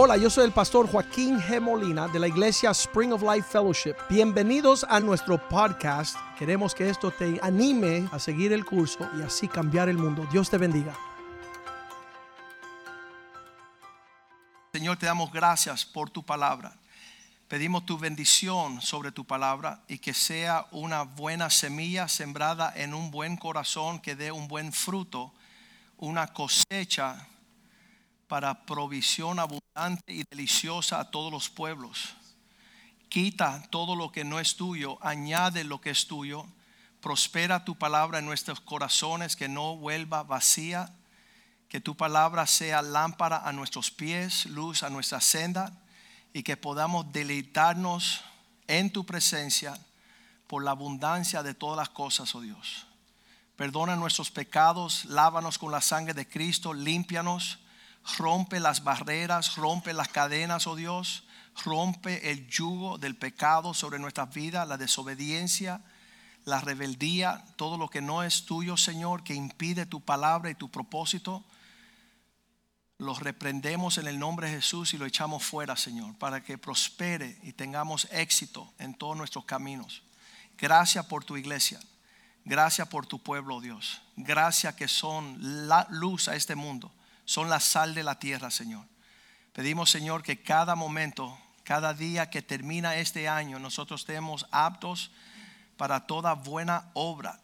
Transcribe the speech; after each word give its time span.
Hola, 0.00 0.16
yo 0.16 0.30
soy 0.30 0.44
el 0.44 0.52
pastor 0.52 0.88
Joaquín 0.88 1.40
G. 1.40 1.60
Molina 1.60 2.06
de 2.06 2.20
la 2.20 2.28
iglesia 2.28 2.70
Spring 2.70 3.12
of 3.12 3.20
Life 3.20 3.48
Fellowship. 3.50 3.96
Bienvenidos 4.08 4.86
a 4.88 5.00
nuestro 5.00 5.48
podcast. 5.48 6.16
Queremos 6.38 6.72
que 6.72 6.88
esto 6.88 7.10
te 7.10 7.40
anime 7.42 8.08
a 8.12 8.20
seguir 8.20 8.52
el 8.52 8.64
curso 8.64 9.10
y 9.18 9.22
así 9.22 9.48
cambiar 9.48 9.88
el 9.88 9.98
mundo. 9.98 10.24
Dios 10.30 10.48
te 10.48 10.56
bendiga. 10.56 10.96
Señor, 14.72 14.98
te 14.98 15.06
damos 15.06 15.32
gracias 15.32 15.84
por 15.84 16.10
tu 16.10 16.22
palabra. 16.22 16.76
Pedimos 17.48 17.84
tu 17.84 17.98
bendición 17.98 18.80
sobre 18.80 19.10
tu 19.10 19.24
palabra 19.24 19.82
y 19.88 19.98
que 19.98 20.14
sea 20.14 20.68
una 20.70 21.02
buena 21.02 21.50
semilla 21.50 22.06
sembrada 22.06 22.72
en 22.76 22.94
un 22.94 23.10
buen 23.10 23.36
corazón 23.36 23.98
que 23.98 24.14
dé 24.14 24.30
un 24.30 24.46
buen 24.46 24.72
fruto, 24.72 25.32
una 25.96 26.28
cosecha 26.28 27.26
para 28.28 28.66
provisión 28.66 29.40
abundante 29.40 30.12
y 30.12 30.22
deliciosa 30.30 31.00
a 31.00 31.10
todos 31.10 31.32
los 31.32 31.48
pueblos. 31.48 32.14
Quita 33.08 33.62
todo 33.70 33.96
lo 33.96 34.12
que 34.12 34.22
no 34.22 34.38
es 34.38 34.56
tuyo, 34.56 34.98
añade 35.00 35.64
lo 35.64 35.80
que 35.80 35.90
es 35.90 36.06
tuyo. 36.06 36.46
Prospera 37.00 37.64
tu 37.64 37.76
palabra 37.76 38.18
en 38.18 38.26
nuestros 38.26 38.60
corazones, 38.60 39.34
que 39.34 39.48
no 39.48 39.76
vuelva 39.76 40.22
vacía. 40.22 40.94
Que 41.68 41.80
tu 41.80 41.96
palabra 41.96 42.46
sea 42.46 42.82
lámpara 42.82 43.38
a 43.38 43.52
nuestros 43.52 43.90
pies, 43.90 44.46
luz 44.46 44.82
a 44.82 44.90
nuestra 44.90 45.20
senda 45.20 45.72
y 46.32 46.42
que 46.42 46.56
podamos 46.56 47.12
deleitarnos 47.12 48.22
en 48.66 48.90
tu 48.90 49.04
presencia 49.04 49.78
por 50.46 50.64
la 50.64 50.70
abundancia 50.72 51.42
de 51.42 51.54
todas 51.54 51.76
las 51.76 51.90
cosas, 51.90 52.34
oh 52.34 52.40
Dios. 52.40 52.86
Perdona 53.56 53.96
nuestros 53.96 54.30
pecados, 54.30 55.04
lávanos 55.06 55.58
con 55.58 55.72
la 55.72 55.80
sangre 55.80 56.14
de 56.14 56.28
Cristo, 56.28 56.72
límpianos, 56.72 57.58
rompe 58.16 58.60
las 58.60 58.84
barreras, 58.84 59.56
rompe 59.56 59.92
las 59.92 60.08
cadenas, 60.08 60.66
oh 60.66 60.76
Dios, 60.76 61.24
rompe 61.64 62.30
el 62.30 62.48
yugo 62.48 62.98
del 62.98 63.16
pecado 63.16 63.74
sobre 63.74 63.98
nuestras 63.98 64.32
vidas, 64.32 64.66
la 64.66 64.76
desobediencia, 64.76 65.82
la 66.44 66.60
rebeldía, 66.60 67.44
todo 67.56 67.76
lo 67.76 67.88
que 67.88 68.00
no 68.00 68.22
es 68.22 68.46
tuyo, 68.46 68.76
Señor, 68.76 69.22
que 69.24 69.34
impide 69.34 69.86
tu 69.86 70.00
palabra 70.00 70.50
y 70.50 70.54
tu 70.54 70.70
propósito 70.70 71.44
los 72.98 73.20
reprendemos 73.20 73.96
en 73.98 74.08
el 74.08 74.18
nombre 74.18 74.48
de 74.48 74.56
Jesús 74.56 74.92
y 74.92 74.98
lo 74.98 75.06
echamos 75.06 75.44
fuera, 75.44 75.76
Señor, 75.76 76.16
para 76.18 76.42
que 76.42 76.58
prospere 76.58 77.38
y 77.44 77.52
tengamos 77.52 78.08
éxito 78.10 78.72
en 78.78 78.94
todos 78.94 79.16
nuestros 79.16 79.44
caminos. 79.44 80.02
Gracias 80.58 81.06
por 81.06 81.24
tu 81.24 81.36
iglesia. 81.36 81.78
Gracias 82.44 82.88
por 82.88 83.06
tu 83.06 83.22
pueblo, 83.22 83.60
Dios. 83.60 84.02
Gracias 84.16 84.74
que 84.74 84.88
son 84.88 85.68
la 85.68 85.86
luz 85.90 86.26
a 86.26 86.34
este 86.34 86.56
mundo. 86.56 86.92
Son 87.28 87.50
la 87.50 87.60
sal 87.60 87.94
de 87.94 88.02
la 88.02 88.18
tierra, 88.18 88.50
Señor. 88.50 88.86
Pedimos, 89.52 89.90
Señor, 89.90 90.22
que 90.22 90.40
cada 90.40 90.74
momento, 90.74 91.38
cada 91.62 91.92
día 91.92 92.30
que 92.30 92.40
termina 92.40 92.96
este 92.96 93.28
año, 93.28 93.58
nosotros 93.58 94.00
estemos 94.00 94.46
aptos 94.50 95.10
para 95.76 96.06
toda 96.06 96.32
buena 96.32 96.88
obra, 96.94 97.38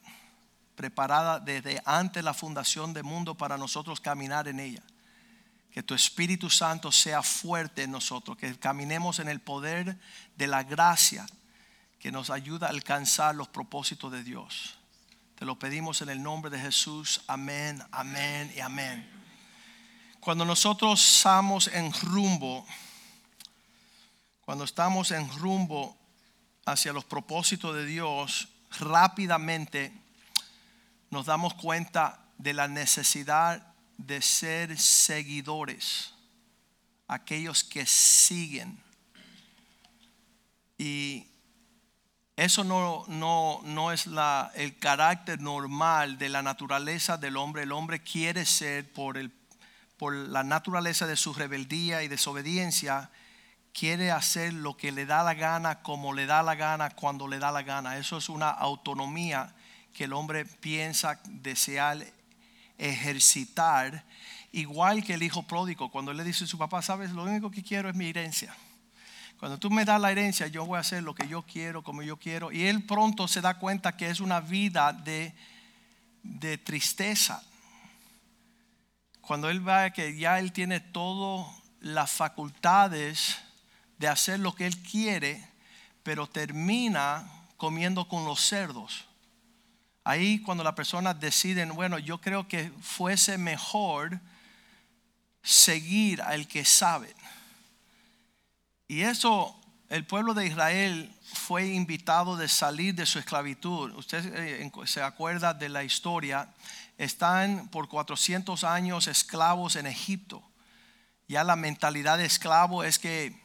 preparada 0.75 1.39
desde 1.39 1.83
antes 1.85 2.25
la 2.25 2.33
fundación 2.33 2.95
del 2.95 3.05
mundo 3.05 3.35
para 3.35 3.59
nosotros 3.59 4.01
caminar 4.01 4.49
en 4.49 4.61
ella 4.61 4.83
que 5.71 5.83
tu 5.83 5.93
Espíritu 5.93 6.49
Santo 6.49 6.91
sea 6.91 7.23
fuerte 7.23 7.83
en 7.83 7.91
nosotros, 7.91 8.39
que 8.39 8.59
caminemos 8.59 9.19
en 9.19 9.29
el 9.29 9.41
poder 9.41 9.99
de 10.35 10.47
la 10.47 10.63
gracia 10.63 11.27
que 11.99 12.11
nos 12.11 12.31
ayuda 12.31 12.69
a 12.69 12.71
alcanzar 12.71 13.35
los 13.35 13.49
propósitos 13.49 14.11
de 14.11 14.25
Dios. 14.25 14.79
Te 15.35 15.45
lo 15.45 15.59
pedimos 15.59 16.01
en 16.01 16.09
el 16.09 16.23
nombre 16.23 16.51
de 16.51 16.59
Jesús. 16.59 17.21
Amén, 17.27 17.83
amén 17.91 18.51
y 18.57 18.61
amén. 18.61 19.24
Cuando 20.25 20.47
nosotros 20.47 21.17
estamos 21.17 21.67
en 21.67 21.93
rumbo, 21.93 22.67
cuando 24.41 24.65
estamos 24.65 25.11
en 25.11 25.29
rumbo 25.37 25.99
hacia 26.65 26.95
los 26.95 27.05
propósitos 27.05 27.75
de 27.75 27.85
Dios, 27.85 28.49
rápidamente 28.79 29.93
nos 31.11 31.27
damos 31.27 31.53
cuenta 31.53 32.25
de 32.39 32.55
la 32.55 32.69
necesidad 32.69 33.75
de 33.99 34.23
ser 34.23 34.79
seguidores, 34.79 36.15
aquellos 37.07 37.63
que 37.63 37.85
siguen. 37.85 38.83
Y 40.79 41.27
eso 42.35 42.65
no, 42.65 43.05
no, 43.09 43.61
no 43.63 43.93
es 43.93 44.07
la, 44.07 44.51
el 44.55 44.79
carácter 44.79 45.43
normal 45.43 46.17
de 46.17 46.31
la 46.31 46.41
naturaleza 46.43 47.19
del 47.19 47.37
hombre. 47.37 47.65
El 47.65 47.73
hombre 47.73 48.03
quiere 48.03 48.47
ser 48.47 48.91
por, 48.91 49.19
el, 49.19 49.31
por 49.97 50.15
la 50.15 50.45
naturaleza 50.45 51.07
de 51.07 51.17
su 51.17 51.35
rebeldía 51.35 52.03
y 52.03 52.09
desobediencia, 52.09 53.11
quiere 53.73 54.11
hacer 54.11 54.53
lo 54.53 54.77
que 54.77 54.93
le 54.93 55.07
da 55.07 55.23
la 55.23 55.35
gana, 55.35 55.83
como 55.83 56.13
le 56.13 56.27
da 56.27 56.43
la 56.43 56.55
gana, 56.55 56.91
cuando 56.91 57.29
le 57.29 57.39
da 57.39 57.53
la 57.53 57.63
gana. 57.63 57.99
Eso 57.99 58.17
es 58.19 58.29
una 58.29 58.51
autonomía 58.51 59.55
que 59.93 60.05
el 60.05 60.13
hombre 60.13 60.45
piensa 60.45 61.21
desear 61.25 62.05
ejercitar, 62.79 64.05
igual 64.53 65.05
que 65.05 65.15
el 65.15 65.23
hijo 65.23 65.43
pródigo, 65.45 65.91
cuando 65.91 66.13
le 66.13 66.25
dice 66.25 66.45
a 66.45 66.47
su 66.47 66.59
papá, 66.59 66.83
sabes, 66.83 67.11
lo 67.11 67.25
único 67.25 67.51
que 67.51 67.63
quiero 67.63 67.89
es 67.89 67.95
mi 67.95 68.09
herencia. 68.09 68.55
Cuando 69.39 69.59
tú 69.59 69.71
me 69.71 69.85
das 69.85 70.01
la 70.01 70.11
herencia, 70.11 70.47
yo 70.47 70.65
voy 70.65 70.77
a 70.77 70.81
hacer 70.81 71.03
lo 71.03 71.15
que 71.15 71.29
yo 71.29 71.43
quiero, 71.43 71.83
como 71.83 72.03
yo 72.03 72.17
quiero. 72.17 72.51
Y 72.51 72.67
él 72.67 72.85
pronto 72.85 73.29
se 73.29 73.41
da 73.41 73.59
cuenta 73.59 73.97
que 73.97 74.09
es 74.09 74.21
una 74.21 74.41
vida 74.41 74.93
de, 74.93 75.35
de 76.23 76.57
tristeza. 76.57 77.43
Cuando 79.27 79.49
él 79.49 79.61
ve 79.61 79.93
que 79.95 80.17
ya 80.17 80.39
él 80.39 80.53
tiene 80.53 80.81
todas 80.81 81.47
las 81.81 82.11
facultades 82.11 83.37
de 83.99 84.09
hacer 84.09 84.41
lo 84.41 84.55
que 84.55 84.67
él 84.67 84.77
quiere, 84.83 85.49
pero 86.03 86.27
termina 86.27 87.27
comiendo 87.57 88.07
con 88.09 88.25
los 88.25 88.41
cerdos. 88.41 89.05
Ahí 90.05 90.41
cuando 90.41 90.63
la 90.63 90.75
persona 90.75 91.15
decide, 91.15 91.65
bueno, 91.65 91.99
yo 91.99 92.21
creo 92.21 92.47
que 92.47 92.71
fuese 92.83 93.39
mejor 93.39 94.21
seguir 95.43 96.21
al 96.21 96.47
que 96.47 96.65
sabe. 96.65 97.15
Y 98.87 99.01
eso, 99.01 99.59
el 99.89 100.07
pueblo 100.07 100.35
de 100.35 100.47
Israel 100.47 101.11
fue 101.23 101.69
invitado 101.69 102.37
de 102.37 102.49
salir 102.49 102.95
de 102.95 103.07
su 103.07 103.19
esclavitud. 103.19 103.95
Usted 103.95 104.25
eh, 104.35 104.71
se 104.85 105.03
acuerda 105.03 105.55
de 105.55 105.71
la 105.71 105.85
historia. 105.85 106.49
Están 106.99 107.69
por 107.69 107.89
400 107.89 108.65
años 108.65 109.09
esclavos 109.09 109.77
en 109.77 109.87
Egipto. 109.87 110.43
Ya 111.27 111.43
la 111.43 111.57
mentalidad 111.57 112.19
de 112.19 112.27
esclavo 112.27 112.85
es 112.85 112.99
que 112.99 113.41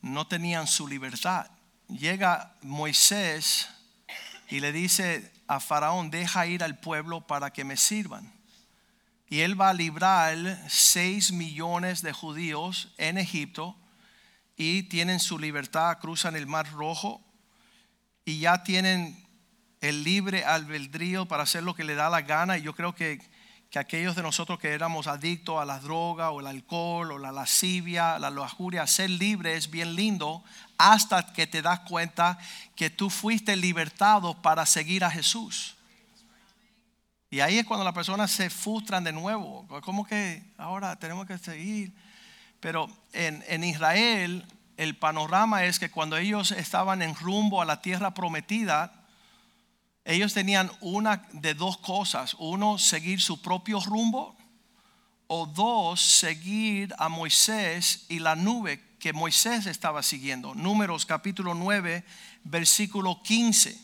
no 0.00 0.26
tenían 0.26 0.66
su 0.66 0.86
libertad. 0.86 1.50
Llega 1.88 2.54
Moisés 2.62 3.68
y 4.48 4.60
le 4.60 4.72
dice 4.72 5.32
a 5.46 5.60
Faraón, 5.60 6.10
deja 6.10 6.46
ir 6.46 6.62
al 6.62 6.78
pueblo 6.78 7.26
para 7.26 7.52
que 7.52 7.64
me 7.64 7.76
sirvan. 7.76 8.32
Y 9.28 9.40
él 9.40 9.60
va 9.60 9.70
a 9.70 9.74
librar 9.74 10.36
seis 10.68 11.32
millones 11.32 12.02
de 12.02 12.12
judíos 12.12 12.92
en 12.96 13.18
Egipto 13.18 13.76
y 14.56 14.84
tienen 14.84 15.20
su 15.20 15.38
libertad, 15.38 15.98
cruzan 15.98 16.34
el 16.34 16.46
mar 16.46 16.70
rojo 16.72 17.22
y 18.24 18.40
ya 18.40 18.62
tienen 18.62 19.27
el 19.80 20.04
libre 20.04 20.44
albedrío 20.44 21.26
para 21.26 21.44
hacer 21.44 21.62
lo 21.62 21.74
que 21.74 21.84
le 21.84 21.94
da 21.94 22.10
la 22.10 22.22
gana. 22.22 22.58
Y 22.58 22.62
yo 22.62 22.74
creo 22.74 22.94
que, 22.94 23.20
que 23.70 23.78
aquellos 23.78 24.16
de 24.16 24.22
nosotros 24.22 24.58
que 24.58 24.72
éramos 24.72 25.06
adictos 25.06 25.60
a 25.60 25.64
la 25.64 25.78
droga 25.78 26.30
o 26.30 26.40
el 26.40 26.46
alcohol 26.46 27.12
o 27.12 27.18
la 27.18 27.32
lascivia, 27.32 28.18
la 28.18 28.30
lujuria, 28.30 28.86
ser 28.86 29.10
libre 29.10 29.54
es 29.54 29.70
bien 29.70 29.94
lindo 29.94 30.42
hasta 30.78 31.32
que 31.32 31.46
te 31.46 31.62
das 31.62 31.80
cuenta 31.80 32.38
que 32.74 32.90
tú 32.90 33.10
fuiste 33.10 33.56
libertado 33.56 34.40
para 34.42 34.64
seguir 34.66 35.04
a 35.04 35.10
Jesús. 35.10 35.76
Y 37.30 37.40
ahí 37.40 37.58
es 37.58 37.66
cuando 37.66 37.84
las 37.84 37.94
personas 37.94 38.30
se 38.30 38.48
frustran 38.48 39.04
de 39.04 39.12
nuevo. 39.12 39.66
Como 39.82 40.06
que 40.06 40.42
ahora 40.56 40.96
tenemos 40.96 41.26
que 41.26 41.36
seguir. 41.36 41.92
Pero 42.60 42.88
en, 43.12 43.44
en 43.48 43.64
Israel 43.64 44.46
el 44.78 44.96
panorama 44.96 45.64
es 45.64 45.78
que 45.78 45.90
cuando 45.90 46.16
ellos 46.16 46.52
estaban 46.52 47.02
en 47.02 47.14
rumbo 47.14 47.60
a 47.60 47.64
la 47.64 47.82
tierra 47.82 48.14
prometida, 48.14 48.97
ellos 50.08 50.32
tenían 50.32 50.70
una 50.80 51.22
de 51.32 51.52
dos 51.52 51.76
cosas. 51.76 52.34
Uno, 52.38 52.78
seguir 52.78 53.20
su 53.20 53.42
propio 53.42 53.78
rumbo. 53.80 54.34
O 55.26 55.44
dos, 55.44 56.00
seguir 56.00 56.94
a 56.98 57.10
Moisés 57.10 58.06
y 58.08 58.18
la 58.18 58.34
nube 58.34 58.82
que 58.98 59.12
Moisés 59.12 59.66
estaba 59.66 60.02
siguiendo. 60.02 60.54
Números 60.54 61.04
capítulo 61.04 61.52
9, 61.54 62.02
versículo 62.44 63.22
15. 63.22 63.78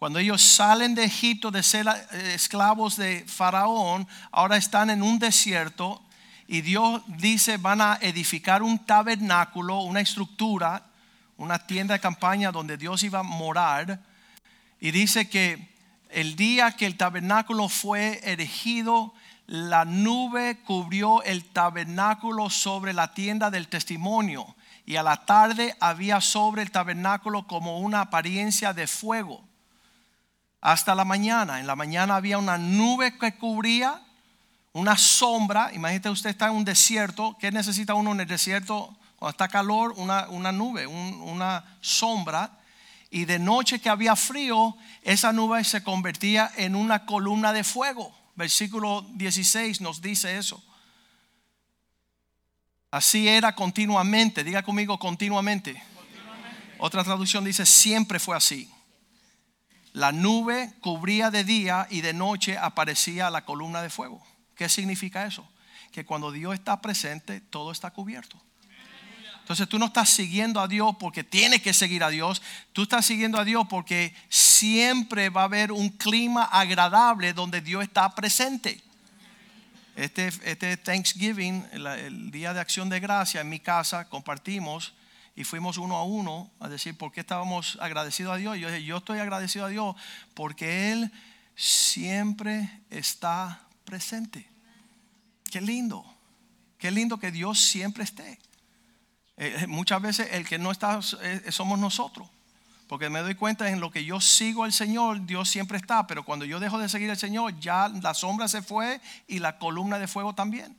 Cuando 0.00 0.18
ellos 0.18 0.42
salen 0.42 0.96
de 0.96 1.04
Egipto 1.04 1.52
de 1.52 1.62
ser 1.62 1.86
eh, 1.86 2.32
esclavos 2.34 2.96
de 2.96 3.24
Faraón, 3.28 4.08
ahora 4.32 4.56
están 4.56 4.90
en 4.90 5.00
un 5.00 5.20
desierto 5.20 6.02
y 6.48 6.62
Dios 6.62 7.02
dice 7.06 7.56
van 7.56 7.80
a 7.80 7.98
edificar 8.00 8.64
un 8.64 8.80
tabernáculo, 8.84 9.82
una 9.82 10.00
estructura, 10.00 10.86
una 11.36 11.64
tienda 11.64 11.94
de 11.94 12.00
campaña 12.00 12.50
donde 12.50 12.76
Dios 12.76 13.04
iba 13.04 13.20
a 13.20 13.22
morar. 13.22 14.09
Y 14.80 14.90
dice 14.90 15.28
que 15.28 15.68
el 16.08 16.36
día 16.36 16.72
que 16.72 16.86
el 16.86 16.96
tabernáculo 16.96 17.68
fue 17.68 18.20
erigido, 18.24 19.14
la 19.46 19.84
nube 19.84 20.60
cubrió 20.64 21.22
el 21.22 21.44
tabernáculo 21.44 22.50
sobre 22.50 22.92
la 22.92 23.12
tienda 23.12 23.50
del 23.50 23.68
testimonio 23.68 24.54
y 24.86 24.96
a 24.96 25.02
la 25.02 25.24
tarde 25.24 25.76
había 25.80 26.20
sobre 26.20 26.62
el 26.62 26.70
tabernáculo 26.70 27.46
como 27.46 27.78
una 27.78 28.00
apariencia 28.00 28.72
de 28.72 28.86
fuego. 28.86 29.44
Hasta 30.60 30.94
la 30.94 31.04
mañana, 31.04 31.60
en 31.60 31.66
la 31.66 31.76
mañana 31.76 32.16
había 32.16 32.38
una 32.38 32.58
nube 32.58 33.16
que 33.18 33.36
cubría, 33.36 34.00
una 34.72 34.96
sombra. 34.96 35.72
Imagínate 35.72 36.10
usted 36.10 36.30
está 36.30 36.46
en 36.46 36.56
un 36.56 36.64
desierto, 36.64 37.36
¿qué 37.38 37.50
necesita 37.50 37.94
uno 37.94 38.12
en 38.12 38.20
el 38.20 38.26
desierto? 38.26 38.96
Cuando 39.16 39.30
está 39.30 39.48
calor, 39.48 39.94
una, 39.96 40.28
una 40.28 40.52
nube, 40.52 40.86
una 40.86 41.64
sombra. 41.80 42.59
Y 43.10 43.24
de 43.24 43.40
noche 43.40 43.80
que 43.80 43.88
había 43.88 44.14
frío, 44.14 44.76
esa 45.02 45.32
nube 45.32 45.64
se 45.64 45.82
convertía 45.82 46.50
en 46.56 46.76
una 46.76 47.06
columna 47.06 47.52
de 47.52 47.64
fuego. 47.64 48.16
Versículo 48.36 49.04
16 49.14 49.80
nos 49.80 50.00
dice 50.00 50.38
eso. 50.38 50.62
Así 52.90 53.28
era 53.28 53.54
continuamente. 53.54 54.44
Diga 54.44 54.62
conmigo 54.62 54.98
continuamente. 54.98 55.82
Otra 56.78 57.04
traducción 57.04 57.44
dice 57.44 57.66
siempre 57.66 58.18
fue 58.18 58.36
así. 58.36 58.70
La 59.92 60.12
nube 60.12 60.72
cubría 60.80 61.30
de 61.30 61.42
día 61.42 61.86
y 61.90 62.00
de 62.00 62.14
noche 62.14 62.56
aparecía 62.56 63.28
la 63.28 63.44
columna 63.44 63.82
de 63.82 63.90
fuego. 63.90 64.24
¿Qué 64.54 64.68
significa 64.68 65.26
eso? 65.26 65.48
Que 65.90 66.06
cuando 66.06 66.30
Dios 66.30 66.54
está 66.54 66.80
presente, 66.80 67.40
todo 67.40 67.72
está 67.72 67.90
cubierto. 67.90 68.40
Entonces 69.50 69.68
tú 69.68 69.80
no 69.80 69.86
estás 69.86 70.08
siguiendo 70.08 70.60
a 70.60 70.68
Dios 70.68 70.94
porque 71.00 71.24
tienes 71.24 71.60
que 71.60 71.72
seguir 71.72 72.04
a 72.04 72.08
Dios. 72.08 72.40
Tú 72.72 72.84
estás 72.84 73.04
siguiendo 73.04 73.36
a 73.36 73.44
Dios 73.44 73.66
porque 73.68 74.14
siempre 74.28 75.28
va 75.28 75.40
a 75.40 75.46
haber 75.46 75.72
un 75.72 75.88
clima 75.88 76.44
agradable 76.44 77.32
donde 77.32 77.60
Dios 77.60 77.82
está 77.82 78.14
presente. 78.14 78.80
Este, 79.96 80.28
este 80.44 80.76
Thanksgiving, 80.76 81.66
el, 81.72 82.30
día 82.30 82.54
de 82.54 82.60
acción 82.60 82.88
de 82.88 83.00
gracia, 83.00 83.40
en 83.40 83.48
mi 83.48 83.58
casa 83.58 84.08
compartimos 84.08 84.92
y 85.34 85.42
fuimos 85.42 85.78
uno 85.78 85.96
a 85.96 86.04
uno 86.04 86.48
a 86.60 86.68
decir 86.68 86.96
por 86.96 87.10
qué 87.10 87.18
estábamos 87.18 87.76
agradecidos 87.80 88.32
a 88.32 88.36
Dios. 88.36 88.56
Yo 88.56 88.68
yo 88.76 88.98
estoy 88.98 89.18
agradecido 89.18 89.64
a 89.64 89.68
Dios 89.68 89.96
porque 90.34 90.92
Él 90.92 91.10
siempre 91.56 92.70
está 92.88 93.62
presente. 93.84 94.48
Qué 95.50 95.60
lindo, 95.60 96.04
qué 96.78 96.92
lindo 96.92 97.18
que 97.18 97.32
Dios 97.32 97.58
siempre 97.58 98.04
esté. 98.04 98.38
Eh, 99.42 99.66
muchas 99.68 100.02
veces 100.02 100.28
el 100.32 100.46
que 100.46 100.58
no 100.58 100.70
está 100.70 101.00
eh, 101.22 101.50
somos 101.50 101.78
nosotros. 101.78 102.28
Porque 102.86 103.08
me 103.08 103.20
doy 103.20 103.34
cuenta 103.34 103.70
en 103.70 103.80
lo 103.80 103.90
que 103.90 104.04
yo 104.04 104.20
sigo 104.20 104.64
al 104.64 104.72
Señor, 104.72 105.24
Dios 105.24 105.48
siempre 105.48 105.78
está. 105.78 106.06
Pero 106.06 106.24
cuando 106.26 106.44
yo 106.44 106.60
dejo 106.60 106.78
de 106.78 106.90
seguir 106.90 107.10
al 107.10 107.16
Señor, 107.16 107.58
ya 107.58 107.88
la 107.88 108.12
sombra 108.12 108.48
se 108.48 108.60
fue 108.60 109.00
y 109.26 109.38
la 109.38 109.58
columna 109.58 109.98
de 109.98 110.08
fuego 110.08 110.34
también. 110.34 110.76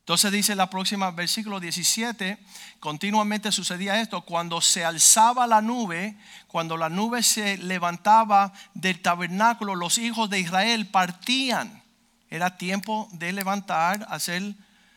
Entonces 0.00 0.32
dice 0.32 0.56
la 0.56 0.68
próxima 0.68 1.12
versículo 1.12 1.60
17, 1.60 2.38
continuamente 2.80 3.52
sucedía 3.52 4.00
esto, 4.00 4.22
cuando 4.22 4.60
se 4.60 4.84
alzaba 4.84 5.46
la 5.46 5.62
nube, 5.62 6.16
cuando 6.48 6.76
la 6.76 6.88
nube 6.88 7.22
se 7.22 7.56
levantaba 7.58 8.52
del 8.74 9.00
tabernáculo, 9.00 9.76
los 9.76 9.98
hijos 9.98 10.28
de 10.28 10.40
Israel 10.40 10.88
partían. 10.88 11.84
Era 12.30 12.56
tiempo 12.56 13.08
de 13.12 13.32
levantar, 13.32 14.04
hacer 14.10 14.54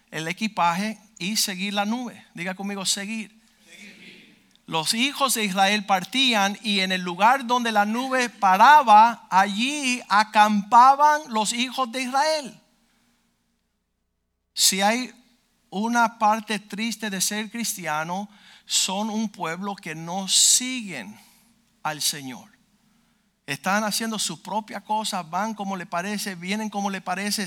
el 0.10 0.28
equipaje 0.28 0.98
y 1.20 1.38
seguir 1.38 1.74
la 1.74 1.86
nube. 1.86 2.26
Diga 2.34 2.56
conmigo, 2.56 2.86
seguir 2.86 3.44
los 4.66 4.94
hijos 4.94 5.34
de 5.34 5.44
Israel 5.44 5.86
partían 5.86 6.58
y 6.62 6.80
en 6.80 6.92
el 6.94 7.02
lugar 7.02 7.46
donde 7.46 7.72
la 7.72 7.86
nube 7.86 8.30
paraba, 8.30 9.28
allí 9.30 10.02
acampaban 10.08 11.22
los 11.28 11.52
hijos 11.52 11.92
de 11.92 12.04
Israel. 12.04 12.62
Si 14.54 14.82
hay 14.82 15.12
una 15.70 16.18
parte 16.18 16.60
triste 16.60 17.10
de 17.10 17.20
ser 17.20 17.52
cristiano, 17.52 18.30
son 18.66 19.10
un 19.10 19.28
pueblo 19.30 19.76
que 19.76 19.96
no 19.96 20.30
siguen 20.30 21.20
al 21.82 22.02
Señor. 22.02 22.50
Están 23.46 23.84
haciendo 23.84 24.18
su 24.18 24.42
propia 24.42 24.80
cosa, 24.80 25.24
van 25.24 25.54
como 25.54 25.76
le 25.76 25.86
parece, 25.86 26.36
vienen 26.36 26.70
como 26.70 26.90
le 26.90 27.02
parece. 27.02 27.46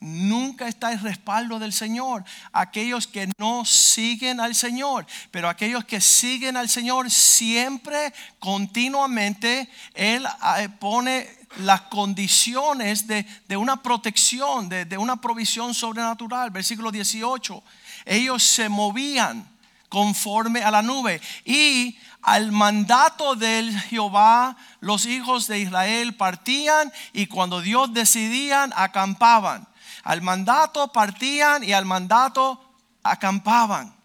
Nunca 0.00 0.66
está 0.66 0.92
el 0.92 1.00
respaldo 1.00 1.58
del 1.58 1.72
Señor. 1.72 2.24
Aquellos 2.52 3.06
que 3.06 3.30
no 3.38 3.64
siguen 3.64 4.40
al 4.40 4.54
Señor, 4.54 5.06
pero 5.30 5.48
aquellos 5.48 5.84
que 5.84 6.00
siguen 6.00 6.56
al 6.56 6.68
Señor 6.68 7.10
siempre, 7.10 8.12
continuamente, 8.38 9.68
Él 9.94 10.26
eh, 10.58 10.68
pone 10.78 11.28
las 11.58 11.82
condiciones 11.82 13.06
de, 13.06 13.56
una 13.56 13.82
protección, 13.82 14.68
de, 14.68 14.84
de 14.84 14.98
una 14.98 15.20
provisión 15.20 15.74
sobrenatural. 15.74 16.50
Versículo 16.50 16.90
18. 16.90 17.62
Ellos 18.06 18.42
se 18.42 18.68
movían 18.68 19.48
conforme 19.88 20.62
a 20.62 20.70
la 20.70 20.82
nube 20.82 21.20
y 21.44 21.98
al 22.22 22.52
mandato 22.52 23.34
del 23.34 23.78
Jehová 23.80 24.56
los 24.80 25.04
hijos 25.04 25.46
de 25.48 25.58
Israel 25.58 26.14
partían 26.14 26.92
y 27.12 27.26
cuando 27.26 27.60
Dios 27.60 27.92
decidían 27.92 28.72
acampaban. 28.76 29.66
Al 30.02 30.22
mandato 30.22 30.92
partían 30.92 31.64
y 31.64 31.72
al 31.72 31.84
mandato 31.84 32.74
acampaban. 33.02 33.96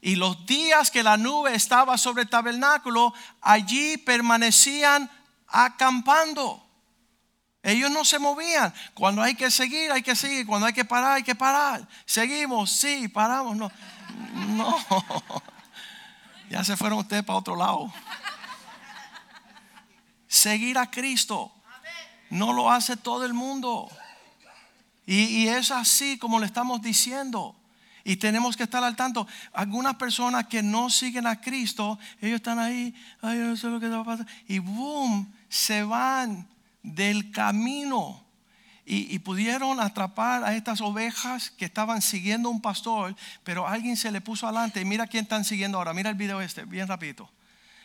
Y 0.00 0.16
los 0.16 0.44
días 0.46 0.90
que 0.90 1.02
la 1.02 1.16
nube 1.16 1.54
estaba 1.54 1.96
sobre 1.96 2.22
el 2.22 2.28
tabernáculo, 2.28 3.14
allí 3.40 3.96
permanecían 3.96 5.10
acampando. 5.48 6.62
Ellos 7.62 7.90
no 7.90 8.04
se 8.04 8.18
movían. 8.18 8.74
Cuando 8.92 9.22
hay 9.22 9.34
que 9.34 9.50
seguir, 9.50 9.90
hay 9.90 10.02
que 10.02 10.14
seguir. 10.14 10.46
Cuando 10.46 10.66
hay 10.66 10.74
que 10.74 10.84
parar, 10.84 11.12
hay 11.12 11.22
que 11.22 11.34
parar. 11.34 11.88
Seguimos, 12.04 12.70
sí, 12.70 13.08
paramos. 13.08 13.56
No, 13.56 13.70
no. 14.48 14.76
Ya 16.50 16.62
se 16.62 16.76
fueron 16.76 16.98
ustedes 16.98 17.24
para 17.24 17.38
otro 17.38 17.56
lado. 17.56 17.92
Seguir 20.28 20.78
a 20.78 20.90
Cristo 20.90 21.52
no 22.30 22.52
lo 22.52 22.70
hace 22.70 22.96
todo 22.96 23.24
el 23.24 23.34
mundo. 23.34 23.90
Y, 25.06 25.48
es 25.48 25.70
así 25.70 26.18
como 26.18 26.40
le 26.40 26.46
estamos 26.46 26.80
diciendo. 26.80 27.54
Y 28.04 28.16
tenemos 28.16 28.56
que 28.56 28.64
estar 28.64 28.82
al 28.84 28.96
tanto. 28.96 29.26
Algunas 29.52 29.96
personas 29.96 30.46
que 30.46 30.62
no 30.62 30.90
siguen 30.90 31.26
a 31.26 31.40
Cristo, 31.40 31.98
ellos 32.20 32.36
están 32.36 32.58
ahí, 32.58 32.94
ay, 33.22 33.38
no 33.38 33.56
sé 33.56 33.68
lo 33.68 33.80
que 33.80 33.88
va 33.88 34.00
a 34.00 34.04
pasar. 34.04 34.26
Y 34.46 34.58
boom, 34.58 35.32
se 35.48 35.82
van 35.82 36.46
del 36.82 37.30
camino. 37.30 38.22
Y, 38.86 39.18
pudieron 39.20 39.80
atrapar 39.80 40.44
a 40.44 40.54
estas 40.54 40.82
ovejas 40.82 41.50
que 41.50 41.64
estaban 41.64 42.02
siguiendo 42.02 42.50
un 42.50 42.60
pastor, 42.60 43.16
pero 43.42 43.66
alguien 43.66 43.96
se 43.96 44.10
le 44.10 44.20
puso 44.20 44.46
adelante. 44.46 44.82
Y 44.82 44.84
mira 44.84 45.06
quién 45.06 45.24
están 45.24 45.44
siguiendo 45.44 45.78
ahora. 45.78 45.94
Mira 45.94 46.10
el 46.10 46.16
video 46.16 46.42
este, 46.42 46.66
bien 46.66 46.86
rapidito. 46.86 47.30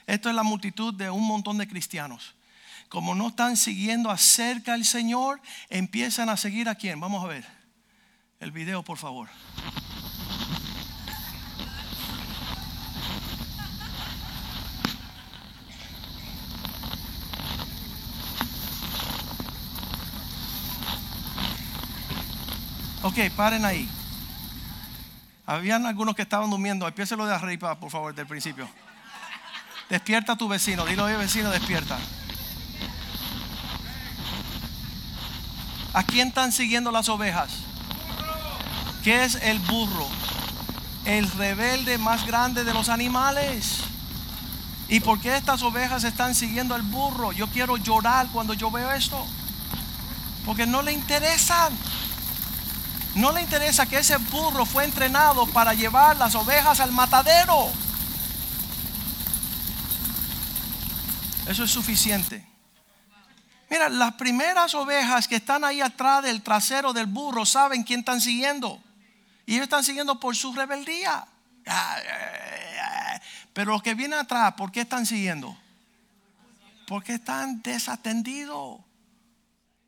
Esto 0.05 0.27
es 0.27 0.35
la 0.35 0.43
multitud 0.43 0.93
de 0.93 1.09
un 1.09 1.25
montón 1.25 1.57
de 1.57 1.67
cristianos 1.67 2.35
como 2.89 3.13
no 3.13 3.29
están 3.29 3.55
siguiendo 3.55 4.09
acerca 4.09 4.73
al 4.73 4.83
Señor, 4.83 5.39
empiezan 5.69 6.27
a 6.29 6.37
seguir 6.37 6.67
a 6.67 6.75
quién. 6.75 6.99
Vamos 6.99 7.23
a 7.23 7.27
ver 7.27 7.45
el 8.39 8.51
video, 8.51 8.83
por 8.83 8.97
favor. 8.97 9.29
Ok, 23.01 23.17
paren 23.35 23.63
ahí. 23.63 23.87
Habían 25.45 25.85
algunos 25.85 26.15
que 26.15 26.23
estaban 26.23 26.49
durmiendo. 26.49 26.87
Empiécelo 26.87 27.25
de 27.25 27.33
arriba, 27.33 27.79
por 27.79 27.89
favor, 27.91 28.13
del 28.13 28.27
principio. 28.27 28.67
Despierta 29.89 30.33
a 30.33 30.37
tu 30.37 30.47
vecino. 30.47 30.85
Dilo, 30.85 31.05
oye, 31.05 31.15
vecino, 31.15 31.49
despierta. 31.49 31.97
¿A 35.93 36.03
quién 36.03 36.29
están 36.29 36.51
siguiendo 36.51 36.91
las 36.91 37.09
ovejas? 37.09 37.49
¿Qué 39.03 39.23
es 39.23 39.35
el 39.35 39.59
burro? 39.59 40.07
El 41.05 41.29
rebelde 41.31 41.97
más 41.97 42.27
grande 42.27 42.63
de 42.63 42.73
los 42.73 42.89
animales. 42.89 43.79
¿Y 44.87 44.99
por 44.99 45.19
qué 45.19 45.37
estas 45.37 45.63
ovejas 45.63 46.03
están 46.03 46.35
siguiendo 46.35 46.75
al 46.75 46.81
burro? 46.81 47.31
Yo 47.31 47.47
quiero 47.47 47.77
llorar 47.77 48.27
cuando 48.31 48.53
yo 48.53 48.69
veo 48.69 48.91
esto. 48.91 49.25
Porque 50.45 50.65
no 50.65 50.81
le 50.81 50.91
interesan. 50.91 51.73
No 53.15 53.31
le 53.31 53.41
interesa 53.41 53.85
que 53.85 53.99
ese 53.99 54.17
burro 54.17 54.65
fue 54.65 54.85
entrenado 54.85 55.45
para 55.47 55.73
llevar 55.73 56.17
las 56.17 56.35
ovejas 56.35 56.79
al 56.79 56.91
matadero. 56.91 57.69
Eso 61.47 61.63
es 61.63 61.71
suficiente. 61.71 62.48
Mira, 63.69 63.87
las 63.89 64.13
primeras 64.15 64.73
ovejas 64.73 65.27
que 65.27 65.35
están 65.35 65.63
ahí 65.63 65.81
atrás 65.81 66.23
del 66.23 66.41
trasero 66.41 66.91
del 66.91 67.05
burro 67.05 67.45
saben 67.45 67.83
quién 67.83 67.99
están 67.99 68.19
siguiendo. 68.19 68.81
Y 69.45 69.53
ellos 69.53 69.63
están 69.63 69.83
siguiendo 69.83 70.19
por 70.19 70.35
su 70.35 70.53
rebeldía. 70.53 71.27
Pero 73.53 73.71
los 73.71 73.83
que 73.83 73.93
vienen 73.93 74.19
atrás, 74.19 74.53
¿por 74.53 74.71
qué 74.71 74.81
están 74.81 75.05
siguiendo? 75.05 75.55
Porque 76.87 77.13
están 77.13 77.61
desatendidos. 77.61 78.79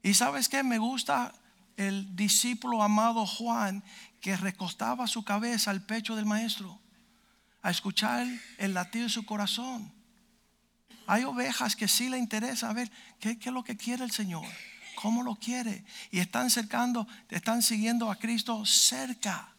Y 0.03 0.13
sabes 0.13 0.49
que 0.49 0.63
me 0.63 0.77
gusta 0.77 1.33
el 1.77 2.15
discípulo 2.15 2.83
amado 2.83 3.25
Juan 3.25 3.83
que 4.19 4.37
recostaba 4.37 5.07
su 5.07 5.23
cabeza 5.23 5.71
al 5.71 5.81
pecho 5.81 6.15
del 6.15 6.25
maestro 6.25 6.79
a 7.63 7.71
escuchar 7.71 8.27
el 8.57 8.73
latido 8.73 9.05
de 9.05 9.09
su 9.09 9.25
corazón. 9.25 9.91
Hay 11.11 11.25
ovejas 11.25 11.75
que 11.75 11.89
sí 11.89 12.07
le 12.07 12.17
interesa 12.17 12.71
ver 12.71 12.89
qué, 13.19 13.37
qué 13.37 13.49
es 13.49 13.53
lo 13.53 13.65
que 13.65 13.75
quiere 13.75 14.05
el 14.05 14.11
Señor, 14.11 14.45
cómo 14.95 15.23
lo 15.23 15.35
quiere. 15.35 15.83
Y 16.09 16.19
están 16.19 16.49
cercando, 16.49 17.05
están 17.27 17.61
siguiendo 17.61 18.09
a 18.09 18.15
Cristo 18.15 18.65
cerca. 18.65 19.49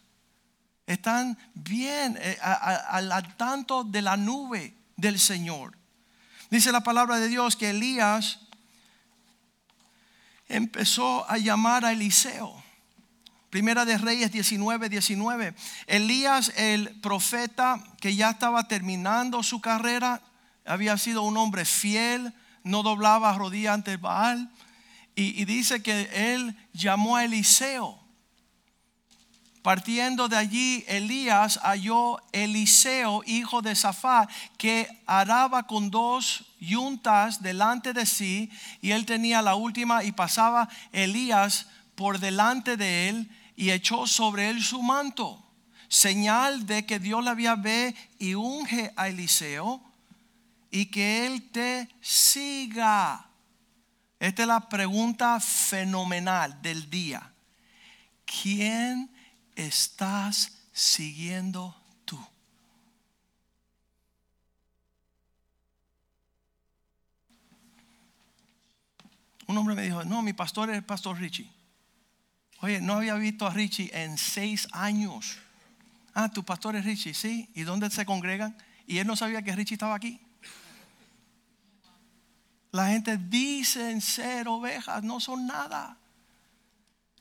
Están 0.87 1.37
bien 1.53 2.19
eh, 2.19 2.39
al 2.41 3.37
tanto 3.37 3.85
de 3.85 4.01
la 4.01 4.17
nube 4.17 4.75
del 4.97 5.21
Señor. 5.21 5.77
Dice 6.51 6.73
la 6.73 6.83
palabra 6.83 7.19
de 7.19 7.29
Dios 7.29 7.55
que 7.55 7.69
Elías 7.69 8.39
empezó 10.49 11.31
a 11.31 11.37
llamar 11.37 11.85
a 11.85 11.93
Eliseo. 11.93 12.65
Primera 13.51 13.85
de 13.85 13.99
Reyes 13.99 14.33
19, 14.33 14.89
19. 14.89 15.55
Elías, 15.87 16.51
el 16.57 16.99
profeta 17.03 17.85
que 18.01 18.17
ya 18.17 18.31
estaba 18.31 18.69
terminando 18.69 19.43
su 19.43 19.61
carrera, 19.61 20.23
había 20.65 20.97
sido 20.99 21.23
un 21.23 21.37
hombre 21.37 21.65
fiel, 21.65 22.33
no 22.65 22.83
doblaba 22.83 23.33
rodillas 23.35 23.75
ante 23.75 23.97
Baal. 23.97 24.51
Y, 25.15 25.41
y 25.41 25.45
dice 25.45 25.83
que 25.83 26.09
él 26.13 26.57
llamó 26.73 27.17
a 27.17 27.25
Eliseo. 27.25 28.03
Partiendo 29.63 30.29
de 30.29 30.37
allí, 30.37 30.85
Elías 30.89 31.61
halló 31.63 32.21
Eliseo, 32.33 33.23
hijo 33.27 33.63
de 33.63 33.77
Safá, 33.77 34.29
que 34.59 34.89
araba 35.07 35.69
con 35.69 35.89
dos 35.89 36.45
yuntas 36.59 37.43
delante 37.43 37.93
de 37.93 38.05
sí, 38.05 38.51
y 38.81 38.91
él 38.91 39.07
tenía 39.07 39.41
la 39.41 39.55
última, 39.55 40.03
y 40.03 40.11
pasaba 40.11 40.69
Elías 40.91 41.69
por 41.95 42.19
delante 42.19 42.77
de 42.77 43.09
él, 43.09 43.31
y 43.55 43.71
echó 43.71 44.09
sobre 44.09 44.51
él 44.51 44.65
su 44.65 44.83
manto, 44.83 45.41
señal 45.87 46.67
de 46.67 46.85
que 46.85 46.99
Dios 46.99 47.23
le 47.23 47.31
había 47.31 47.55
ve 47.55 47.95
y 48.19 48.35
unge 48.35 48.93
a 48.97 49.09
Eliseo, 49.09 49.81
y 50.73 50.87
que 50.87 51.27
él 51.27 51.51
te 51.51 51.89
siga. 52.01 53.29
Esta 54.19 54.43
es 54.43 54.49
la 54.49 54.69
pregunta 54.69 55.39
fenomenal 55.39 56.61
del 56.63 56.89
día. 56.89 57.31
¿Quién 58.25 59.15
estás 59.55 60.63
siguiendo 60.73 61.77
tú? 62.07 62.19
Un 69.47 69.59
hombre 69.59 69.75
me 69.75 69.83
dijo, 69.83 70.03
no, 70.05 70.23
mi 70.23 70.33
pastor 70.33 70.71
es 70.71 70.77
el 70.77 70.85
pastor 70.85 71.19
Richie. 71.19 71.51
Oye, 72.61 72.81
no 72.81 72.95
había 72.95 73.15
visto 73.17 73.47
a 73.47 73.51
Richie 73.51 73.91
en 73.93 74.17
seis 74.17 74.67
años. 74.73 75.37
Ah, 76.15 76.31
tu 76.31 76.43
pastor 76.45 76.77
es 76.77 76.85
Richie, 76.87 77.13
sí. 77.13 77.51
¿Y 77.55 77.63
dónde 77.63 77.91
se 77.91 78.07
congregan? 78.07 78.57
Y 78.87 78.99
él 78.99 79.07
no 79.07 79.17
sabía 79.17 79.43
que 79.43 79.55
Richie 79.55 79.75
estaba 79.75 79.95
aquí. 79.95 80.19
La 82.73 82.89
gente 82.89 83.19
dice 83.19 84.01
ser 84.01 84.49
ovejas, 84.49 85.03
no 85.03 85.21
son 85.21 85.47
nada. 85.47 85.99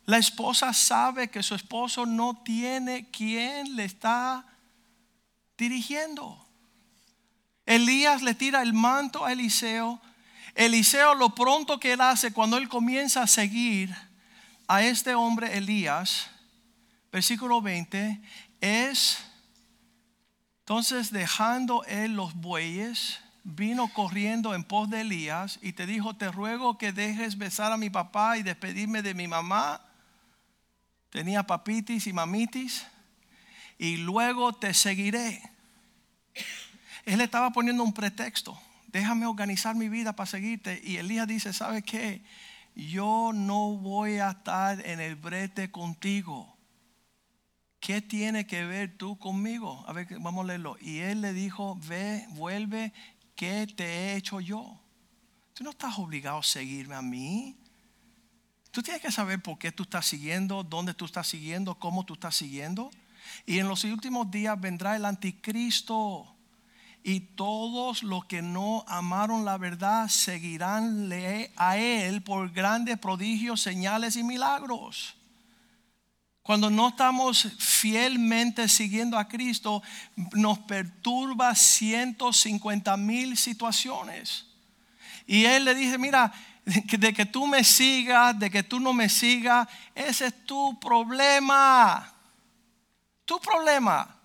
La 0.06 0.18
esposa 0.18 0.74
sabe 0.74 1.30
que 1.30 1.44
su 1.44 1.56
esposo 1.56 2.06
no 2.06 2.42
tiene 2.44 3.10
quien 3.12 3.76
le 3.76 3.86
está 3.86 4.46
dirigiendo. 5.58 6.48
Elías 7.66 8.22
le 8.22 8.34
tira 8.34 8.62
el 8.62 8.74
manto 8.74 9.26
a 9.26 9.34
Eliseo. 9.34 10.02
Eliseo 10.56 11.16
lo 11.16 11.36
pronto 11.36 11.80
que 11.80 11.94
él 11.94 12.02
hace 12.02 12.34
cuando 12.34 12.58
él 12.58 12.68
comienza 12.68 13.22
a 13.22 13.28
seguir 13.28 13.96
a 14.68 14.84
este 14.84 15.16
hombre 15.16 15.58
Elías, 15.58 16.30
versículo 17.12 17.62
20, 17.62 18.22
es 18.62 19.20
entonces 20.60 21.12
dejando 21.12 21.84
él 21.84 22.16
los 22.16 22.34
bueyes, 22.36 23.20
vino 23.44 23.92
corriendo 23.94 24.54
en 24.54 24.64
pos 24.64 24.90
de 24.90 25.02
Elías 25.02 25.60
y 25.62 25.74
te 25.74 25.86
dijo, 25.86 26.16
te 26.16 26.32
ruego 26.32 26.78
que 26.78 26.92
dejes 26.92 27.38
besar 27.38 27.72
a 27.72 27.78
mi 27.78 27.90
papá 27.90 28.38
y 28.38 28.44
despedirme 28.44 29.02
de 29.02 29.14
mi 29.14 29.28
mamá 29.28 29.82
tenía 31.12 31.44
papitis 31.44 32.08
y 32.08 32.14
mamitis, 32.14 32.88
y 33.78 33.98
luego 33.98 34.54
te 34.54 34.74
seguiré. 34.74 35.42
Él 37.06 37.22
estaba 37.22 37.52
poniendo 37.52 37.84
un 37.84 37.94
pretexto. 37.94 38.60
Déjame 38.88 39.26
organizar 39.26 39.76
mi 39.76 39.90
vida 39.90 40.14
para 40.14 40.28
seguirte. 40.28 40.82
Y 40.84 40.98
Elías 40.98 41.28
dice, 41.28 41.54
¿sabes 41.54 41.84
qué? 41.84 42.24
Yo 42.76 43.32
no 43.34 43.76
voy 43.76 44.20
a 44.20 44.32
estar 44.32 44.86
en 44.86 45.00
el 45.00 45.16
brete 45.16 45.72
contigo. 45.72 46.56
¿Qué 47.80 48.02
tiene 48.02 48.46
que 48.46 48.64
ver 48.66 48.96
tú 48.98 49.18
conmigo? 49.18 49.84
A 49.88 49.94
ver, 49.94 50.08
vamos 50.20 50.44
a 50.44 50.48
leerlo. 50.48 50.78
Y 50.80 51.00
él 51.00 51.22
le 51.22 51.34
dijo, 51.34 51.78
ve, 51.88 52.26
vuelve, 52.30 52.94
¿qué 53.36 53.68
te 53.68 53.84
he 53.86 54.16
hecho 54.16 54.40
yo? 54.40 54.80
Tú 55.54 55.64
no 55.64 55.72
estás 55.72 55.98
obligado 55.98 56.40
a 56.40 56.44
seguirme 56.44 56.96
a 56.96 57.02
mí. 57.02 57.58
Tú 58.72 58.82
tienes 58.82 59.02
que 59.02 59.12
saber 59.12 59.42
por 59.42 59.58
qué 59.58 59.72
tú 59.72 59.84
estás 59.84 60.06
siguiendo, 60.08 60.64
dónde 60.64 60.94
tú 60.94 61.06
estás 61.06 61.28
siguiendo, 61.28 61.76
cómo 61.76 62.06
tú 62.06 62.14
estás 62.14 62.36
siguiendo. 62.36 62.90
Y 63.46 63.60
en 63.60 63.68
los 63.68 63.84
últimos 63.84 64.32
días 64.32 64.60
vendrá 64.60 64.96
el 64.96 65.06
anticristo. 65.06 66.36
Y 67.04 67.20
todos 67.20 68.04
los 68.04 68.26
que 68.26 68.42
no 68.42 68.86
amaron 68.88 69.44
la 69.44 69.58
verdad 69.58 70.08
seguirán 70.08 71.12
a 71.56 71.78
él 71.78 72.22
por 72.22 72.52
grandes 72.52 73.00
prodigios, 73.00 73.62
señales 73.62 74.16
y 74.16 74.24
milagros. 74.24 75.18
Cuando 76.44 76.70
no 76.70 76.90
estamos 76.90 77.48
fielmente 77.60 78.68
siguiendo 78.68 79.18
a 79.18 79.28
Cristo, 79.28 79.84
nos 80.34 80.60
perturba 80.60 81.54
150 81.54 82.98
mil 82.98 83.38
situaciones. 83.38 84.46
Y 85.28 85.46
él 85.46 85.66
le 85.66 85.76
dice, 85.76 85.98
mira, 86.00 86.34
de 86.66 87.14
que 87.14 87.26
tú 87.26 87.46
me 87.46 87.64
sigas, 87.64 88.38
de 88.38 88.50
que 88.50 88.64
tú 88.64 88.80
no 88.80 88.92
me 88.92 89.08
sigas, 89.08 89.68
ese 89.94 90.28
es 90.28 90.46
tu 90.46 90.80
problema. 90.80 92.12
Tu 93.26 93.40
problema. 93.40 94.18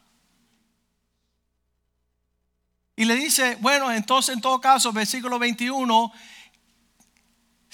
Y 2.96 3.04
le 3.04 3.14
dice, 3.14 3.58
bueno, 3.61 3.92
entonces 3.92 4.35
en 4.35 4.40
todo 4.40 4.58
caso, 4.58 4.90
versículo 4.90 5.38
21, 5.38 6.12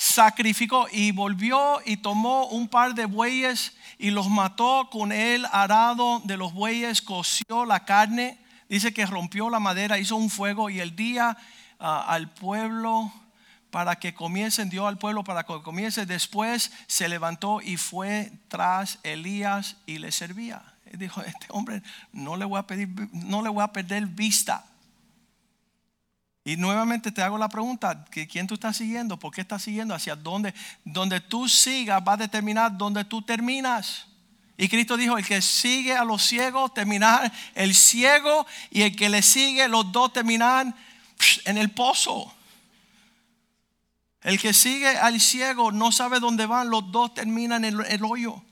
sacrificó 0.03 0.89
y 0.91 1.13
volvió 1.13 1.81
y 1.87 1.99
tomó 1.99 2.47
un 2.47 2.67
par 2.67 2.97
de 2.97 3.07
bueyes 3.07 3.73
y 3.99 4.11
los 4.11 4.29
mató 4.29 4.89
con 4.91 5.13
el 5.13 5.47
arado 5.53 6.21
de 6.25 6.37
los 6.37 6.53
bueyes, 6.53 7.01
coció 7.01 7.65
la 7.65 7.85
carne, 7.85 8.37
dice 8.69 8.93
que 8.93 9.07
rompió 9.07 9.49
la 9.49 9.61
madera, 9.61 10.01
hizo 10.01 10.17
un 10.17 10.29
fuego 10.29 10.71
y 10.71 10.81
el 10.81 10.97
día 10.97 11.37
ah, 11.79 12.05
al 12.09 12.35
pueblo 12.35 13.13
para 13.71 14.01
que 14.01 14.13
comiencen, 14.13 14.71
dio 14.71 14.89
al 14.89 14.99
pueblo 14.99 15.23
para 15.23 15.45
que 15.45 15.63
comience. 15.63 16.05
Después 16.05 16.73
se 16.89 17.09
levantó 17.09 17.61
y 17.63 17.77
fue 17.77 18.33
tras 18.49 18.99
Elías 19.05 19.77
y 19.87 19.99
le 19.99 20.11
servía. 20.11 20.65
Él 20.87 20.99
dijo, 20.99 21.23
este 21.23 21.47
hombre 21.51 21.81
no 22.11 22.35
le 22.35 22.45
voy 22.45 22.59
a 22.59 22.67
pedir, 22.67 22.89
no 23.13 23.41
le 23.41 23.51
voy 23.51 23.63
a 23.63 23.73
perder 23.73 24.07
vista. 24.07 24.65
Y 26.45 26.57
nuevamente 26.57 27.13
te 27.13 27.23
hago 27.23 27.39
la 27.39 27.49
pregunta, 27.49 28.05
¿quién 28.11 28.47
tú 28.47 28.55
estás 28.55 28.77
siguiendo? 28.77 29.17
¿Por 29.17 29.33
qué 29.33 29.43
estás 29.43 29.63
siguiendo? 29.63 29.95
¿Hacia 29.95 30.17
dónde? 30.17 30.53
Donde 30.85 31.21
tú 31.21 31.49
sigas 31.49 32.03
va 32.07 32.15
a 32.15 32.17
determinar 32.17 32.77
dónde 32.77 33.05
tú 33.05 33.23
terminas. 33.23 34.07
Y 34.57 34.69
Cristo 34.69 34.97
dijo, 34.97 35.17
el 35.17 35.25
que 35.25 35.41
sigue 35.41 35.95
a 35.95 36.05
los 36.05 36.23
ciegos 36.23 36.75
terminar 36.75 37.33
el 37.55 37.75
ciego 37.75 38.47
y 38.71 38.83
el 38.83 38.95
que 38.97 39.09
le 39.09 39.23
sigue 39.23 39.69
los 39.69 39.91
dos 39.93 40.13
terminan 40.13 40.75
en 41.45 41.59
el 41.59 41.71
pozo. 41.71 42.33
El 44.23 44.39
que 44.39 44.53
sigue 44.53 44.89
al 44.89 45.21
ciego 45.21 45.73
no 45.73 45.91
sabe 45.91 46.21
dónde 46.21 46.47
van, 46.47 46.71
los 46.71 46.93
dos 46.93 47.15
terminan 47.15 47.65
en 47.65 47.81
el, 47.89 48.05
hoyo. 48.05 48.43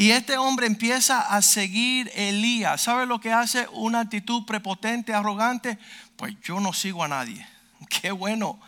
Y 0.00 0.12
este 0.12 0.38
hombre 0.38 0.66
empieza 0.66 1.20
a 1.20 1.42
seguir 1.42 2.10
Elías. 2.14 2.80
¿Sabe 2.80 3.04
lo 3.04 3.20
que 3.20 3.34
hace? 3.34 3.68
Una 3.72 4.00
actitud 4.00 4.46
prepotente, 4.46 5.12
arrogante. 5.12 5.78
Pues 6.16 6.40
yo 6.40 6.58
no 6.58 6.72
sigo 6.72 7.04
a 7.04 7.08
nadie. 7.08 7.46
Qué 7.90 8.10
bueno. 8.10 8.58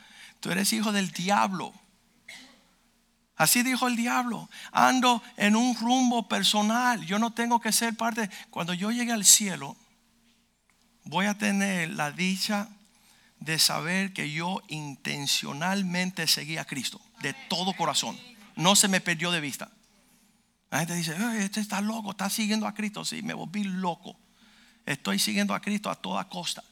Tú 0.40 0.50
eres 0.50 0.74
hijo 0.74 0.92
del 0.92 1.10
diablo. 1.10 1.72
Así 3.34 3.62
dijo 3.62 3.88
el 3.88 3.96
diablo. 3.96 4.50
Ando 4.72 5.22
en 5.38 5.56
un 5.56 5.74
rumbo 5.74 6.28
personal. 6.28 7.02
Yo 7.06 7.18
no 7.18 7.32
tengo 7.32 7.62
que 7.62 7.72
ser 7.72 7.96
parte. 7.96 8.28
Cuando 8.50 8.74
yo 8.74 8.90
llegue 8.90 9.12
al 9.12 9.24
cielo, 9.24 9.74
voy 11.04 11.24
a 11.24 11.38
tener 11.38 11.92
la 11.92 12.10
dicha 12.10 12.68
de 13.40 13.58
saber 13.58 14.12
que 14.12 14.30
yo 14.30 14.60
intencionalmente 14.68 16.26
seguí 16.26 16.58
a 16.58 16.66
Cristo 16.66 17.00
de 17.22 17.32
todo 17.48 17.72
corazón. 17.72 18.20
No 18.54 18.76
se 18.76 18.88
me 18.88 19.00
perdió 19.00 19.30
de 19.30 19.40
vista. 19.40 19.70
La 20.73 20.79
gente 20.79 20.95
dice, 20.95 21.14
este 21.38 21.61
está 21.61 21.83
loco, 21.83 22.12
está 22.12 22.31
siguiendo 22.31 22.67
a 22.67 22.73
Cristo. 22.73 23.05
Sí, 23.05 23.21
me 23.21 23.35
volví 23.35 23.62
loco. 23.62 24.17
Estoy 24.87 25.19
siguiendo 25.19 25.55
a 25.55 25.61
Cristo 25.61 25.91
a 25.91 25.95
toda 25.95 26.26
costa. 26.31 26.64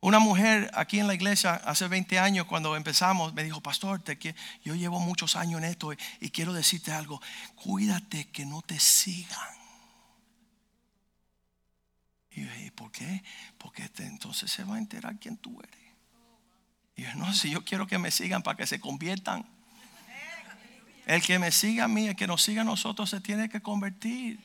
Una 0.00 0.18
mujer 0.18 0.70
aquí 0.72 0.98
en 0.98 1.06
la 1.06 1.12
iglesia 1.12 1.56
hace 1.56 1.86
20 1.86 2.18
años 2.18 2.46
cuando 2.46 2.74
empezamos 2.76 3.34
me 3.34 3.44
dijo, 3.44 3.60
pastor, 3.60 4.00
te 4.00 4.18
yo 4.64 4.74
llevo 4.74 5.00
muchos 5.00 5.36
años 5.36 5.58
en 5.58 5.68
esto 5.68 5.92
y, 5.92 5.98
y 6.20 6.30
quiero 6.30 6.54
decirte 6.54 6.90
algo, 6.90 7.20
cuídate 7.56 8.30
que 8.30 8.46
no 8.46 8.62
te 8.62 8.80
sigan. 8.80 9.38
Y 12.30 12.46
yo 12.46 12.52
dije, 12.54 12.72
¿por 12.72 12.90
qué? 12.90 13.22
Porque 13.58 13.82
este, 13.82 14.06
entonces 14.06 14.50
se 14.50 14.64
va 14.64 14.76
a 14.76 14.78
enterar 14.78 15.18
quién 15.20 15.36
tú 15.36 15.60
eres. 15.60 15.94
Y 16.96 17.02
yo, 17.02 17.14
no, 17.16 17.34
si 17.34 17.50
yo 17.50 17.66
quiero 17.66 17.86
que 17.86 17.98
me 17.98 18.10
sigan 18.10 18.42
para 18.42 18.56
que 18.56 18.66
se 18.66 18.80
conviertan. 18.80 19.57
El 21.08 21.22
que 21.22 21.38
me 21.38 21.50
siga 21.50 21.84
a 21.84 21.88
mí, 21.88 22.06
el 22.06 22.16
que 22.16 22.26
nos 22.26 22.42
siga 22.42 22.60
a 22.60 22.64
nosotros 22.66 23.08
se 23.08 23.18
tiene 23.22 23.48
que 23.48 23.62
convertir. 23.62 24.38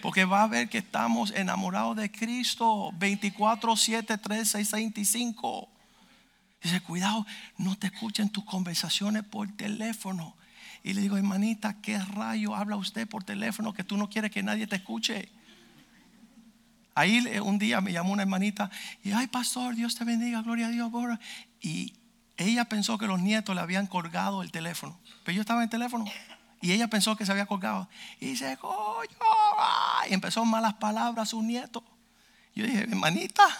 Porque 0.00 0.24
va 0.24 0.44
a 0.44 0.46
ver 0.46 0.68
que 0.68 0.78
estamos 0.78 1.32
enamorados 1.32 1.96
de 1.96 2.08
Cristo 2.08 2.92
24, 3.00 3.74
7, 3.74 4.18
3, 4.18 4.48
6, 4.48 4.70
25. 4.70 5.68
Dice, 6.62 6.80
cuidado, 6.82 7.26
no 7.58 7.76
te 7.76 7.88
escuchen 7.88 8.28
tus 8.28 8.44
conversaciones 8.44 9.24
por 9.24 9.50
teléfono. 9.56 10.36
Y 10.84 10.92
le 10.92 11.00
digo, 11.00 11.16
hermanita, 11.16 11.80
¿qué 11.80 11.98
rayo 11.98 12.54
habla 12.54 12.76
usted 12.76 13.08
por 13.08 13.24
teléfono 13.24 13.72
que 13.72 13.82
tú 13.82 13.96
no 13.96 14.08
quieres 14.08 14.30
que 14.30 14.44
nadie 14.44 14.68
te 14.68 14.76
escuche? 14.76 15.28
Ahí 16.94 17.26
un 17.42 17.58
día 17.58 17.80
me 17.80 17.90
llamó 17.90 18.12
una 18.12 18.22
hermanita 18.22 18.70
y, 19.02 19.10
ay, 19.10 19.26
pastor, 19.26 19.74
Dios 19.74 19.96
te 19.96 20.04
bendiga, 20.04 20.42
gloria 20.42 20.68
a 20.68 20.70
Dios. 20.70 20.92
Y 21.60 21.92
ella 22.36 22.64
pensó 22.64 22.98
que 22.98 23.06
los 23.06 23.20
nietos 23.20 23.54
le 23.54 23.60
habían 23.60 23.86
colgado 23.86 24.42
el 24.42 24.50
teléfono. 24.50 24.98
Pero 25.24 25.36
yo 25.36 25.40
estaba 25.40 25.60
en 25.60 25.64
el 25.64 25.70
teléfono. 25.70 26.04
Y 26.60 26.72
ella 26.72 26.88
pensó 26.88 27.14
que 27.16 27.26
se 27.26 27.32
había 27.32 27.46
colgado. 27.46 27.88
Y 28.20 28.26
dice, 28.26 28.56
coño. 28.56 29.08
Y 30.08 30.14
empezó 30.14 30.44
malas 30.44 30.74
palabras 30.74 31.28
a 31.28 31.30
su 31.30 31.42
nieto. 31.42 31.84
Yo 32.54 32.66
dije, 32.66 32.80
hermanita. 32.80 33.44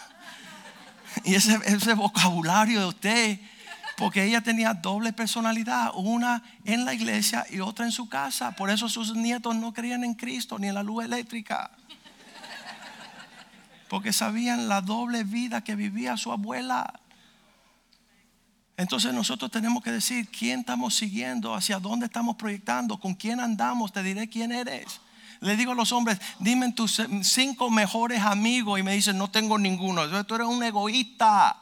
Y 1.23 1.35
ese, 1.35 1.57
ese 1.65 1.93
vocabulario 1.93 2.81
de 2.81 2.85
usted. 2.87 3.39
Porque 3.95 4.25
ella 4.25 4.41
tenía 4.41 4.73
doble 4.73 5.13
personalidad. 5.13 5.91
Una 5.93 6.43
en 6.65 6.83
la 6.83 6.93
iglesia 6.93 7.45
y 7.49 7.61
otra 7.61 7.85
en 7.85 7.93
su 7.93 8.09
casa. 8.09 8.51
Por 8.51 8.69
eso 8.69 8.89
sus 8.89 9.15
nietos 9.15 9.55
no 9.55 9.71
creían 9.73 10.03
en 10.03 10.15
Cristo 10.15 10.59
ni 10.59 10.67
en 10.67 10.73
la 10.73 10.83
luz 10.83 11.05
eléctrica. 11.05 11.71
Porque 13.87 14.11
sabían 14.11 14.67
la 14.67 14.81
doble 14.81 15.23
vida 15.23 15.63
que 15.63 15.75
vivía 15.75 16.17
su 16.17 16.33
abuela. 16.33 16.99
Entonces 18.77 19.13
nosotros 19.13 19.51
tenemos 19.51 19.83
que 19.83 19.91
decir 19.91 20.27
quién 20.29 20.61
estamos 20.61 20.95
siguiendo, 20.95 21.55
hacia 21.55 21.79
dónde 21.79 22.07
estamos 22.07 22.35
proyectando, 22.35 22.99
con 22.99 23.13
quién 23.13 23.39
andamos, 23.39 23.93
te 23.93 24.03
diré 24.03 24.27
quién 24.27 24.51
eres. 24.51 24.99
Le 25.39 25.55
digo 25.55 25.71
a 25.71 25.75
los 25.75 25.91
hombres, 25.91 26.19
dime 26.39 26.71
tus 26.73 27.01
cinco 27.23 27.69
mejores 27.69 28.21
amigos 28.21 28.79
y 28.79 28.83
me 28.83 28.93
dicen, 28.93 29.17
no 29.17 29.29
tengo 29.29 29.57
ninguno. 29.57 30.25
Tú 30.25 30.35
eres 30.35 30.47
un 30.47 30.63
egoísta. 30.63 31.61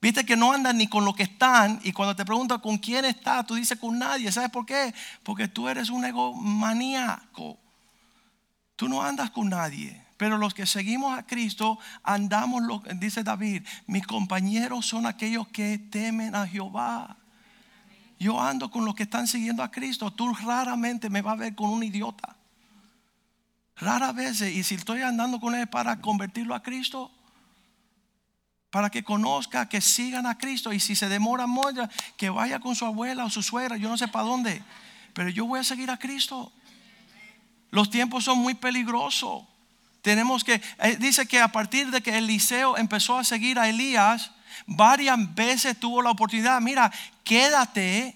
Viste 0.00 0.24
que 0.24 0.36
no 0.36 0.52
andan 0.52 0.76
ni 0.76 0.86
con 0.86 1.04
lo 1.04 1.14
que 1.14 1.22
están 1.22 1.80
y 1.82 1.92
cuando 1.92 2.14
te 2.14 2.26
preguntan 2.26 2.60
con 2.60 2.76
quién 2.76 3.06
estás, 3.06 3.46
tú 3.46 3.54
dices 3.54 3.78
con 3.78 3.98
nadie. 3.98 4.30
¿Sabes 4.30 4.50
por 4.50 4.66
qué? 4.66 4.94
Porque 5.22 5.48
tú 5.48 5.68
eres 5.68 5.88
un 5.88 6.04
egomaníaco. 6.04 7.58
Tú 8.76 8.88
no 8.88 9.02
andas 9.02 9.30
con 9.30 9.48
nadie. 9.48 10.03
Pero 10.16 10.38
los 10.38 10.54
que 10.54 10.66
seguimos 10.66 11.18
a 11.18 11.24
Cristo 11.24 11.78
andamos, 12.02 12.62
lo, 12.62 12.82
dice 12.96 13.24
David, 13.24 13.66
mis 13.86 14.06
compañeros 14.06 14.86
son 14.86 15.06
aquellos 15.06 15.48
que 15.48 15.78
temen 15.78 16.34
a 16.34 16.46
Jehová. 16.46 17.16
Yo 18.18 18.40
ando 18.40 18.70
con 18.70 18.84
los 18.84 18.94
que 18.94 19.02
están 19.02 19.26
siguiendo 19.26 19.62
a 19.62 19.70
Cristo. 19.70 20.12
Tú 20.12 20.32
raramente 20.34 21.10
me 21.10 21.20
vas 21.20 21.34
a 21.34 21.36
ver 21.36 21.54
con 21.54 21.70
un 21.70 21.82
idiota. 21.82 22.36
Rara 23.76 24.12
vez. 24.12 24.40
Y 24.40 24.62
si 24.62 24.76
estoy 24.76 25.02
andando 25.02 25.40
con 25.40 25.54
él 25.54 25.66
para 25.66 26.00
convertirlo 26.00 26.54
a 26.54 26.62
Cristo, 26.62 27.10
para 28.70 28.90
que 28.90 29.02
conozca, 29.02 29.68
que 29.68 29.80
sigan 29.80 30.26
a 30.26 30.38
Cristo. 30.38 30.72
Y 30.72 30.78
si 30.78 30.94
se 30.94 31.08
demora 31.08 31.46
mucho, 31.46 31.88
que 32.16 32.30
vaya 32.30 32.60
con 32.60 32.76
su 32.76 32.84
abuela 32.84 33.24
o 33.24 33.30
su 33.30 33.42
suegra, 33.42 33.76
yo 33.76 33.88
no 33.88 33.96
sé 33.96 34.06
para 34.06 34.24
dónde. 34.24 34.62
Pero 35.12 35.28
yo 35.28 35.46
voy 35.46 35.60
a 35.60 35.64
seguir 35.64 35.90
a 35.90 35.98
Cristo. 35.98 36.52
Los 37.70 37.90
tiempos 37.90 38.24
son 38.24 38.38
muy 38.38 38.54
peligrosos. 38.54 39.44
Tenemos 40.04 40.44
que, 40.44 40.60
eh, 40.80 40.98
dice 41.00 41.26
que 41.26 41.40
a 41.40 41.48
partir 41.48 41.90
de 41.90 42.02
que 42.02 42.18
Eliseo 42.18 42.76
empezó 42.76 43.16
a 43.16 43.24
seguir 43.24 43.58
a 43.58 43.70
Elías, 43.70 44.32
varias 44.66 45.34
veces 45.34 45.80
tuvo 45.80 46.02
la 46.02 46.10
oportunidad, 46.10 46.60
mira, 46.60 46.92
quédate 47.24 48.14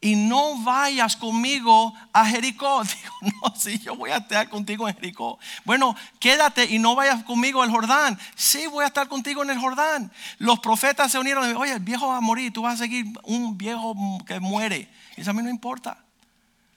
y 0.00 0.14
no 0.14 0.62
vayas 0.62 1.16
conmigo 1.16 1.92
a 2.12 2.26
Jericó. 2.26 2.84
Digo, 2.84 3.34
no, 3.42 3.56
sí, 3.56 3.76
yo 3.80 3.96
voy 3.96 4.10
a 4.10 4.18
estar 4.18 4.48
contigo 4.48 4.88
en 4.88 4.94
Jericó. 4.94 5.40
Bueno, 5.64 5.96
quédate 6.20 6.66
y 6.66 6.78
no 6.78 6.94
vayas 6.94 7.24
conmigo 7.24 7.60
al 7.60 7.72
Jordán. 7.72 8.16
Sí, 8.36 8.68
voy 8.68 8.84
a 8.84 8.86
estar 8.86 9.08
contigo 9.08 9.42
en 9.42 9.50
el 9.50 9.58
Jordán. 9.58 10.12
Los 10.38 10.60
profetas 10.60 11.10
se 11.10 11.18
unieron. 11.18 11.56
Oye, 11.56 11.72
el 11.72 11.80
viejo 11.80 12.06
va 12.06 12.18
a 12.18 12.20
morir, 12.20 12.52
tú 12.52 12.62
vas 12.62 12.74
a 12.74 12.84
seguir 12.84 13.04
un 13.24 13.58
viejo 13.58 13.96
que 14.28 14.38
muere. 14.38 14.88
Y 15.16 15.22
eso 15.22 15.30
a 15.30 15.34
mí 15.34 15.42
no 15.42 15.50
importa. 15.50 15.98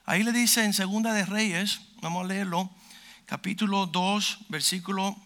Ahí 0.06 0.24
le 0.24 0.32
dice 0.32 0.64
en 0.64 0.72
Segunda 0.72 1.12
de 1.12 1.24
Reyes, 1.24 1.82
vamos 2.02 2.24
a 2.24 2.26
leerlo 2.26 2.68
capítulo 3.30 3.86
2, 3.86 4.38
versículo 4.48 5.16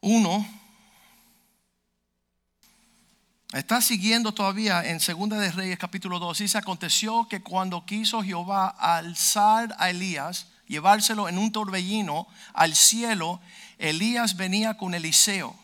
1. 0.00 0.48
Está 3.52 3.80
siguiendo 3.80 4.30
todavía 4.30 4.88
en 4.88 5.00
Segunda 5.00 5.36
de 5.40 5.50
Reyes 5.50 5.76
capítulo 5.76 6.20
2. 6.20 6.38
Dice, 6.38 6.58
aconteció 6.58 7.26
que 7.26 7.42
cuando 7.42 7.84
quiso 7.84 8.22
Jehová 8.22 8.68
alzar 8.68 9.74
a 9.80 9.90
Elías, 9.90 10.46
llevárselo 10.68 11.28
en 11.28 11.38
un 11.38 11.50
torbellino 11.50 12.28
al 12.52 12.76
cielo, 12.76 13.40
Elías 13.78 14.36
venía 14.36 14.76
con 14.76 14.94
Eliseo. 14.94 15.56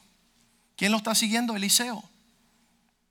¿Quién 0.74 0.90
lo 0.90 0.98
está 0.98 1.14
siguiendo? 1.14 1.54
Eliseo. 1.54 2.02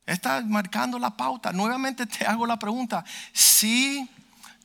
Está 0.06 0.41
marcando 0.41 0.99
la 0.99 1.15
pauta. 1.15 1.53
Nuevamente 1.53 2.06
te 2.06 2.25
hago 2.25 2.45
la 2.45 2.60
pregunta. 2.60 3.06
Si 3.32 4.10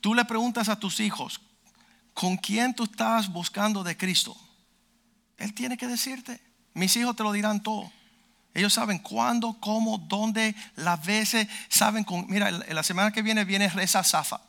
tú 0.01 0.13
le 0.13 0.25
preguntas 0.25 0.67
a 0.67 0.77
tus 0.77 0.99
hijos, 0.99 1.39
¿Con 2.19 2.35
quién 2.35 2.73
tú 2.73 2.83
estás 2.83 3.31
buscando 3.31 3.81
de 3.81 3.95
Cristo? 3.95 4.35
Él 5.37 5.53
tiene 5.53 5.77
que 5.77 5.87
decirte. 5.87 6.41
Mis 6.73 6.93
hijos 6.97 7.15
te 7.15 7.23
lo 7.23 7.31
dirán 7.31 7.63
todo. 7.63 7.89
Ellos 8.53 8.73
saben 8.73 8.99
cuándo, 8.99 9.55
cómo, 9.61 9.97
dónde, 9.99 10.53
las 10.75 11.05
veces. 11.05 11.47
Saben 11.69 12.03
con. 12.03 12.25
Mira, 12.27 12.51
la 12.51 12.83
semana 12.83 13.13
que 13.13 13.21
viene 13.21 13.45
viene 13.45 13.69
Reza 13.69 14.03
Zafa. 14.03 14.41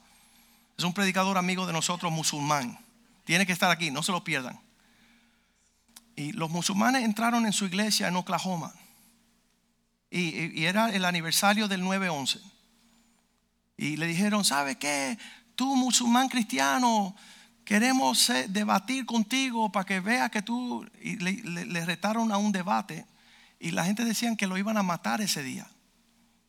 Es 0.77 0.83
un 0.83 0.93
predicador 0.93 1.39
amigo 1.39 1.65
de 1.65 1.73
nosotros, 1.73 2.11
musulmán. 2.11 2.77
Tiene 3.25 3.47
que 3.47 3.53
estar 3.53 3.71
aquí, 3.71 3.93
no 3.93 4.03
se 4.03 4.11
lo 4.11 4.25
pierdan. 4.25 4.59
Y 6.17 6.33
los 6.33 6.51
musulmanes 6.51 7.05
entraron 7.05 7.47
en 7.47 7.53
su 7.53 7.67
iglesia 7.67 8.09
en 8.09 8.17
Oklahoma. 8.17 8.75
Y, 10.11 10.61
y 10.61 10.65
era 10.65 10.91
el 10.91 11.05
aniversario 11.05 11.69
del 11.69 11.85
9-11. 11.85 12.41
Y 13.77 13.97
le 13.97 14.09
dijeron, 14.09 14.45
¿sabe 14.45 14.77
qué? 14.77 15.17
Tú, 15.55 15.77
musulmán 15.77 16.29
cristiano, 16.29 17.15
queremos 17.71 18.29
eh, 18.31 18.47
debatir 18.49 19.07
contigo 19.07 19.71
para 19.71 19.87
que 19.87 20.01
vea 20.01 20.29
que 20.29 20.43
tú, 20.43 20.85
le, 21.01 21.85
retaron 21.85 22.33
a 22.33 22.37
un 22.37 22.51
debate 22.51 23.07
y 23.61 23.71
la 23.71 23.85
gente 23.85 24.05
decían 24.05 24.37
que 24.37 24.49
lo 24.49 24.59
iban 24.59 24.77
a 24.77 24.83
matar 24.83 25.21
ese 25.21 25.45
día. 25.45 25.71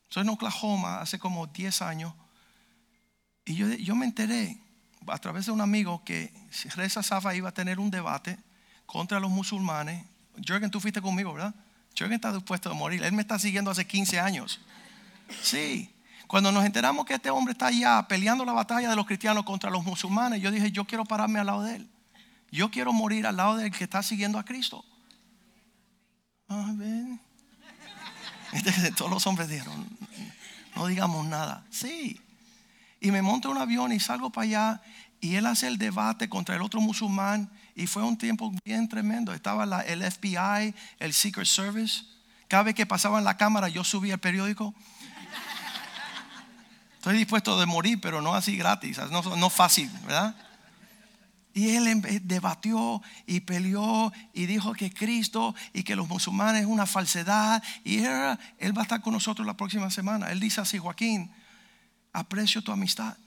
Soy 0.10 0.24
en 0.24 0.30
Oklahoma 0.30 1.00
hace 1.00 1.20
como 1.20 1.46
10 1.46 1.84
años 1.84 2.16
y 3.46 3.54
yo, 3.54 3.72
yo 3.72 3.96
me 3.96 4.08
enteré 4.08 4.58
a 5.06 5.20
través 5.20 5.46
de 5.46 5.52
un 5.52 5.62
amigo 5.62 6.04
que 6.04 6.34
Reza 6.74 7.04
Safa 7.04 7.36
iba 7.36 7.50
a 7.50 7.54
tener 7.54 7.80
un 7.80 7.92
debate 7.92 8.40
contra 8.88 9.20
los 9.20 9.30
musulmanes. 9.30 10.04
Jürgen, 10.44 10.72
tú 10.72 10.80
fuiste 10.80 11.04
conmigo, 11.04 11.36
¿verdad? 11.36 11.54
Jürgen 11.94 12.14
está 12.16 12.34
dispuesto 12.34 12.72
a 12.72 12.74
morir. 12.74 13.04
Él 13.04 13.14
me 13.14 13.22
está 13.22 13.38
siguiendo 13.38 13.70
hace 13.70 13.86
15 13.86 14.20
años. 14.20 14.60
Sí. 15.44 15.94
Cuando 16.32 16.50
nos 16.54 16.64
enteramos 16.64 17.06
que 17.06 17.16
este 17.16 17.30
hombre 17.30 17.52
está 17.52 17.68
allá 17.68 18.08
peleando 18.08 18.46
la 18.46 18.54
batalla 18.54 18.90
de 18.90 18.96
los 18.96 19.06
cristianos 19.06 19.44
contra 19.44 19.70
los 19.70 19.84
musulmanes, 19.84 20.42
yo 20.42 20.50
dije, 20.50 20.72
yo 20.72 20.86
quiero 20.86 21.04
pararme 21.04 21.40
al 21.40 21.48
lado 21.48 21.64
de 21.64 21.76
él. 21.76 21.90
Yo 22.50 22.72
quiero 22.72 22.94
morir 22.94 23.28
al 23.28 23.36
lado 23.36 23.58
del 23.58 23.70
que 23.70 23.84
está 23.84 24.02
siguiendo 24.02 24.40
a 24.40 24.46
Cristo. 24.46 24.86
Amén. 26.48 27.20
Este, 28.54 28.94
todos 28.94 29.12
los 29.12 29.28
hombres 29.28 29.50
dijeron, 29.50 29.86
no 30.74 30.88
digamos 30.88 31.26
nada. 31.26 31.66
Sí. 31.70 32.22
Y 33.02 33.12
me 33.12 33.22
monto 33.22 33.50
en 33.50 33.58
un 33.58 33.62
avión 33.62 33.92
y 33.92 34.00
salgo 34.00 34.30
para 34.30 34.46
allá 34.46 34.82
y 35.20 35.36
él 35.36 35.46
hace 35.46 35.68
el 35.68 35.78
debate 35.78 36.30
contra 36.30 36.56
el 36.56 36.62
otro 36.62 36.80
musulmán 36.80 37.52
y 37.76 37.88
fue 37.88 38.04
un 38.04 38.18
tiempo 38.18 38.54
bien 38.64 38.88
tremendo. 38.88 39.34
Estaba 39.34 39.66
la, 39.66 39.82
el 39.82 40.02
FBI, 40.10 40.74
el 41.00 41.14
Secret 41.14 41.48
Service. 41.48 42.06
Cada 42.48 42.64
vez 42.64 42.76
que 42.76 42.86
pasaba 42.86 43.20
en 43.20 43.26
la 43.26 43.36
cámara 43.36 43.68
yo 43.68 43.84
subía 43.84 44.14
el 44.14 44.20
periódico 44.22 44.74
Estoy 47.02 47.18
dispuesto 47.18 47.60
de 47.60 47.66
morir, 47.66 48.00
pero 48.00 48.22
no 48.22 48.36
así 48.36 48.56
gratis, 48.56 49.00
no, 49.10 49.24
no 49.36 49.50
fácil, 49.50 49.90
¿verdad? 50.04 50.36
Y 51.52 51.72
él 51.72 52.22
debatió 52.26 53.02
y 53.26 53.40
peleó 53.40 54.14
y 54.34 54.46
dijo 54.46 54.74
que 54.74 54.94
Cristo 54.94 55.56
y 55.74 55.82
que 55.82 55.96
los 55.96 56.08
musulmanes 56.08 56.62
es 56.62 56.68
una 56.68 56.86
falsedad. 56.86 57.64
Y 57.84 58.04
él, 58.04 58.78
va 58.78 58.82
a 58.82 58.84
estar 58.84 59.02
con 59.02 59.14
nosotros 59.14 59.48
la 59.48 59.58
próxima 59.58 59.90
semana. 59.90 60.32
Él 60.32 60.40
dice 60.40 60.62
así, 60.62 60.78
Joaquín, 60.78 61.34
aprecio 62.14 62.62
tu 62.62 62.72
amistad. 62.72 63.18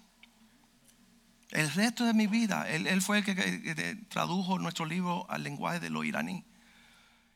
El 1.51 1.69
resto 1.73 2.05
de 2.05 2.15
mi 2.15 2.29
vida, 2.29 2.71
él, 2.71 2.87
él 2.87 3.03
fue 3.03 3.19
el 3.19 3.25
que, 3.25 3.97
tradujo 4.09 4.57
nuestro 4.61 4.85
libro 4.85 5.29
al 5.29 5.43
lenguaje 5.43 5.81
de 5.81 5.91
lo 5.91 6.05
iraní. 6.05 6.45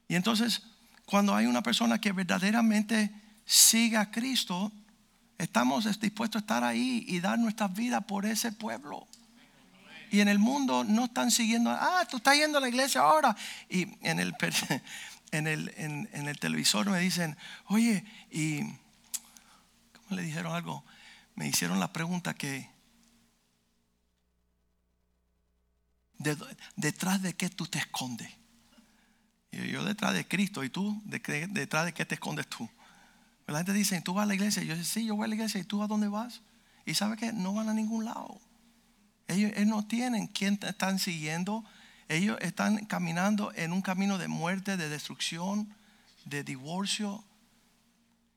Y 0.07 0.15
entonces, 0.15 0.63
cuando 1.05 1.35
hay 1.35 1.47
una 1.47 1.65
persona 1.65 2.01
que 2.01 2.13
verdaderamente 2.13 3.13
sigue 3.45 3.97
a 3.97 4.13
Cristo, 4.13 4.71
estamos 5.39 6.01
dispuestos 6.01 6.41
a 6.41 6.43
estar 6.43 6.65
ahí 6.65 7.05
y 7.07 7.21
dar 7.21 7.39
nuestras 7.39 7.73
vidas 7.73 8.05
por 8.05 8.27
ese 8.27 8.53
pueblo. 8.53 9.07
Y 10.11 10.21
en 10.21 10.29
el 10.29 10.39
mundo 10.39 10.85
no 10.85 11.05
están 11.05 11.31
siguiendo, 11.31 11.71
ah, 11.71 12.07
tú 12.11 12.17
estás 12.17 12.37
yendo 12.37 12.59
a 12.59 12.61
la 12.61 12.69
iglesia 12.69 13.03
ahora. 13.03 13.37
Y 13.69 13.83
en 14.07 14.19
el, 14.19 14.35
en 15.31 15.47
el, 15.47 15.73
en, 15.77 16.29
el 16.29 16.39
televisor 16.39 16.91
me 16.91 16.99
dicen, 16.99 17.37
oye, 17.67 18.05
y 18.31 18.63
¿cómo 18.63 20.17
le 20.17 20.23
dijeron 20.23 20.55
algo? 20.55 20.85
Me 21.35 21.47
hicieron 21.47 21.79
la 21.79 21.93
pregunta 21.93 22.35
que, 22.35 22.69
¿detrás 26.77 27.23
de 27.23 27.35
qué 27.35 27.49
tú 27.49 27.67
te 27.67 27.79
escondes? 27.79 28.31
Y 29.53 29.69
yo 29.69 29.85
detrás 29.85 30.15
de 30.15 30.27
Cristo 30.27 30.65
y 30.65 30.71
tú, 30.71 31.01
¿detrás 31.05 31.85
de 31.85 31.95
qué 31.95 32.05
te 32.05 32.17
escondes 32.17 32.49
tú? 32.49 32.69
La 33.49 33.59
gente 33.59 33.73
dice, 33.73 34.01
¿tú 34.03 34.13
vas 34.13 34.25
a 34.25 34.27
la 34.27 34.35
iglesia? 34.35 34.63
Yo 34.63 34.77
sí, 34.85 35.07
yo 35.07 35.17
voy 35.17 35.25
a 35.25 35.29
la 35.29 35.35
iglesia. 35.35 35.59
¿Y 35.59 35.65
tú 35.65 35.83
a 35.83 35.87
dónde 35.87 36.09
vas? 36.09 36.43
Y 36.85 36.95
sabe 36.95 37.17
que 37.17 37.33
no 37.33 37.55
van 37.55 37.71
a 37.71 37.75
ningún 37.75 38.05
lado. 38.05 38.39
Ellos, 39.27 39.53
no 39.67 39.87
tienen 39.87 40.27
quién 40.27 40.59
están 40.63 40.99
siguiendo. 40.99 41.65
Ellos 42.09 42.37
están 42.43 42.85
caminando 42.85 43.51
en 43.55 43.73
un 43.73 43.81
camino 43.81 44.19
de 44.19 44.29
muerte, 44.29 44.77
de 44.77 44.91
destrucción, 44.91 45.75
de 46.27 46.45
divorcio. 46.45 47.25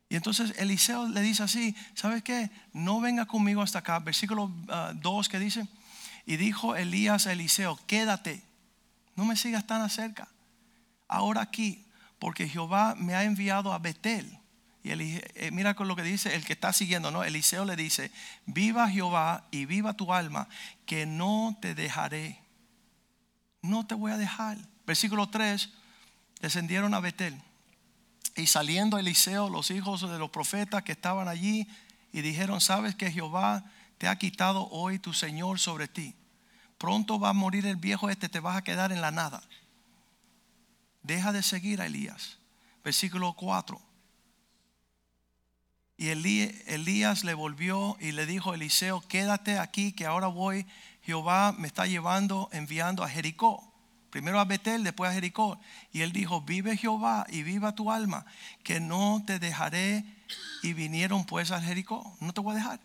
Y 0.07 0.15
entonces 0.15 0.53
Eliseo 0.57 1.07
le 1.09 1.21
dice 1.21 1.43
así, 1.43 1.75
¿sabes 1.93 2.23
qué? 2.23 2.49
No 2.71 3.01
venga 3.01 3.25
conmigo 3.25 3.61
hasta 3.61 3.79
acá. 3.79 3.99
Versículo 3.99 4.47
2 4.47 4.67
ah, 4.69 5.29
que 5.29 5.39
dice, 5.39 5.67
y 6.25 6.37
dijo 6.37 6.77
Elías 6.77 7.27
a 7.27 7.33
Eliseo, 7.33 7.77
quédate, 7.85 8.43
no 9.17 9.25
me 9.25 9.35
sigas 9.35 9.67
tan 9.67 9.89
cerca. 9.89 10.29
Ahora 11.09 11.41
aquí, 11.41 11.85
porque 12.17 12.47
Jehová 12.47 12.95
me 12.97 13.13
ha 13.13 13.25
enviado 13.25 13.73
a 13.73 13.79
Betel 13.79 14.40
y 14.83 14.91
eh, 14.91 15.49
mira 15.51 15.75
con 15.75 15.87
lo 15.87 15.95
que 15.95 16.01
dice 16.01 16.35
el 16.35 16.43
que 16.43 16.53
está 16.53 16.73
siguiendo, 16.73 17.11
¿no? 17.11 17.23
Eliseo 17.23 17.65
le 17.65 17.75
dice, 17.75 18.11
viva 18.45 18.89
Jehová 18.89 19.47
y 19.51 19.65
viva 19.65 19.93
tu 19.93 20.13
alma, 20.13 20.47
que 20.85 21.05
no 21.05 21.57
te 21.61 21.75
dejaré. 21.75 22.39
No 23.61 23.85
te 23.85 23.93
voy 23.93 24.11
a 24.11 24.17
dejar. 24.17 24.57
Versículo 24.87 25.29
3, 25.29 25.69
descendieron 26.41 26.95
a 26.95 26.99
Betel. 26.99 27.39
Y 28.35 28.47
saliendo 28.47 28.97
Eliseo, 28.97 29.49
los 29.49 29.69
hijos 29.69 30.01
de 30.01 30.17
los 30.17 30.31
profetas 30.31 30.81
que 30.83 30.93
estaban 30.93 31.27
allí, 31.27 31.67
y 32.11 32.21
dijeron, 32.21 32.59
sabes 32.59 32.95
que 32.95 33.11
Jehová 33.11 33.63
te 33.99 34.07
ha 34.07 34.15
quitado 34.17 34.67
hoy 34.69 34.97
tu 34.97 35.13
Señor 35.13 35.59
sobre 35.59 35.87
ti. 35.87 36.15
Pronto 36.79 37.19
va 37.19 37.29
a 37.29 37.33
morir 37.33 37.67
el 37.67 37.75
viejo 37.75 38.09
este, 38.09 38.29
te 38.29 38.39
vas 38.39 38.57
a 38.57 38.63
quedar 38.63 38.91
en 38.91 39.01
la 39.01 39.11
nada. 39.11 39.43
Deja 41.03 41.31
de 41.31 41.43
seguir 41.43 41.81
a 41.81 41.85
Elías. 41.85 42.39
Versículo 42.83 43.33
4. 43.33 43.90
Y 46.01 46.09
Elías 46.09 47.23
le 47.23 47.35
volvió 47.35 47.95
y 47.99 48.11
le 48.11 48.25
dijo 48.25 48.51
a 48.51 48.55
Eliseo, 48.55 49.07
quédate 49.07 49.59
aquí 49.59 49.91
que 49.91 50.07
ahora 50.07 50.25
voy, 50.25 50.65
Jehová 51.03 51.53
me 51.55 51.67
está 51.67 51.85
llevando, 51.85 52.49
enviando 52.53 53.03
a 53.03 53.07
Jericó. 53.07 53.71
Primero 54.09 54.39
a 54.39 54.45
Betel, 54.45 54.83
después 54.83 55.11
a 55.11 55.13
Jericó. 55.13 55.59
Y 55.91 56.01
él 56.01 56.11
dijo, 56.11 56.41
vive 56.41 56.75
Jehová 56.75 57.27
y 57.29 57.43
viva 57.43 57.75
tu 57.75 57.91
alma, 57.91 58.25
que 58.63 58.79
no 58.79 59.21
te 59.27 59.37
dejaré. 59.37 60.03
Y 60.63 60.73
vinieron 60.73 61.23
pues 61.23 61.51
a 61.51 61.61
Jericó. 61.61 62.17
No 62.19 62.33
te 62.33 62.41
voy 62.41 62.53
a 62.53 62.57
dejar. 62.57 62.79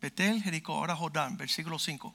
Betel, 0.00 0.42
Jericó, 0.42 0.74
ahora 0.74 0.96
Jordán, 0.96 1.36
versículo 1.36 1.78
5. 1.78 2.12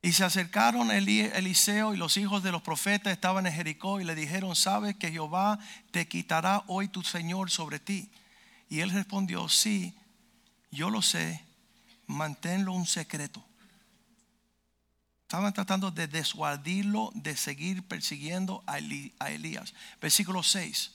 Y 0.00 0.12
se 0.14 0.24
acercaron 0.24 0.90
Eliseo 0.90 1.92
y 1.92 1.98
los 1.98 2.16
hijos 2.16 2.42
de 2.42 2.50
los 2.50 2.62
profetas 2.62 3.12
estaban 3.12 3.46
en 3.46 3.52
Jericó 3.52 4.00
y 4.00 4.04
le 4.04 4.14
dijeron, 4.14 4.56
sabes 4.56 4.96
que 4.96 5.12
Jehová 5.12 5.58
te 5.90 6.08
quitará 6.08 6.64
hoy 6.66 6.88
tu 6.88 7.02
Señor 7.02 7.50
sobre 7.50 7.78
ti 7.78 8.10
y 8.68 8.80
él 8.80 8.90
respondió, 8.90 9.48
sí, 9.48 9.94
yo 10.70 10.90
lo 10.90 11.02
sé, 11.02 11.44
manténlo 12.06 12.72
un 12.72 12.86
secreto. 12.86 13.44
Estaban 15.22 15.52
tratando 15.52 15.90
de 15.90 16.06
desguardirlo, 16.06 17.10
de 17.14 17.36
seguir 17.36 17.82
persiguiendo 17.86 18.62
a, 18.66 18.78
Elías. 18.78 19.74
Versículo 20.00 20.42
6. 20.42 20.92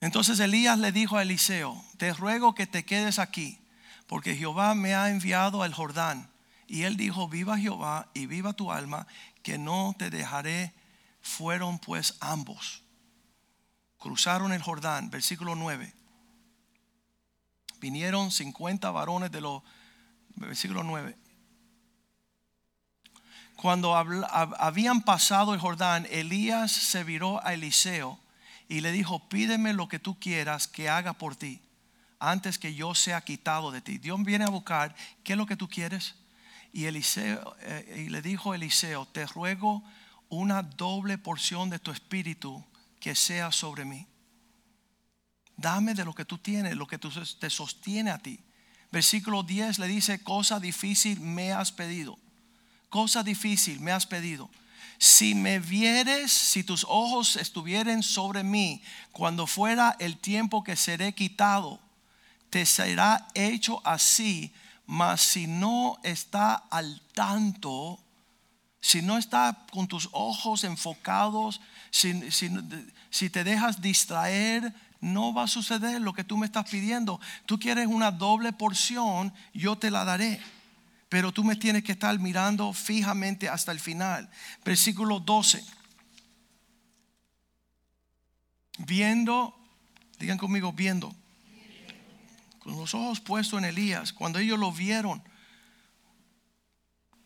Entonces 0.00 0.38
Elías 0.38 0.78
le 0.78 0.92
dijo 0.92 1.16
a 1.16 1.22
Eliseo, 1.22 1.82
te 1.96 2.12
ruego 2.12 2.54
que 2.54 2.66
te 2.66 2.84
quedes 2.84 3.18
aquí, 3.18 3.58
porque 4.06 4.36
Jehová 4.36 4.74
me 4.74 4.94
ha 4.94 5.10
enviado 5.10 5.62
al 5.62 5.74
Jordán. 5.74 6.30
Y 6.66 6.82
él 6.82 6.96
dijo, 6.96 7.28
viva 7.28 7.58
Jehová 7.58 8.10
y 8.14 8.26
viva 8.26 8.52
tu 8.52 8.70
alma, 8.70 9.06
que 9.42 9.58
no 9.58 9.94
te 9.98 10.10
dejaré. 10.10 10.72
Fueron 11.20 11.78
pues 11.78 12.16
ambos. 12.20 12.82
Cruzaron 13.98 14.52
el 14.52 14.62
Jordán, 14.62 15.10
versículo 15.10 15.54
9 15.54 16.03
vinieron 17.84 18.30
50 18.30 18.90
varones 18.92 19.30
de 19.30 19.42
los, 19.42 19.62
versículo 20.36 20.82
9. 20.82 21.14
Cuando 23.56 23.94
habían 23.94 25.02
pasado 25.02 25.52
el 25.52 25.60
Jordán, 25.60 26.06
Elías 26.10 26.72
se 26.72 27.04
viró 27.04 27.44
a 27.46 27.52
Eliseo 27.52 28.18
y 28.70 28.80
le 28.80 28.90
dijo, 28.90 29.28
pídeme 29.28 29.74
lo 29.74 29.86
que 29.86 29.98
tú 29.98 30.18
quieras 30.18 30.66
que 30.66 30.88
haga 30.88 31.12
por 31.12 31.36
ti, 31.36 31.60
antes 32.18 32.58
que 32.58 32.74
yo 32.74 32.94
sea 32.94 33.20
quitado 33.20 33.70
de 33.70 33.82
ti. 33.82 33.98
Dios 33.98 34.18
viene 34.24 34.46
a 34.46 34.48
buscar, 34.50 34.94
¿qué 35.22 35.34
es 35.34 35.38
lo 35.38 35.44
que 35.44 35.56
tú 35.56 35.68
quieres? 35.68 36.14
Y, 36.72 36.86
Eliseo, 36.86 37.54
eh, 37.60 38.04
y 38.06 38.08
le 38.08 38.22
dijo 38.22 38.54
Eliseo, 38.54 39.04
te 39.04 39.26
ruego 39.26 39.84
una 40.30 40.62
doble 40.62 41.18
porción 41.18 41.68
de 41.68 41.78
tu 41.78 41.90
espíritu 41.90 42.64
que 42.98 43.14
sea 43.14 43.52
sobre 43.52 43.84
mí. 43.84 44.06
Dame 45.56 45.94
de 45.94 46.04
lo 46.04 46.14
que 46.14 46.24
tú 46.24 46.38
tienes, 46.38 46.76
lo 46.76 46.86
que 46.86 46.98
te 46.98 47.50
sostiene 47.50 48.10
a 48.10 48.18
ti. 48.18 48.40
Versículo 48.90 49.42
10 49.42 49.78
le 49.80 49.88
dice, 49.88 50.22
cosa 50.22 50.60
difícil 50.60 51.20
me 51.20 51.52
has 51.52 51.72
pedido. 51.72 52.18
Cosa 52.88 53.22
difícil 53.22 53.80
me 53.80 53.90
has 53.90 54.06
pedido. 54.06 54.50
Si 54.98 55.34
me 55.34 55.58
vieres, 55.58 56.32
si 56.32 56.62
tus 56.62 56.84
ojos 56.88 57.36
estuvieran 57.36 58.02
sobre 58.02 58.44
mí, 58.44 58.82
cuando 59.10 59.46
fuera 59.46 59.96
el 59.98 60.18
tiempo 60.18 60.62
que 60.62 60.76
seré 60.76 61.12
quitado, 61.12 61.80
te 62.50 62.64
será 62.64 63.26
hecho 63.34 63.80
así. 63.84 64.52
Mas 64.86 65.22
si 65.22 65.46
no 65.46 65.98
está 66.04 66.54
al 66.54 67.00
tanto, 67.14 67.98
si 68.80 69.02
no 69.02 69.18
está 69.18 69.66
con 69.72 69.88
tus 69.88 70.08
ojos 70.12 70.62
enfocados, 70.62 71.60
si, 71.94 73.30
te 73.30 73.44
dejas 73.44 73.80
distraer, 73.80 74.74
no 75.00 75.32
va 75.32 75.44
a 75.44 75.48
suceder 75.48 76.00
lo 76.00 76.12
que 76.12 76.24
tú 76.24 76.36
me 76.36 76.46
estás 76.46 76.68
pidiendo. 76.68 77.20
Tú 77.46 77.58
quieres 77.58 77.86
una 77.86 78.10
doble 78.10 78.52
porción, 78.52 79.32
yo 79.52 79.76
te 79.76 79.90
la 79.90 80.04
daré. 80.04 80.40
Pero 81.08 81.30
tú 81.30 81.44
me 81.44 81.54
tienes 81.54 81.84
que 81.84 81.92
estar 81.92 82.18
mirando 82.18 82.72
fijamente 82.72 83.48
hasta 83.48 83.70
el 83.70 83.78
final. 83.78 84.28
Versículo 84.64 85.20
12. 85.20 85.64
Viendo, 88.78 89.56
digan 90.18 90.38
conmigo, 90.38 90.72
viendo. 90.72 91.14
Con 92.58 92.76
los 92.76 92.94
ojos 92.94 93.20
puestos 93.20 93.58
en 93.58 93.66
Elías, 93.66 94.12
cuando 94.12 94.40
ellos 94.40 94.58
lo 94.58 94.72
vieron, 94.72 95.22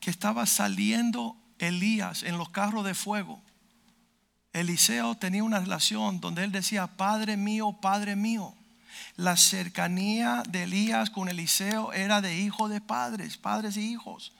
que 0.00 0.10
estaba 0.10 0.44
saliendo 0.44 1.36
Elías 1.58 2.22
en 2.22 2.36
los 2.36 2.50
carros 2.50 2.84
de 2.84 2.94
fuego 2.94 3.42
Eliseo 4.52 5.14
tenía 5.16 5.44
una 5.44 5.60
relación 5.60 6.20
donde 6.20 6.44
él 6.44 6.52
decía, 6.52 6.86
Padre 6.86 7.36
mío, 7.36 7.72
Padre 7.80 8.16
mío. 8.16 8.54
La 9.16 9.36
cercanía 9.36 10.42
de 10.48 10.64
Elías 10.64 11.10
con 11.10 11.28
Eliseo 11.28 11.92
era 11.92 12.20
de 12.20 12.38
hijo 12.38 12.68
de 12.68 12.80
padres, 12.80 13.36
padres 13.36 13.76
y 13.76 13.92
hijos. 13.92 14.32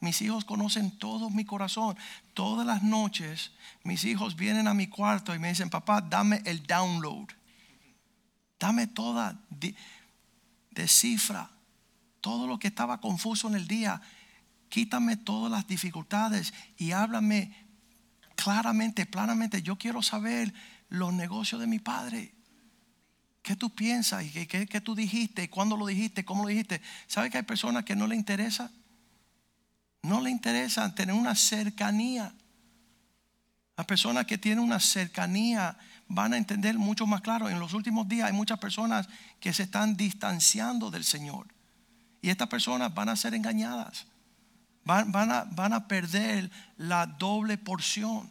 Mis 0.00 0.22
hijos 0.22 0.44
conocen 0.44 0.96
todo 0.98 1.30
mi 1.30 1.44
corazón. 1.44 1.96
Todas 2.34 2.66
las 2.66 2.82
noches 2.82 3.52
mis 3.82 4.04
hijos 4.04 4.36
vienen 4.36 4.68
a 4.68 4.74
mi 4.74 4.86
cuarto 4.86 5.34
y 5.34 5.38
me 5.38 5.48
dicen, 5.48 5.70
papá, 5.70 6.00
dame 6.00 6.42
el 6.44 6.66
download. 6.66 7.28
Dame 8.60 8.86
toda, 8.86 9.40
descifra 10.70 11.50
todo 12.20 12.46
lo 12.46 12.58
que 12.58 12.68
estaba 12.68 13.00
confuso 13.00 13.48
en 13.48 13.54
el 13.54 13.66
día. 13.66 14.00
Quítame 14.68 15.16
todas 15.16 15.50
las 15.50 15.66
dificultades 15.66 16.52
y 16.76 16.92
háblame 16.92 17.67
claramente, 18.38 19.04
planamente, 19.04 19.62
yo 19.62 19.76
quiero 19.76 20.00
saber 20.00 20.54
los 20.88 21.12
negocios 21.12 21.60
de 21.60 21.66
mi 21.66 21.80
padre. 21.80 22.32
¿Qué 23.42 23.56
tú 23.56 23.74
piensas? 23.74 24.24
¿Y 24.24 24.46
qué, 24.46 24.66
qué, 24.68 24.80
tú 24.80 24.94
dijiste? 24.94 25.50
¿Cuándo 25.50 25.76
lo 25.76 25.86
dijiste? 25.86 26.24
¿Cómo 26.24 26.44
lo 26.44 26.48
dijiste? 26.48 26.80
¿Sabe 27.08 27.30
que 27.30 27.38
hay 27.38 27.42
personas 27.42 27.84
que 27.84 27.96
no 27.96 28.06
le 28.06 28.14
interesa? 28.14 28.70
No 30.02 30.20
le 30.20 30.30
interesa 30.30 30.94
tener 30.94 31.16
una 31.16 31.34
cercanía. 31.34 32.32
Las 33.76 33.86
personas 33.86 34.24
que 34.24 34.38
tienen 34.38 34.62
una 34.62 34.78
cercanía 34.78 35.76
van 36.06 36.32
a 36.32 36.36
entender 36.36 36.78
mucho 36.78 37.08
más 37.08 37.22
claro. 37.22 37.48
En 37.48 37.58
los 37.58 37.74
últimos 37.74 38.08
días 38.08 38.28
hay 38.28 38.32
muchas 38.32 38.60
personas 38.60 39.08
que 39.40 39.52
se 39.52 39.64
están 39.64 39.96
distanciando 39.96 40.92
del 40.92 41.02
Señor. 41.02 41.48
Y 42.22 42.30
estas 42.30 42.48
personas 42.48 42.94
van 42.94 43.08
a 43.08 43.16
ser 43.16 43.34
engañadas. 43.34 44.06
Van, 44.88 45.30
a, 45.30 45.44
van 45.44 45.74
a 45.74 45.86
perder 45.86 46.50
la 46.78 47.04
doble 47.04 47.58
porción. 47.58 48.30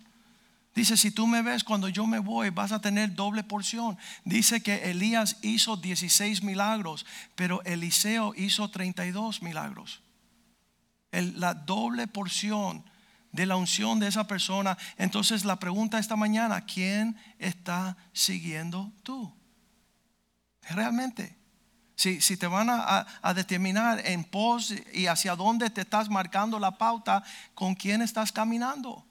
Dice, 0.74 0.98
si 0.98 1.12
tú 1.12 1.28
me 1.28 1.44
ves 1.44 1.64
cuando 1.64 1.88
yo 1.88 2.08
me 2.08 2.18
voy, 2.18 2.50
vas 2.50 2.72
a 2.72 2.82
tener 2.82 3.14
doble 3.14 3.44
porción. 3.44 3.96
Dice 4.26 4.64
que 4.64 4.90
Elías 4.90 5.38
hizo 5.44 5.78
16 5.78 6.42
milagros, 6.42 7.06
pero 7.36 7.62
Eliseo 7.64 8.34
hizo 8.36 8.72
32 8.72 9.44
milagros. 9.44 10.02
la 11.12 11.54
doble 11.54 12.08
porción 12.08 12.84
de 13.32 13.46
la 13.46 13.56
unción 13.56 14.00
de 14.00 14.08
esa 14.08 14.26
persona. 14.26 14.80
Entonces 14.98 15.46
la 15.46 15.60
pregunta 15.60 16.00
esta 16.00 16.16
mañana, 16.16 16.66
¿quién 16.66 17.18
está 17.38 17.98
siguiendo 18.14 18.92
tú? 19.04 19.32
Realmente. 20.70 21.38
Si, 21.98 22.22
si 22.22 22.38
te 22.38 22.46
van 22.46 22.70
a, 22.70 23.34
determinar 23.34 24.06
en 24.06 24.24
pos 24.24 24.72
y 24.94 25.08
hacia 25.08 25.36
dónde 25.36 25.72
te 25.72 25.82
estás 25.82 26.10
marcando 26.10 26.60
la 26.60 26.78
pauta, 26.78 27.24
¿con 27.56 27.74
quién 27.74 28.04
estás 28.04 28.32
caminando? 28.32 29.04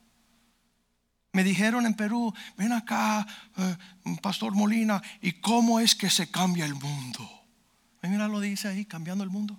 Me 1.32 1.42
dijeron 1.42 1.84
en 1.84 1.94
Perú, 1.94 2.32
ven 2.56 2.72
acá, 2.72 3.26
eh, 3.56 3.76
Pastor 4.22 4.54
Molina, 4.54 5.02
¿y 5.20 5.32
cómo 5.32 5.80
es 5.80 5.96
que 5.96 6.08
se 6.08 6.30
cambia 6.30 6.64
el 6.64 6.76
mundo? 6.76 7.28
Mira 8.02 8.28
lo 8.28 8.38
dice 8.38 8.68
ahí, 8.68 8.84
cambiando 8.84 9.24
el 9.24 9.30
mundo. 9.30 9.58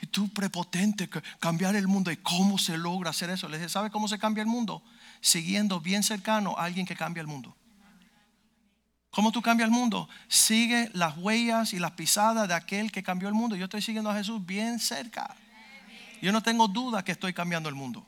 Y 0.00 0.06
tú 0.06 0.32
prepotente, 0.32 1.10
cambiar 1.38 1.76
el 1.76 1.86
mundo. 1.86 2.10
¿Y 2.10 2.16
cómo 2.16 2.56
se 2.56 2.78
logra 2.78 3.10
hacer 3.10 3.28
eso? 3.28 3.46
Le 3.46 3.58
dije, 3.58 3.68
¿sabe 3.68 3.90
cómo 3.90 4.08
se 4.08 4.18
cambia 4.18 4.40
el 4.40 4.48
mundo? 4.48 4.82
Siguiendo 5.20 5.80
bien 5.80 6.02
cercano 6.02 6.56
a 6.56 6.64
alguien 6.64 6.86
que 6.86 6.96
cambia 6.96 7.20
el 7.20 7.26
mundo. 7.26 7.54
¿Cómo 9.10 9.32
tú 9.32 9.40
cambias 9.42 9.68
el 9.68 9.74
mundo? 9.74 10.08
Sigue 10.28 10.90
las 10.92 11.16
huellas 11.16 11.72
y 11.72 11.78
las 11.78 11.92
pisadas 11.92 12.46
de 12.46 12.54
aquel 12.54 12.92
que 12.92 13.02
cambió 13.02 13.28
el 13.28 13.34
mundo. 13.34 13.56
Yo 13.56 13.64
estoy 13.64 13.82
siguiendo 13.82 14.10
a 14.10 14.14
Jesús 14.14 14.44
bien 14.44 14.78
cerca. 14.78 15.34
Yo 16.20 16.32
no 16.32 16.42
tengo 16.42 16.68
duda 16.68 17.04
que 17.04 17.12
estoy 17.12 17.32
cambiando 17.32 17.68
el 17.68 17.74
mundo. 17.74 18.06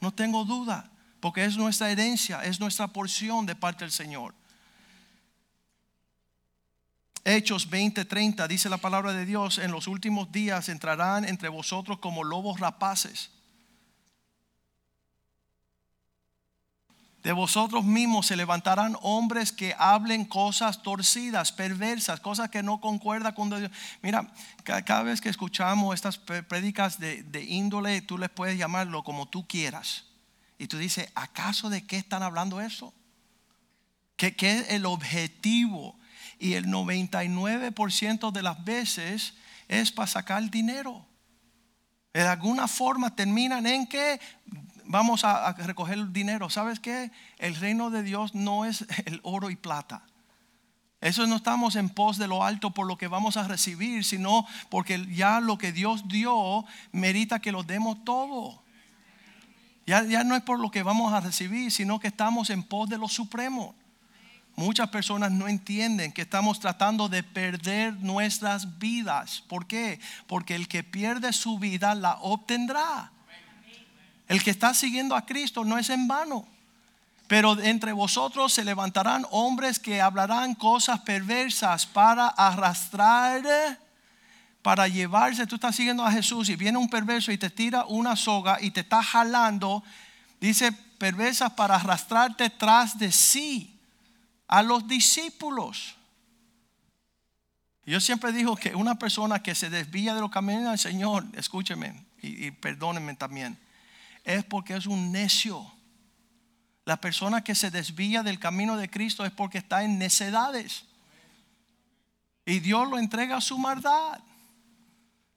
No 0.00 0.12
tengo 0.12 0.44
duda 0.44 0.90
porque 1.20 1.44
es 1.44 1.56
nuestra 1.56 1.90
herencia, 1.90 2.44
es 2.44 2.60
nuestra 2.60 2.88
porción 2.88 3.46
de 3.46 3.54
parte 3.54 3.84
del 3.84 3.92
Señor. 3.92 4.34
Hechos 7.24 7.68
20:30 7.68 8.46
dice 8.46 8.68
la 8.68 8.76
palabra 8.76 9.12
de 9.12 9.26
Dios, 9.26 9.58
en 9.58 9.72
los 9.72 9.88
últimos 9.88 10.30
días 10.30 10.68
entrarán 10.68 11.24
entre 11.24 11.48
vosotros 11.48 11.98
como 11.98 12.22
lobos 12.22 12.60
rapaces. 12.60 13.30
De 17.26 17.32
vosotros 17.32 17.84
mismos 17.84 18.28
se 18.28 18.36
levantarán 18.36 18.96
hombres 19.02 19.50
que 19.50 19.74
hablen 19.80 20.24
cosas 20.24 20.84
torcidas, 20.84 21.50
perversas, 21.50 22.20
cosas 22.20 22.50
que 22.50 22.62
no 22.62 22.80
concuerdan 22.80 23.34
con 23.34 23.50
Dios. 23.50 23.68
Mira, 24.00 24.32
cada 24.62 25.02
vez 25.02 25.20
que 25.20 25.28
escuchamos 25.28 25.92
estas 25.92 26.18
prédicas 26.18 27.00
de, 27.00 27.44
índole, 27.48 28.00
tú 28.00 28.16
les 28.16 28.30
puedes 28.30 28.56
llamarlo 28.56 29.02
como 29.02 29.26
tú 29.26 29.44
quieras. 29.44 30.04
Y 30.56 30.68
tú 30.68 30.78
dices, 30.78 31.10
¿acaso 31.16 31.68
de 31.68 31.84
qué 31.84 31.96
están 31.96 32.22
hablando 32.22 32.60
eso? 32.60 32.94
¿Qué, 34.14 34.36
qué 34.36 34.60
es 34.60 34.70
el 34.70 34.86
objetivo? 34.86 35.98
Y 36.38 36.52
el 36.52 36.66
99% 36.66 38.30
de 38.30 38.42
las 38.42 38.64
veces 38.64 39.34
es 39.66 39.90
para 39.90 40.06
sacar 40.06 40.48
dinero. 40.48 41.04
De 42.14 42.22
alguna 42.22 42.68
forma 42.68 43.16
terminan 43.16 43.66
en 43.66 43.88
que 43.88 44.20
vamos 44.86 45.24
a, 45.24 45.52
recoger 45.52 46.12
dinero. 46.12 46.50
¿Sabes 46.50 46.80
qué? 46.80 47.10
El 47.38 47.56
reino 47.56 47.90
de 47.90 48.02
Dios 48.02 48.34
no 48.34 48.64
es 48.64 48.86
el 49.06 49.20
oro 49.22 49.50
y 49.50 49.56
plata. 49.56 50.02
Eso 51.00 51.26
no 51.26 51.36
estamos 51.36 51.76
en 51.76 51.90
pos 51.90 52.16
de 52.16 52.26
lo 52.26 52.42
alto 52.42 52.70
por 52.70 52.86
lo 52.86 52.96
que 52.96 53.06
vamos 53.06 53.36
a 53.36 53.46
recibir, 53.46 54.04
sino 54.04 54.46
porque 54.70 55.06
ya 55.14 55.40
lo 55.40 55.58
que 55.58 55.70
Dios 55.70 56.08
dio 56.08 56.64
merita 56.90 57.38
que 57.38 57.52
lo 57.52 57.62
demos 57.62 58.02
todo. 58.04 58.62
Ya, 59.86 60.24
no 60.24 60.34
es 60.34 60.42
por 60.42 60.58
lo 60.58 60.70
que 60.70 60.82
vamos 60.82 61.12
a 61.12 61.20
recibir, 61.20 61.70
sino 61.70 62.00
que 62.00 62.08
estamos 62.08 62.50
en 62.50 62.64
pos 62.64 62.88
de 62.88 62.98
lo 62.98 63.08
supremo. 63.08 63.76
Muchas 64.56 64.88
personas 64.88 65.30
no 65.30 65.46
entienden 65.46 66.12
que 66.12 66.22
estamos 66.22 66.58
tratando 66.58 67.08
de 67.08 67.22
perder 67.22 67.92
nuestras 68.00 68.78
vidas. 68.78 69.44
¿Por 69.46 69.66
qué? 69.66 70.00
Porque 70.26 70.56
el 70.56 70.66
que 70.66 70.82
pierde 70.82 71.32
su 71.32 71.58
vida 71.58 71.94
la 71.94 72.14
obtendrá. 72.14 73.12
El 74.28 74.42
que 74.42 74.50
está 74.50 74.74
siguiendo 74.74 75.14
a 75.14 75.24
Cristo 75.24 75.64
no 75.64 75.78
es 75.78 75.90
en 75.90 76.08
vano. 76.08 76.46
Pero 77.28 77.58
entre 77.60 77.92
vosotros 77.92 78.52
se 78.52 78.64
levantarán 78.64 79.26
hombres 79.30 79.78
que 79.78 80.00
hablarán 80.00 80.54
cosas 80.54 81.00
perversas 81.00 81.86
para 81.86 82.28
arrastrar 82.28 83.42
para 84.66 84.88
llevarse, 84.88 85.46
tú 85.46 85.54
estás 85.54 85.76
siguiendo 85.76 86.04
a 86.04 86.10
Jesús 86.10 86.48
y 86.48 86.56
viene 86.56 86.76
un 86.76 86.90
perverso 86.90 87.30
y 87.30 87.38
te 87.38 87.50
tira 87.50 87.84
una 87.84 88.16
soga 88.16 88.58
y 88.60 88.72
te 88.72 88.80
está 88.80 89.00
jalando, 89.00 89.84
dice 90.40 90.72
perversas 90.72 91.52
para 91.52 91.76
arrastrarte 91.76 92.50
tras 92.50 92.98
de 92.98 93.12
sí 93.12 93.78
a 94.48 94.64
los 94.64 94.88
discípulos. 94.88 95.94
Yo 97.84 98.00
siempre 98.00 98.32
digo 98.32 98.56
que 98.56 98.74
una 98.74 98.98
persona 98.98 99.40
que 99.40 99.54
se 99.54 99.70
desvía 99.70 100.16
de 100.16 100.20
los 100.20 100.32
caminos 100.32 100.64
del 100.64 100.80
Señor, 100.80 101.24
escúcheme 101.34 102.04
y, 102.20 102.46
y 102.46 102.50
perdónenme 102.50 103.14
también, 103.14 103.56
es 104.26 104.44
porque 104.44 104.74
es 104.74 104.86
un 104.86 105.12
necio. 105.12 105.72
La 106.84 107.00
persona 107.00 107.42
que 107.42 107.54
se 107.54 107.70
desvía 107.70 108.22
del 108.22 108.40
camino 108.40 108.76
de 108.76 108.90
Cristo 108.90 109.24
es 109.24 109.30
porque 109.30 109.58
está 109.58 109.84
en 109.84 109.98
necedades. 109.98 110.84
Y 112.44 112.58
Dios 112.58 112.88
lo 112.88 112.98
entrega 112.98 113.36
a 113.36 113.40
su 113.40 113.56
maldad. 113.56 114.20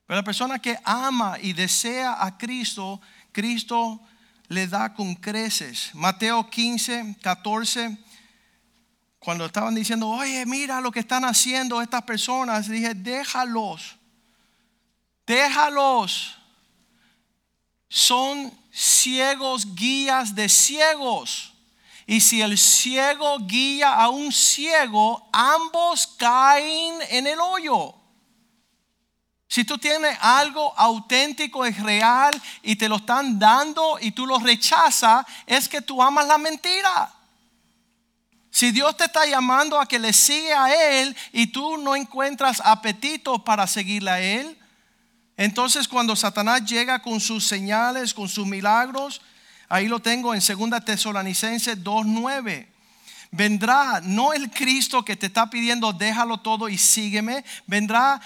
Pero 0.05 0.17
la 0.17 0.23
persona 0.23 0.59
que 0.59 0.77
ama 0.83 1.37
y 1.39 1.53
desea 1.53 2.23
a 2.25 2.35
Cristo, 2.37 2.99
Cristo 3.31 4.01
le 4.47 4.67
da 4.67 4.93
con 4.95 5.13
creces. 5.13 5.91
Mateo 5.93 6.49
15, 6.49 7.17
14, 7.21 7.95
cuando 9.19 9.45
estaban 9.45 9.75
diciendo, 9.75 10.07
oye, 10.07 10.47
mira 10.47 10.81
lo 10.81 10.91
que 10.91 11.01
están 11.01 11.25
haciendo 11.25 11.79
estas 11.79 12.01
personas, 12.01 12.67
dije, 12.67 12.95
déjalos, 12.95 13.97
déjalos. 15.27 16.35
Son 17.87 18.58
ciegos 18.71 19.75
guías 19.75 20.35
de 20.35 20.49
ciegos. 20.49 21.53
Y 22.05 22.21
si 22.21 22.41
el 22.41 22.57
ciego 22.57 23.37
guía 23.39 23.93
a 23.93 24.09
un 24.09 24.31
ciego, 24.31 25.29
ambos 25.31 26.07
caen 26.17 26.99
en 27.09 27.27
el 27.27 27.39
hoyo. 27.39 27.95
Si 29.47 29.63
tú 29.63 29.79
tienes 29.79 30.15
algo 30.21 30.73
auténtico, 30.77 31.65
es 31.65 31.79
real 31.81 32.39
y 32.61 32.75
te 32.75 32.87
lo 32.87 32.97
están 32.97 33.39
dando 33.39 33.97
y 33.99 34.11
tú 34.11 34.27
lo 34.27 34.37
rechazas, 34.37 35.25
es 35.47 35.67
que 35.67 35.81
tú 35.81 36.01
amas 36.03 36.27
la 36.27 36.37
mentira. 36.37 37.11
Si 38.51 38.71
Dios 38.71 38.95
te 38.97 39.05
está 39.05 39.25
llamando 39.25 39.79
a 39.79 39.87
que 39.87 39.97
le 39.97 40.13
sigue 40.13 40.53
a 40.53 40.99
Él 40.99 41.15
y 41.31 41.47
tú 41.47 41.77
no 41.77 41.95
encuentras 41.95 42.61
apetito 42.63 43.43
para 43.43 43.65
seguirle 43.65 44.11
a 44.11 44.19
Él, 44.19 44.58
entonces 45.39 45.87
cuando 45.87 46.17
Satanás 46.17 46.65
llega 46.65 47.01
con 47.01 47.21
sus 47.21 47.47
señales, 47.47 48.13
con 48.13 48.27
sus 48.27 48.45
milagros, 48.45 49.21
ahí 49.69 49.87
lo 49.87 50.01
tengo 50.01 50.35
en 50.35 50.41
2 50.41 50.83
Tesalonicenses 50.83 51.81
2.9 51.81 52.67
vendrá 53.31 54.01
no 54.03 54.33
el 54.33 54.49
Cristo 54.49 55.05
que 55.05 55.15
te 55.15 55.27
está 55.27 55.49
pidiendo 55.49 55.93
déjalo 55.93 56.39
todo 56.39 56.67
y 56.67 56.77
sígueme, 56.77 57.45
vendrá 57.67 58.19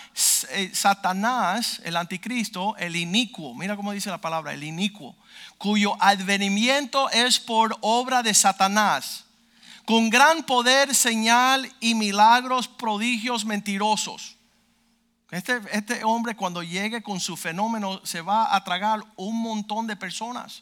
eh, 0.50 0.72
Satanás, 0.74 1.82
el 1.84 1.98
anticristo, 1.98 2.76
el 2.78 2.96
inicuo, 2.96 3.54
mira 3.54 3.76
cómo 3.76 3.92
dice 3.92 4.10
la 4.10 4.22
palabra, 4.22 4.54
el 4.54 4.64
inicuo, 4.64 5.16
cuyo 5.58 6.02
advenimiento 6.02 7.10
es 7.12 7.40
por 7.40 7.78
obra 7.82 8.24
de 8.24 8.34
Satanás, 8.34 9.26
con 9.86 10.10
gran 10.10 10.44
poder, 10.44 10.96
señal 10.96 11.70
y 11.80 11.94
milagros, 11.94 12.68
prodigios 12.68 13.46
mentirosos. 13.46 14.38
Este, 15.34 15.60
este 15.72 16.04
hombre 16.04 16.36
cuando 16.36 16.62
llegue 16.62 17.02
con 17.02 17.20
su 17.20 17.36
fenómeno 17.36 18.00
se 18.06 18.22
va 18.22 18.56
a 18.56 18.64
tragar 18.64 19.04
un 19.16 19.42
montón 19.42 19.88
de 19.88 19.96
personas. 19.96 20.62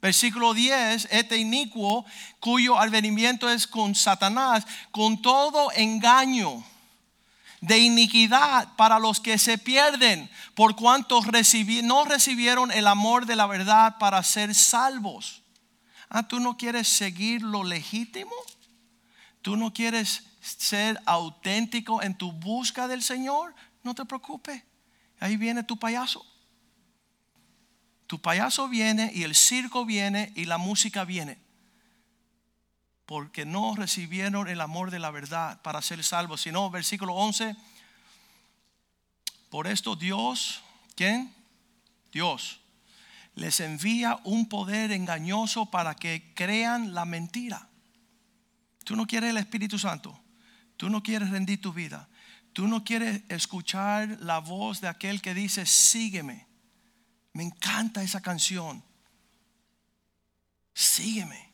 Versículo 0.00 0.54
10, 0.54 1.06
este 1.12 1.36
inicuo 1.36 2.04
cuyo 2.40 2.76
advenimiento 2.80 3.48
es 3.48 3.68
con 3.68 3.94
Satanás, 3.94 4.66
con 4.90 5.22
todo 5.22 5.70
engaño 5.70 6.64
de 7.60 7.78
iniquidad 7.78 8.74
para 8.74 8.98
los 8.98 9.20
que 9.20 9.38
se 9.38 9.56
pierden, 9.56 10.28
por 10.56 10.74
cuanto 10.74 11.20
no 11.84 12.04
recibieron 12.04 12.72
el 12.72 12.88
amor 12.88 13.24
de 13.24 13.36
la 13.36 13.46
verdad 13.46 13.98
para 13.98 14.20
ser 14.24 14.52
salvos. 14.56 15.42
Ah, 16.08 16.26
tú 16.26 16.40
no 16.40 16.56
quieres 16.56 16.88
seguir 16.88 17.42
lo 17.42 17.62
legítimo, 17.62 18.34
tú 19.42 19.56
no 19.56 19.72
quieres 19.72 20.24
ser 20.40 21.00
auténtico 21.06 22.02
en 22.02 22.16
tu 22.16 22.32
busca 22.32 22.88
del 22.88 23.04
Señor, 23.04 23.54
no 23.82 23.94
te 23.94 24.04
preocupes, 24.04 24.62
ahí 25.20 25.36
viene 25.36 25.62
tu 25.62 25.78
payaso. 25.78 26.24
Tu 28.06 28.20
payaso 28.20 28.68
viene 28.68 29.10
y 29.14 29.22
el 29.22 29.34
circo 29.34 29.84
viene 29.84 30.32
y 30.36 30.44
la 30.44 30.58
música 30.58 31.04
viene. 31.04 31.38
Porque 33.06 33.44
no 33.44 33.74
recibieron 33.74 34.48
el 34.48 34.60
amor 34.60 34.90
de 34.90 34.98
la 34.98 35.10
verdad 35.10 35.60
para 35.62 35.82
ser 35.82 36.02
salvos. 36.04 36.42
Sino, 36.42 36.70
versículo 36.70 37.14
11. 37.14 37.56
Por 39.50 39.66
esto 39.66 39.96
Dios, 39.96 40.62
¿quién? 40.94 41.34
Dios 42.12 42.62
les 43.34 43.60
envía 43.60 44.20
un 44.24 44.48
poder 44.48 44.92
engañoso 44.92 45.66
para 45.66 45.94
que 45.94 46.32
crean 46.34 46.94
la 46.94 47.04
mentira. 47.04 47.68
Tú 48.84 48.96
no 48.96 49.06
quieres 49.06 49.30
el 49.30 49.38
Espíritu 49.38 49.78
Santo. 49.78 50.18
Tú 50.76 50.90
no 50.90 51.02
quieres 51.02 51.30
rendir 51.30 51.60
tu 51.60 51.72
vida. 51.72 52.08
Tú 52.52 52.68
no 52.68 52.84
quieres 52.84 53.22
escuchar 53.28 54.18
la 54.20 54.38
voz 54.38 54.80
de 54.80 54.88
aquel 54.88 55.22
que 55.22 55.34
dice, 55.34 55.64
sígueme. 55.64 56.46
Me 57.32 57.44
encanta 57.44 58.02
esa 58.02 58.20
canción. 58.20 58.84
Sígueme. 60.74 61.52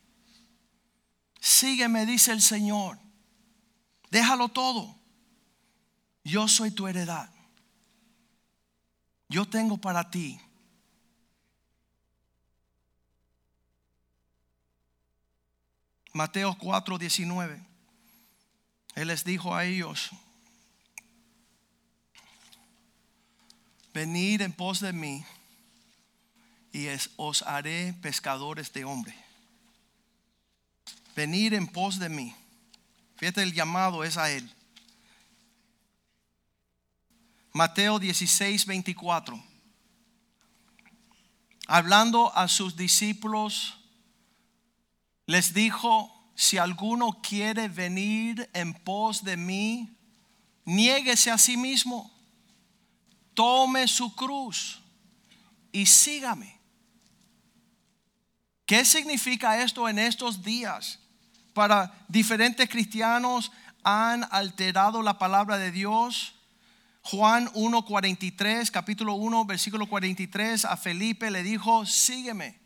Sígueme, 1.40 2.04
dice 2.04 2.32
el 2.32 2.42
Señor. 2.42 2.98
Déjalo 4.10 4.48
todo. 4.48 4.98
Yo 6.24 6.48
soy 6.48 6.72
tu 6.72 6.88
heredad. 6.88 7.30
Yo 9.28 9.46
tengo 9.46 9.78
para 9.78 10.10
ti. 10.10 10.40
Mateo 16.12 16.56
4, 16.58 16.98
19. 16.98 17.64
Él 18.96 19.08
les 19.08 19.24
dijo 19.24 19.54
a 19.54 19.64
ellos, 19.64 20.10
venid 23.92 24.40
en 24.42 24.52
pos 24.52 24.80
de 24.80 24.92
mí 24.92 25.24
y 26.72 26.86
os 27.16 27.42
haré 27.42 27.94
pescadores 28.00 28.72
de 28.72 28.84
hombre. 28.84 29.14
Venid 31.16 31.54
en 31.54 31.66
pos 31.66 31.98
de 31.98 32.08
mí. 32.08 32.34
Fíjate, 33.16 33.42
el 33.42 33.52
llamado 33.52 34.04
es 34.04 34.16
a 34.16 34.30
él. 34.30 34.48
Mateo 37.52 37.98
16, 37.98 38.66
24. 38.66 39.42
Hablando 41.66 42.34
a 42.36 42.46
sus 42.46 42.76
discípulos, 42.76 43.78
les 45.26 45.52
dijo, 45.52 46.14
si 46.34 46.56
alguno 46.56 47.20
quiere 47.20 47.68
venir 47.68 48.48
en 48.52 48.72
pos 48.72 49.24
de 49.24 49.36
mí, 49.36 49.90
niéguese 50.64 51.32
a 51.32 51.38
sí 51.38 51.56
mismo, 51.56 52.17
tome 53.38 53.86
su 53.86 54.16
cruz 54.16 54.82
y 55.70 55.86
sígame. 55.86 56.58
¿Qué 58.66 58.84
significa 58.84 59.62
esto 59.62 59.88
en 59.88 60.00
estos 60.00 60.42
días? 60.42 60.98
Para 61.54 62.04
diferentes 62.08 62.68
cristianos 62.68 63.52
han 63.84 64.26
alterado 64.32 65.02
la 65.02 65.20
palabra 65.20 65.56
de 65.56 65.70
Dios. 65.70 66.34
Juan 67.02 67.46
1:43, 67.54 68.72
capítulo 68.72 69.14
1, 69.14 69.44
versículo 69.44 69.88
43, 69.88 70.64
a 70.64 70.76
Felipe 70.76 71.30
le 71.30 71.44
dijo, 71.44 71.86
sígueme. 71.86 72.58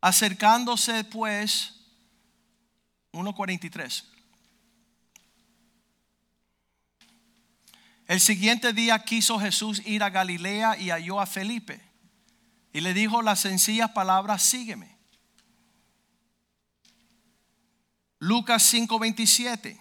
Acercándose 0.00 1.02
pues 1.02 1.80
1.43. 3.10 4.11
El 8.12 8.20
siguiente 8.20 8.74
día 8.74 8.98
quiso 8.98 9.40
Jesús 9.40 9.80
ir 9.86 10.02
a 10.02 10.10
Galilea 10.10 10.76
y 10.76 10.90
halló 10.90 11.18
a 11.18 11.24
Felipe. 11.24 11.80
Y 12.70 12.82
le 12.82 12.92
dijo 12.92 13.22
las 13.22 13.40
sencillas 13.40 13.92
palabras, 13.92 14.42
sígueme. 14.42 14.98
Lucas 18.18 18.70
5:27. 18.70 19.80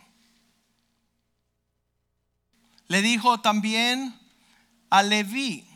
Le 2.87 3.01
dijo 3.01 3.41
también 3.41 4.17
a 4.89 5.03
Leví. 5.03 5.67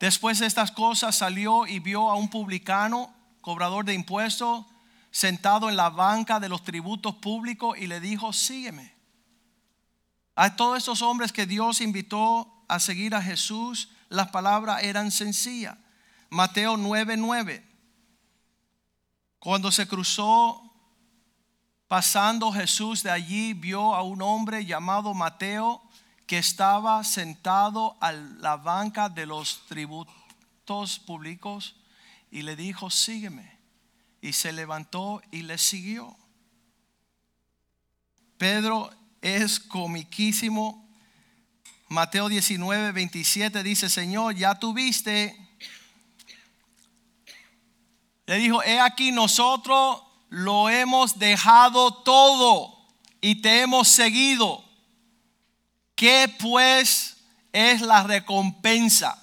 Después 0.00 0.40
de 0.40 0.46
estas 0.46 0.72
cosas 0.72 1.16
salió 1.16 1.68
y 1.68 1.78
vio 1.78 2.10
a 2.10 2.16
un 2.16 2.28
publicano, 2.28 3.14
cobrador 3.40 3.84
de 3.84 3.94
impuestos, 3.94 4.66
sentado 5.12 5.70
en 5.70 5.76
la 5.76 5.90
banca 5.90 6.40
de 6.40 6.48
los 6.48 6.64
tributos 6.64 7.14
públicos 7.14 7.78
y 7.78 7.86
le 7.86 8.00
dijo, 8.00 8.32
sígueme. 8.32 8.95
A 10.36 10.54
todos 10.54 10.78
esos 10.78 11.00
hombres 11.00 11.32
que 11.32 11.46
Dios 11.46 11.80
invitó 11.80 12.64
a 12.68 12.78
seguir 12.78 13.14
a 13.14 13.22
Jesús, 13.22 13.88
las 14.10 14.28
palabras 14.28 14.82
eran 14.82 15.10
sencillas. 15.10 15.78
Mateo 16.28 16.76
9:9. 16.76 17.64
Cuando 19.38 19.72
se 19.72 19.88
cruzó 19.88 20.62
pasando 21.88 22.52
Jesús 22.52 23.02
de 23.02 23.10
allí, 23.10 23.54
vio 23.54 23.94
a 23.94 24.02
un 24.02 24.20
hombre 24.20 24.66
llamado 24.66 25.14
Mateo 25.14 25.82
que 26.26 26.38
estaba 26.38 27.02
sentado 27.04 27.96
a 28.00 28.12
la 28.12 28.56
banca 28.56 29.08
de 29.08 29.24
los 29.24 29.64
tributos 29.66 30.98
públicos 30.98 31.76
y 32.30 32.42
le 32.42 32.56
dijo, 32.56 32.90
sígueme 32.90 33.58
y 34.20 34.32
se 34.32 34.52
levantó 34.52 35.22
y 35.30 35.42
le 35.42 35.56
siguió. 35.56 36.14
Pedro 38.36 38.90
es 39.22 39.60
comiquísimo. 39.60 40.86
Mateo 41.88 42.28
19, 42.28 42.92
27 42.92 43.62
dice, 43.62 43.88
Señor, 43.88 44.34
ya 44.34 44.54
tuviste. 44.56 45.36
Le 48.26 48.36
dijo, 48.38 48.62
he 48.62 48.80
aquí 48.80 49.12
nosotros 49.12 50.02
lo 50.28 50.68
hemos 50.68 51.18
dejado 51.18 51.94
todo 52.02 52.76
y 53.20 53.40
te 53.40 53.62
hemos 53.62 53.88
seguido. 53.88 54.64
¿Qué 55.94 56.34
pues 56.40 57.18
es 57.52 57.80
la 57.80 58.02
recompensa? 58.02 59.22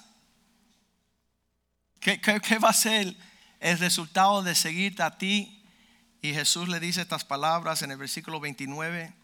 ¿Qué, 2.00 2.20
qué 2.20 2.58
va 2.58 2.70
a 2.70 2.72
ser 2.72 3.16
el 3.64 3.78
resultado 3.78 4.42
de 4.42 4.54
seguirte 4.54 5.02
a 5.02 5.16
ti. 5.16 5.62
Y 6.20 6.34
Jesús 6.34 6.68
le 6.68 6.80
dice 6.80 7.00
estas 7.00 7.24
palabras 7.24 7.80
en 7.80 7.90
el 7.90 7.96
versículo 7.96 8.38
29. 8.38 9.14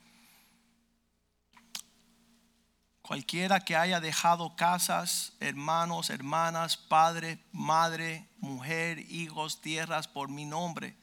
Cualquiera 3.10 3.58
que 3.58 3.74
haya 3.74 3.98
dejado 3.98 4.54
casas, 4.54 5.32
hermanos, 5.40 6.10
hermanas, 6.10 6.76
padre, 6.76 7.40
madre, 7.50 8.28
mujer, 8.38 9.00
hijos, 9.10 9.60
tierras 9.60 10.06
por 10.06 10.28
mi 10.28 10.44
nombre, 10.44 10.94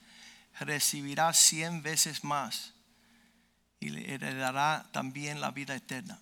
recibirá 0.57 1.33
cien 1.33 1.83
veces 1.83 2.23
más 2.23 2.75
y 3.81 3.89
le 3.89 4.13
heredará 4.13 4.87
también 4.93 5.41
la 5.41 5.51
vida 5.51 5.75
eterna. 5.75 6.17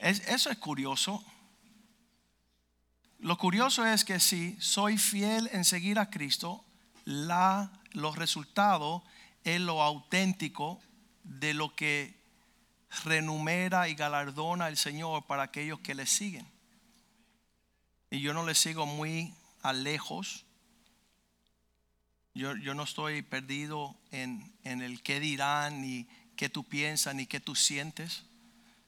eso 0.00 0.48
es 0.48 0.56
curioso. 0.56 1.22
Lo 3.18 3.36
curioso 3.36 3.84
es 3.84 4.06
que 4.06 4.20
si 4.20 4.56
soy 4.58 4.96
fiel 4.96 5.50
en 5.52 5.66
seguir 5.66 5.98
a 5.98 6.08
Cristo, 6.08 6.64
la, 7.04 7.70
los 7.92 8.16
resultados 8.16 9.02
es 9.44 9.60
lo 9.60 9.82
auténtico 9.82 10.80
de 11.24 11.52
lo 11.52 11.74
que 11.76 12.19
renumera 13.04 13.88
y 13.88 13.94
galardona 13.94 14.68
el 14.68 14.76
Señor 14.76 15.26
para 15.26 15.44
aquellos 15.44 15.80
que 15.80 15.94
le 15.94 16.06
siguen. 16.06 16.46
Y 18.10 18.20
yo 18.20 18.34
no 18.34 18.44
le 18.44 18.54
sigo 18.54 18.86
muy 18.86 19.34
a 19.62 19.72
lejos. 19.72 20.44
Yo, 22.34 22.56
yo 22.56 22.74
no 22.74 22.84
estoy 22.84 23.22
perdido 23.22 23.96
en, 24.10 24.52
en 24.64 24.82
el 24.82 25.02
qué 25.02 25.20
dirán, 25.20 25.80
ni 25.80 26.08
qué 26.36 26.48
tú 26.48 26.64
piensas, 26.64 27.14
ni 27.14 27.26
qué 27.26 27.40
tú 27.40 27.54
sientes, 27.54 28.24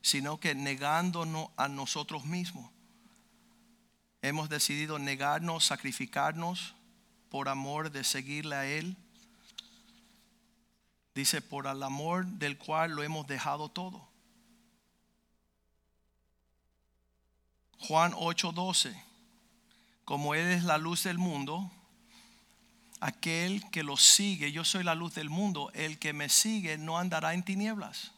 sino 0.00 0.38
que 0.38 0.54
negándonos 0.54 1.50
a 1.56 1.68
nosotros 1.68 2.24
mismos 2.24 2.70
hemos 4.22 4.48
decidido 4.48 4.98
negarnos, 4.98 5.66
sacrificarnos 5.66 6.74
por 7.28 7.48
amor 7.48 7.90
de 7.90 8.04
seguirle 8.04 8.54
a 8.54 8.66
Él. 8.66 8.96
Dice, 11.14 11.42
por 11.42 11.66
el 11.66 11.82
amor 11.82 12.26
del 12.26 12.56
cual 12.56 12.92
lo 12.92 13.02
hemos 13.02 13.26
dejado 13.26 13.68
todo. 13.68 14.08
Juan 17.78 18.12
8:12, 18.12 18.94
como 20.04 20.34
Él 20.34 20.48
es 20.48 20.64
la 20.64 20.78
luz 20.78 21.02
del 21.02 21.18
mundo, 21.18 21.70
aquel 23.00 23.68
que 23.70 23.82
lo 23.82 23.96
sigue, 23.96 24.52
yo 24.52 24.64
soy 24.64 24.84
la 24.84 24.94
luz 24.94 25.14
del 25.14 25.28
mundo, 25.28 25.70
el 25.74 25.98
que 25.98 26.12
me 26.12 26.28
sigue 26.28 26.78
no 26.78 26.98
andará 26.98 27.34
en 27.34 27.42
tinieblas. 27.42 28.12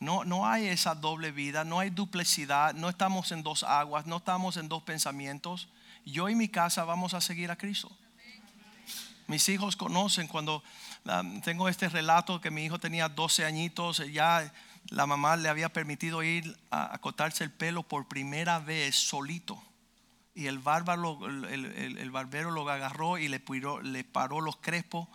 No, 0.00 0.24
no 0.24 0.48
hay 0.48 0.66
esa 0.66 0.96
doble 0.96 1.30
vida, 1.30 1.62
no 1.62 1.78
hay 1.78 1.90
duplicidad, 1.90 2.74
no 2.74 2.88
estamos 2.88 3.30
en 3.30 3.44
dos 3.44 3.62
aguas, 3.62 4.04
no 4.04 4.16
estamos 4.16 4.56
en 4.56 4.68
dos 4.68 4.82
pensamientos. 4.82 5.68
Yo 6.04 6.28
y 6.28 6.34
mi 6.34 6.48
casa 6.48 6.84
vamos 6.84 7.14
a 7.14 7.20
seguir 7.20 7.52
a 7.52 7.56
Cristo. 7.56 7.96
Mis 9.32 9.48
hijos 9.48 9.76
conocen 9.76 10.26
cuando 10.26 10.62
tengo 11.42 11.70
este 11.70 11.88
relato 11.88 12.38
que 12.42 12.50
mi 12.50 12.66
hijo 12.66 12.78
tenía 12.78 13.08
12 13.08 13.46
añitos, 13.46 14.02
ya 14.12 14.52
la 14.90 15.06
mamá 15.06 15.38
le 15.38 15.48
había 15.48 15.72
permitido 15.72 16.22
ir 16.22 16.54
a, 16.70 16.98
cortarse 16.98 17.42
el 17.42 17.50
pelo 17.50 17.82
por 17.82 18.08
primera 18.08 18.58
vez 18.58 18.94
solito. 18.94 19.64
Y 20.34 20.48
el, 20.48 20.56
el, 20.56 22.10
barbero 22.10 22.50
lo 22.50 22.68
agarró 22.68 23.16
y 23.16 23.28
le, 23.28 23.42
le 23.84 24.04
paró 24.04 24.42
los 24.42 24.56
crespos 24.58 25.08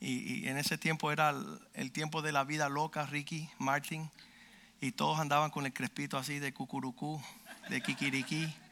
y, 0.00 0.48
en 0.48 0.56
ese 0.56 0.78
tiempo 0.78 1.12
era 1.12 1.34
el, 1.74 1.92
tiempo 1.92 2.22
de 2.22 2.32
la 2.32 2.44
vida 2.44 2.70
loca, 2.70 3.04
Ricky, 3.04 3.50
Martin, 3.58 4.10
y 4.80 4.92
todos 4.92 5.20
andaban 5.20 5.50
con 5.50 5.66
el 5.66 5.74
crespito 5.74 6.16
así 6.16 6.38
de 6.38 6.54
cucurucú, 6.54 7.20
de 7.68 7.82
kikiriki. 7.82 8.63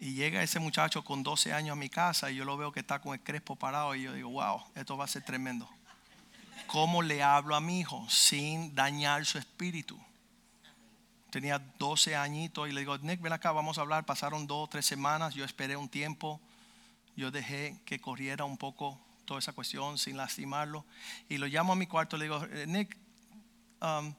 Y 0.00 0.14
llega 0.14 0.42
ese 0.42 0.58
muchacho 0.58 1.04
con 1.04 1.22
12 1.22 1.52
años 1.52 1.74
a 1.74 1.76
mi 1.76 1.90
casa 1.90 2.30
y 2.30 2.36
yo 2.36 2.46
lo 2.46 2.56
veo 2.56 2.72
que 2.72 2.80
está 2.80 3.00
con 3.00 3.12
el 3.12 3.20
crespo 3.20 3.54
parado 3.54 3.94
y 3.94 4.02
yo 4.02 4.14
digo, 4.14 4.30
wow, 4.30 4.62
esto 4.74 4.96
va 4.96 5.04
a 5.04 5.08
ser 5.08 5.22
tremendo. 5.22 5.68
¿Cómo 6.66 7.02
le 7.02 7.22
hablo 7.22 7.54
a 7.54 7.60
mi 7.60 7.80
hijo 7.80 8.08
sin 8.08 8.74
dañar 8.74 9.26
su 9.26 9.36
espíritu? 9.36 9.98
Tenía 11.28 11.58
12 11.78 12.16
añitos 12.16 12.66
y 12.66 12.72
le 12.72 12.80
digo, 12.80 12.96
Nick, 12.98 13.20
ven 13.20 13.34
acá, 13.34 13.52
vamos 13.52 13.76
a 13.76 13.82
hablar. 13.82 14.06
Pasaron 14.06 14.46
dos 14.46 14.64
o 14.64 14.70
tres 14.70 14.86
semanas, 14.86 15.34
yo 15.34 15.44
esperé 15.44 15.76
un 15.76 15.88
tiempo, 15.88 16.40
yo 17.14 17.30
dejé 17.30 17.78
que 17.84 18.00
corriera 18.00 18.46
un 18.46 18.56
poco 18.56 18.98
toda 19.26 19.38
esa 19.38 19.52
cuestión 19.52 19.98
sin 19.98 20.16
lastimarlo. 20.16 20.86
Y 21.28 21.36
lo 21.36 21.46
llamo 21.46 21.74
a 21.74 21.76
mi 21.76 21.86
cuarto 21.86 22.16
y 22.16 22.20
le 22.20 22.24
digo, 22.24 22.42
eh, 22.46 22.64
Nick, 22.66 22.96
um, 23.82 24.14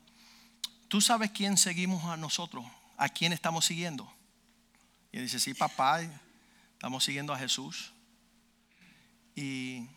¿tú 0.88 1.02
sabes 1.02 1.32
quién 1.32 1.58
seguimos 1.58 2.06
a 2.06 2.18
nosotros? 2.18 2.64
¿A 2.98 3.10
quién 3.10 3.34
estamos 3.34 3.66
siguiendo? 3.66 4.14
Y 5.12 5.20
dice, 5.20 5.40
sí, 5.40 5.54
papá, 5.54 6.02
estamos 6.74 7.04
siguiendo 7.04 7.34
a 7.34 7.38
Jesús. 7.38 7.94
Y 9.36 9.88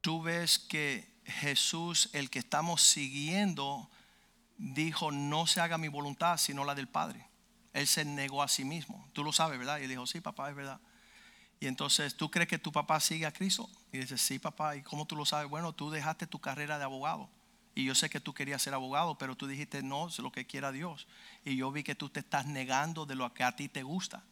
tú 0.00 0.22
ves 0.22 0.58
que 0.58 1.12
Jesús, 1.24 2.10
el 2.12 2.30
que 2.30 2.38
estamos 2.38 2.82
siguiendo, 2.82 3.90
dijo, 4.56 5.12
no 5.12 5.46
se 5.46 5.60
haga 5.60 5.78
mi 5.78 5.88
voluntad, 5.88 6.38
sino 6.38 6.64
la 6.64 6.74
del 6.74 6.88
Padre. 6.88 7.28
Él 7.72 7.86
se 7.86 8.04
negó 8.04 8.42
a 8.42 8.48
sí 8.48 8.64
mismo. 8.64 9.08
Tú 9.12 9.24
lo 9.24 9.32
sabes, 9.32 9.58
¿verdad? 9.58 9.78
Y 9.80 9.86
dijo, 9.86 10.06
sí, 10.06 10.20
papá, 10.20 10.50
es 10.50 10.56
verdad. 10.56 10.80
Y 11.60 11.66
entonces, 11.66 12.16
¿tú 12.16 12.30
crees 12.30 12.48
que 12.48 12.58
tu 12.58 12.72
papá 12.72 12.98
sigue 13.00 13.24
a 13.24 13.32
Cristo? 13.32 13.70
Y 13.92 13.98
dice, 13.98 14.18
sí, 14.18 14.38
papá. 14.38 14.76
¿Y 14.76 14.82
cómo 14.82 15.06
tú 15.06 15.14
lo 15.14 15.24
sabes? 15.24 15.48
Bueno, 15.48 15.72
tú 15.72 15.90
dejaste 15.90 16.26
tu 16.26 16.40
carrera 16.40 16.78
de 16.78 16.84
abogado. 16.84 17.30
Y 17.74 17.84
yo 17.84 17.94
sé 17.94 18.10
que 18.10 18.20
tú 18.20 18.34
querías 18.34 18.60
ser 18.60 18.74
abogado, 18.74 19.16
pero 19.16 19.34
tú 19.34 19.46
dijiste, 19.46 19.82
no, 19.82 20.08
es 20.08 20.18
lo 20.18 20.30
que 20.30 20.46
quiera 20.46 20.72
Dios. 20.72 21.06
Y 21.44 21.56
yo 21.56 21.72
vi 21.72 21.82
que 21.82 21.94
tú 21.94 22.08
te 22.08 22.20
estás 22.20 22.46
negando 22.46 23.06
de 23.06 23.14
lo 23.14 23.32
que 23.32 23.44
a 23.44 23.56
ti 23.56 23.68
te 23.68 23.82
gusta. 23.82 24.22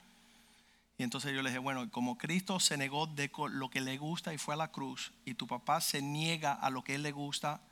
Y 0.99 1.03
entonces 1.03 1.33
yo 1.35 1.41
le 1.41 1.49
dije, 1.49 1.59
bueno, 1.59 1.91
como 1.91 2.19
Cristo 2.19 2.61
se 2.61 2.77
negó 2.77 3.07
de 3.07 3.31
lo 3.53 3.71
que 3.71 3.81
le 3.81 3.97
gusta 3.97 4.35
y 4.35 4.39
fue 4.39 4.53
a 4.53 4.59
la 4.59 4.71
cruz, 4.71 5.13
y 5.25 5.33
tu 5.33 5.47
papá 5.47 5.81
se 5.81 6.03
niega 6.03 6.53
a 6.53 6.69
lo 6.69 6.85
que 6.85 6.97
él 6.97 7.03
le 7.03 7.13
gusta 7.13 7.63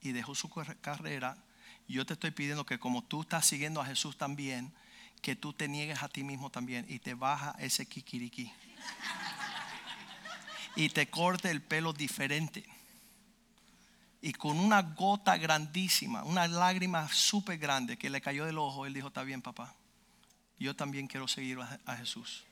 y 0.00 0.12
dejó 0.12 0.36
su 0.36 0.48
carrera, 0.80 1.36
yo 1.88 2.06
te 2.06 2.12
estoy 2.12 2.30
pidiendo 2.30 2.64
que 2.64 2.78
como 2.78 3.02
tú 3.02 3.22
estás 3.22 3.46
siguiendo 3.46 3.80
a 3.80 3.86
Jesús 3.86 4.16
también, 4.16 4.72
que 5.20 5.34
tú 5.34 5.52
te 5.52 5.66
niegues 5.66 6.02
a 6.02 6.08
ti 6.08 6.22
mismo 6.22 6.50
también 6.50 6.86
y 6.88 7.00
te 7.00 7.14
baja 7.14 7.56
ese 7.58 7.86
kikiriki. 7.86 8.52
y 10.76 10.88
te 10.90 11.08
corte 11.08 11.50
el 11.50 11.62
pelo 11.62 11.92
diferente. 11.92 12.64
Y 14.22 14.32
con 14.32 14.58
una 14.58 14.82
gota 14.82 15.36
grandísima, 15.36 16.24
una 16.24 16.48
lágrima 16.48 17.08
súper 17.08 17.58
grande 17.58 17.96
que 17.96 18.10
le 18.10 18.20
cayó 18.20 18.44
del 18.44 18.58
ojo, 18.58 18.86
él 18.86 18.94
dijo, 18.94 19.08
está 19.08 19.22
bien 19.22 19.42
papá, 19.42 19.74
yo 20.58 20.74
también 20.74 21.06
quiero 21.06 21.28
seguir 21.28 21.58
a 21.60 21.96
Jesús 21.96 22.44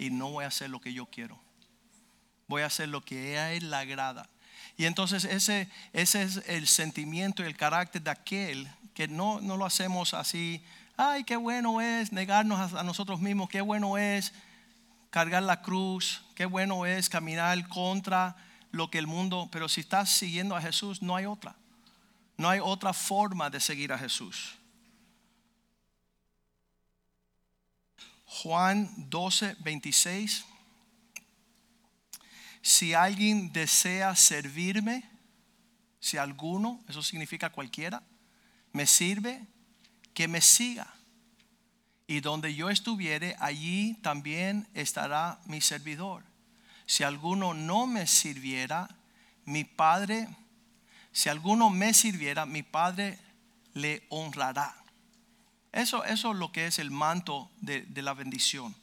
y 0.00 0.08
no 0.08 0.30
voy 0.30 0.44
a 0.44 0.48
hacer 0.48 0.70
lo 0.70 0.80
que 0.80 0.94
yo 0.94 1.04
quiero. 1.04 1.38
Voy 2.48 2.62
a 2.62 2.66
hacer 2.66 2.88
lo 2.88 3.04
que 3.04 3.38
a 3.38 3.52
Él 3.52 3.70
le 3.70 3.76
agrada. 3.76 4.28
Y 4.78 4.86
entonces 4.86 5.24
ese, 5.24 5.68
ese 5.92 6.22
es 6.22 6.42
el 6.46 6.66
sentimiento 6.66 7.42
y 7.42 7.46
el 7.46 7.56
carácter 7.56 8.00
de 8.00 8.10
aquel 8.10 8.66
que 8.94 9.08
no, 9.08 9.42
no 9.42 9.58
lo 9.58 9.66
hacemos 9.66 10.14
así. 10.14 10.64
Ay, 10.96 11.24
qué 11.24 11.36
bueno 11.36 11.82
es 11.82 12.12
negarnos 12.12 12.72
a, 12.72 12.82
nosotros 12.82 13.20
mismos. 13.20 13.50
Qué 13.50 13.60
bueno 13.60 13.98
es 13.98 14.32
cargar 15.10 15.42
la 15.42 15.60
cruz. 15.60 16.24
Qué 16.34 16.46
bueno 16.46 16.86
es 16.86 17.10
caminar 17.10 17.68
contra 17.68 18.34
lo 18.70 18.90
que 18.90 18.98
el 18.98 19.06
mundo. 19.06 19.48
Pero 19.52 19.68
si 19.68 19.80
estás 19.80 20.10
siguiendo 20.10 20.56
a 20.56 20.62
Jesús, 20.62 21.02
no 21.02 21.16
hay 21.16 21.26
otra. 21.26 21.56
No 22.36 22.48
hay 22.48 22.60
otra 22.60 22.92
forma 22.92 23.50
de 23.50 23.60
seguir 23.60 23.92
a 23.92 23.98
Jesús. 23.98 24.54
Juan 28.24 28.88
12, 28.96 29.56
26. 29.60 30.44
Si 32.62 32.94
alguien 32.94 33.52
desea 33.52 34.14
servirme, 34.14 35.08
si 35.98 36.16
alguno, 36.16 36.82
eso 36.88 37.02
significa 37.02 37.50
cualquiera, 37.50 38.02
me 38.72 38.86
sirve, 38.86 39.46
que 40.14 40.28
me 40.28 40.40
siga. 40.40 40.94
Y 42.06 42.20
donde 42.20 42.54
yo 42.54 42.70
estuviere, 42.70 43.36
allí 43.38 43.94
también 44.02 44.68
estará 44.74 45.40
mi 45.44 45.60
servidor. 45.60 46.29
Si 46.90 47.04
alguno 47.04 47.54
no 47.54 47.86
me 47.86 48.04
sirviera, 48.08 48.88
mi 49.44 49.62
Padre, 49.62 50.28
si 51.12 51.28
alguno 51.28 51.70
me 51.70 51.94
sirviera, 51.94 52.46
mi 52.46 52.64
Padre 52.64 53.16
le 53.74 54.04
honrará. 54.08 54.74
Eso, 55.70 56.02
eso 56.04 56.32
es 56.32 56.36
lo 56.36 56.50
que 56.50 56.66
es 56.66 56.80
el 56.80 56.90
manto 56.90 57.48
de, 57.60 57.86
la 58.02 58.12
bendición. 58.12 58.74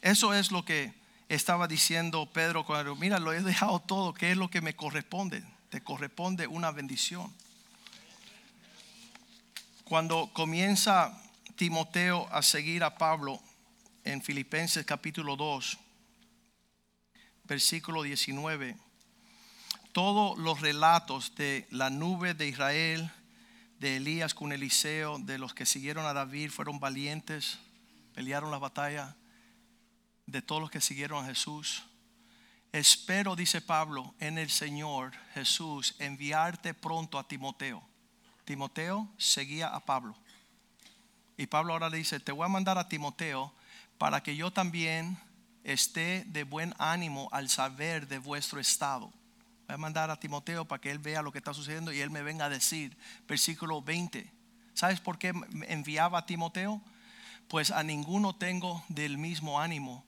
Eso 0.00 0.34
es 0.34 0.50
lo 0.50 0.64
que 0.64 0.92
estaba 1.28 1.68
diciendo 1.68 2.28
Pedro 2.32 2.66
cuando, 2.66 2.96
mira, 2.96 3.20
lo 3.20 3.32
he 3.32 3.40
dejado 3.40 3.78
todo, 3.78 4.12
¿qué 4.12 4.32
es 4.32 4.36
lo 4.36 4.50
que 4.50 4.60
me 4.60 4.74
corresponde? 4.74 5.44
Te 5.68 5.84
corresponde 5.84 6.48
una 6.48 6.72
bendición. 6.72 7.32
Cuando 9.84 10.28
comienza 10.32 11.16
Timoteo 11.54 12.26
a 12.32 12.42
seguir 12.42 12.82
a 12.82 12.98
Pablo 12.98 13.40
en 14.02 14.20
Filipenses 14.22 14.84
capítulo 14.84 15.36
2, 15.36 15.78
versículo 17.50 18.04
19, 18.04 18.76
todos 19.90 20.38
los 20.38 20.60
relatos 20.60 21.34
de 21.34 21.66
la 21.70 21.90
nube 21.90 22.32
de 22.32 22.46
Israel, 22.46 23.10
de 23.80 23.96
Elías 23.96 24.34
con 24.34 24.52
Eliseo, 24.52 25.18
de 25.18 25.36
los 25.36 25.52
que 25.52 25.66
siguieron 25.66 26.06
a 26.06 26.12
David, 26.12 26.52
fueron 26.52 26.78
valientes, 26.78 27.58
pelearon 28.14 28.52
la 28.52 28.58
batalla, 28.58 29.16
de 30.26 30.42
todos 30.42 30.60
los 30.60 30.70
que 30.70 30.80
siguieron 30.80 31.24
a 31.24 31.26
Jesús. 31.26 31.82
Espero, 32.70 33.34
dice 33.34 33.60
Pablo, 33.60 34.14
en 34.20 34.38
el 34.38 34.48
Señor 34.48 35.12
Jesús, 35.34 35.96
enviarte 35.98 36.72
pronto 36.72 37.18
a 37.18 37.26
Timoteo. 37.26 37.82
Timoteo 38.44 39.08
seguía 39.18 39.74
a 39.74 39.84
Pablo. 39.84 40.16
Y 41.36 41.48
Pablo 41.48 41.72
ahora 41.72 41.90
le 41.90 41.96
dice, 41.96 42.20
te 42.20 42.30
voy 42.30 42.44
a 42.44 42.48
mandar 42.48 42.78
a 42.78 42.88
Timoteo 42.88 43.52
para 43.98 44.22
que 44.22 44.36
yo 44.36 44.52
también 44.52 45.18
esté 45.64 46.24
de 46.26 46.44
buen 46.44 46.74
ánimo 46.78 47.28
al 47.32 47.48
saber 47.48 48.08
de 48.08 48.18
vuestro 48.18 48.60
estado 48.60 49.12
Voy 49.70 49.74
a 49.76 49.78
mandar 49.78 50.10
a 50.10 50.18
Timoteo 50.18 50.64
para 50.64 50.80
que 50.80 50.90
él 50.90 50.98
vea 50.98 51.22
lo 51.22 51.30
que 51.30 51.38
está 51.38 51.54
sucediendo 51.54 51.92
y 51.92 52.00
él 52.00 52.10
me 52.10 52.22
venga 52.22 52.46
a 52.46 52.48
decir, 52.48 52.98
versículo 53.28 53.80
20. 53.80 54.28
¿Sabes 54.74 54.98
por 54.98 55.16
qué 55.16 55.32
enviaba 55.68 56.18
a 56.18 56.26
Timoteo? 56.26 56.82
Pues 57.46 57.70
a 57.70 57.84
ninguno 57.84 58.34
tengo 58.34 58.82
del 58.88 59.16
mismo 59.16 59.60
ánimo 59.60 60.04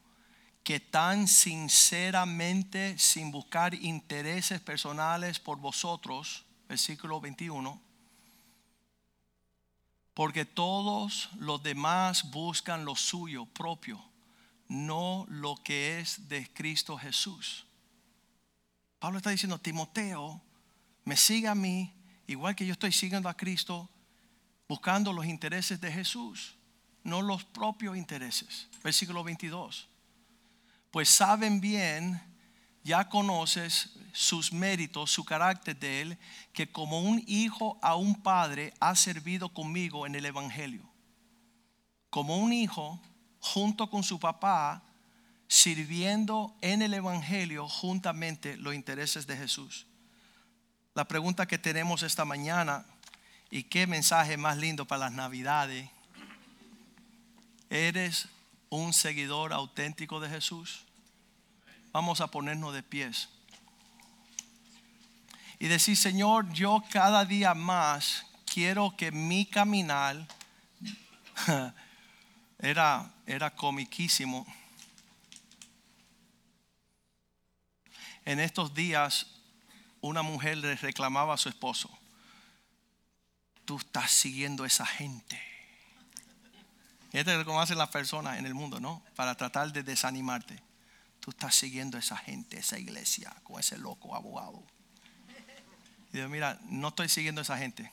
que 0.65 0.81
tan 0.81 1.29
sinceramente, 1.29 2.99
sin 2.99 3.31
buscar 3.31 3.75
intereses 3.75 4.61
personales 4.61 5.39
por 5.39 5.59
vosotros, 5.59 6.45
versículo 6.69 7.21
21, 7.21 7.81
porque 10.13 10.45
todos 10.45 11.31
los 11.39 11.63
demás 11.63 12.33
buscan 12.33 12.85
lo 12.85 12.97
suyo 12.97 13.47
propio, 13.47 14.03
no 14.73 15.27
lo 15.29 15.57
que 15.57 16.01
es 16.01 16.29
de 16.29 16.51
Cristo 16.53 16.97
Jesús. 16.97 17.67
Pablo 18.99 19.19
está 19.19 19.31
diciendo, 19.31 19.59
Timoteo, 19.59 20.41
me 21.05 21.17
siga 21.17 21.51
a 21.51 21.55
mí, 21.55 21.93
igual 22.27 22.57
que 22.57 22.65
yo 22.65 22.73
estoy 22.73 22.91
siguiendo 22.91 23.29
a 23.29 23.37
Cristo, 23.37 23.91
buscando 24.67 25.13
los 25.13 25.27
intereses 25.27 25.79
de 25.79 25.93
Jesús, 25.93 26.57
no 27.05 27.21
los 27.21 27.45
propios 27.45 27.99
intereses. 27.99 28.69
Versículo 28.83 29.23
22. 29.23 29.89
Pues 30.91 31.11
saben 31.11 31.61
bien, 31.61 32.21
ya 32.83 33.11
conoces 33.11 33.99
sus 34.13 34.55
méritos, 34.55 35.11
su 35.11 35.25
carácter 35.25 35.79
de 35.79 36.01
él, 36.01 36.19
que 36.55 36.73
como 36.73 37.01
un 37.01 37.23
hijo 37.27 37.79
a 37.83 37.97
un 37.97 38.23
padre 38.23 38.73
ha 38.81 38.97
servido 38.97 39.51
conmigo 39.51 40.07
en 40.07 40.15
el 40.15 40.25
Evangelio. 40.25 40.89
Como 42.09 42.39
un 42.39 42.55
hijo, 42.55 43.03
junto 43.43 43.91
con 43.91 44.05
su 44.05 44.21
papá, 44.21 44.83
sirviendo 45.49 46.55
en 46.61 46.81
el 46.81 46.95
Evangelio 46.95 47.69
juntamente 47.69 48.57
los 48.57 48.73
intereses 48.73 49.27
de 49.27 49.37
Jesús. 49.37 49.85
La 50.95 51.09
pregunta 51.09 51.47
que 51.47 51.59
tenemos 51.59 52.05
esta 52.05 52.25
mañana, 52.25 52.87
y 53.51 53.65
qué 53.65 53.87
mensaje 53.87 54.37
más 54.37 54.57
lindo 54.57 54.87
para 54.87 55.07
las 55.07 55.13
navidades, 55.13 55.91
¿eres 57.69 58.29
un 58.71 58.93
seguidor 58.93 59.53
auténtico 59.53 60.21
de 60.21 60.31
Jesús? 60.31 60.85
Vamos 61.93 62.21
a 62.21 62.29
ponernos 62.29 62.73
de 62.73 62.83
pies. 62.85 63.29
Y 65.59 65.67
decir, 65.67 65.97
Señor, 65.97 66.51
yo 66.53 66.83
cada 66.91 67.25
día 67.25 67.55
más 67.55 68.25
quiero 68.47 68.97
que 68.97 69.11
mi 69.11 69.47
caminar 69.47 70.29
era, 72.63 73.13
era 73.27 73.55
comiquísimo 73.55 74.47
En 78.25 78.41
estos 78.41 78.75
días 78.75 79.27
una 80.01 80.23
mujer 80.23 80.59
le 80.59 80.75
reclamaba 80.77 81.35
a 81.35 81.39
su 81.39 81.49
esposo, 81.49 81.91
tú 83.65 83.79
estás 83.79 84.11
siguiendo 84.11 84.65
a 84.65 84.67
esa 84.67 84.87
gente. 84.87 85.41
Y 87.13 87.19
esto 87.19 87.31
es 87.33 87.45
como 87.45 87.61
hacen 87.61 87.79
las 87.79 87.91
personas 87.91 88.39
en 88.39 88.47
el 88.47 88.55
mundo, 88.55 88.81
¿no? 88.81 89.03
Para 89.17 89.35
tratar 89.35 89.73
de 89.73 89.83
desanimarte. 89.83 90.61
Tú 91.21 91.31
estás 91.31 91.55
siguiendo 91.55 91.97
a 91.97 92.01
esa 92.01 92.17
gente, 92.17 92.59
esa 92.59 92.79
iglesia, 92.79 93.33
con 93.45 93.61
ese 93.61 93.77
loco 93.77 94.15
abogado. 94.15 94.63
Y 96.13 96.17
digo, 96.17 96.29
mira, 96.29 96.59
no 96.65 96.89
estoy 96.89 97.09
siguiendo 97.09 97.41
a 97.41 97.43
esa 97.43 97.59
gente. 97.59 97.93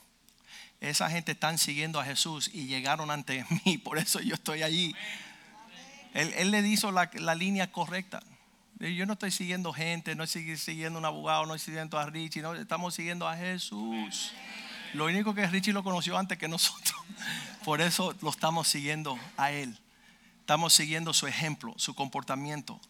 Esa 0.80 1.10
gente 1.10 1.32
están 1.32 1.58
siguiendo 1.58 2.00
a 2.00 2.04
Jesús 2.04 2.50
y 2.52 2.66
llegaron 2.66 3.10
ante 3.10 3.44
mí, 3.64 3.78
por 3.78 3.98
eso 3.98 4.20
yo 4.20 4.34
estoy 4.34 4.62
allí. 4.62 4.94
Él, 6.14 6.50
le 6.50 6.66
hizo 6.66 6.90
la, 6.90 7.10
la, 7.14 7.34
línea 7.34 7.70
correcta. 7.70 8.22
Yo 8.80 9.06
no 9.06 9.12
estoy 9.12 9.30
siguiendo 9.30 9.72
gente, 9.72 10.14
no 10.14 10.24
estoy 10.24 10.56
siguiendo 10.56 10.98
un 10.98 11.04
abogado, 11.04 11.46
no 11.46 11.54
estoy 11.54 11.72
siguiendo 11.72 11.98
a 11.98 12.06
Richie, 12.06 12.42
no, 12.42 12.54
estamos 12.54 12.94
siguiendo 12.94 13.28
a 13.28 13.36
Jesús. 13.36 14.32
Lo 14.94 15.04
único 15.04 15.34
que 15.34 15.46
Richie 15.46 15.72
lo 15.72 15.84
conoció 15.84 16.18
antes 16.18 16.38
que 16.38 16.48
nosotros. 16.48 16.98
Por 17.64 17.80
eso 17.80 18.14
lo 18.22 18.30
estamos 18.30 18.66
siguiendo 18.66 19.18
a 19.36 19.52
él. 19.52 19.78
Estamos 20.40 20.72
siguiendo 20.72 21.12
su 21.12 21.26
ejemplo, 21.26 21.74
su 21.76 21.94
comportamiento. 21.94 22.80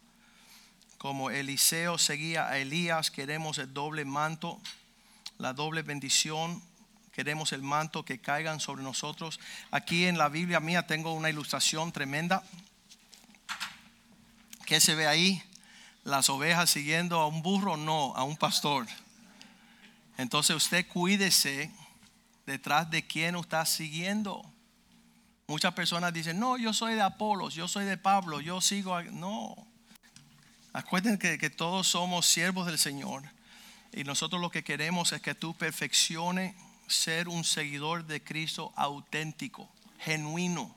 Como 0.97 1.31
Eliseo 1.31 1.99
seguía 1.99 2.49
a 2.49 2.59
Elías, 2.59 3.11
queremos 3.11 3.59
el 3.59 3.75
doble 3.75 4.05
manto, 4.05 4.61
la 5.39 5.53
doble 5.53 5.83
bendición. 5.83 6.63
Queremos 7.21 7.53
el 7.53 7.61
manto 7.61 8.03
que 8.03 8.19
caigan 8.19 8.61
sobre 8.61 8.83
nosotros. 8.83 9.41
Aquí 9.71 10.07
en 10.07 10.17
la 10.17 10.31
Biblia 10.31 10.59
mía 10.59 10.87
tengo 10.87 11.13
una 11.13 11.29
ilustración 11.29 11.93
tremenda. 11.93 12.43
¿Qué 14.65 14.81
se 14.81 14.95
ve 14.95 15.07
ahí? 15.07 15.43
Las 16.03 16.31
ovejas 16.31 16.71
siguiendo 16.71 17.21
a 17.21 17.27
un 17.27 17.43
burro, 17.43 17.77
no, 17.77 18.17
a 18.17 18.25
un 18.25 18.39
pastor. 18.39 18.87
Entonces 20.17 20.57
usted 20.57 20.89
cuídese 20.89 21.71
detrás 22.47 22.91
de 22.91 23.07
quién 23.07 23.37
está 23.37 23.67
siguiendo. 23.67 24.43
Muchas 25.47 25.75
personas 25.75 26.15
dicen, 26.15 26.41
no, 26.41 26.57
yo 26.57 26.73
soy 26.73 26.95
de 26.95 27.03
Apolos, 27.03 27.53
yo 27.53 27.69
soy 27.69 27.85
de 27.85 27.99
Pablo, 27.99 28.41
yo 28.41 28.63
sigo. 28.63 29.03
No. 29.03 29.55
Acuérdense 30.73 31.19
que, 31.19 31.37
que 31.37 31.51
todos 31.51 31.87
somos 31.87 32.25
siervos 32.25 32.67
del 32.67 32.79
Señor. 32.79 33.25
Y 33.93 34.05
nosotros 34.05 34.41
lo 34.41 34.51
que 34.51 34.65
queremos 34.65 35.13
es 35.13 35.21
que 35.21 35.35
tú 35.35 35.53
perfeccione 35.53 36.57
ser 36.91 37.29
un 37.29 37.45
seguidor 37.45 38.05
de 38.05 38.23
Cristo 38.23 38.73
auténtico, 38.77 39.71
genuino. 39.99 40.75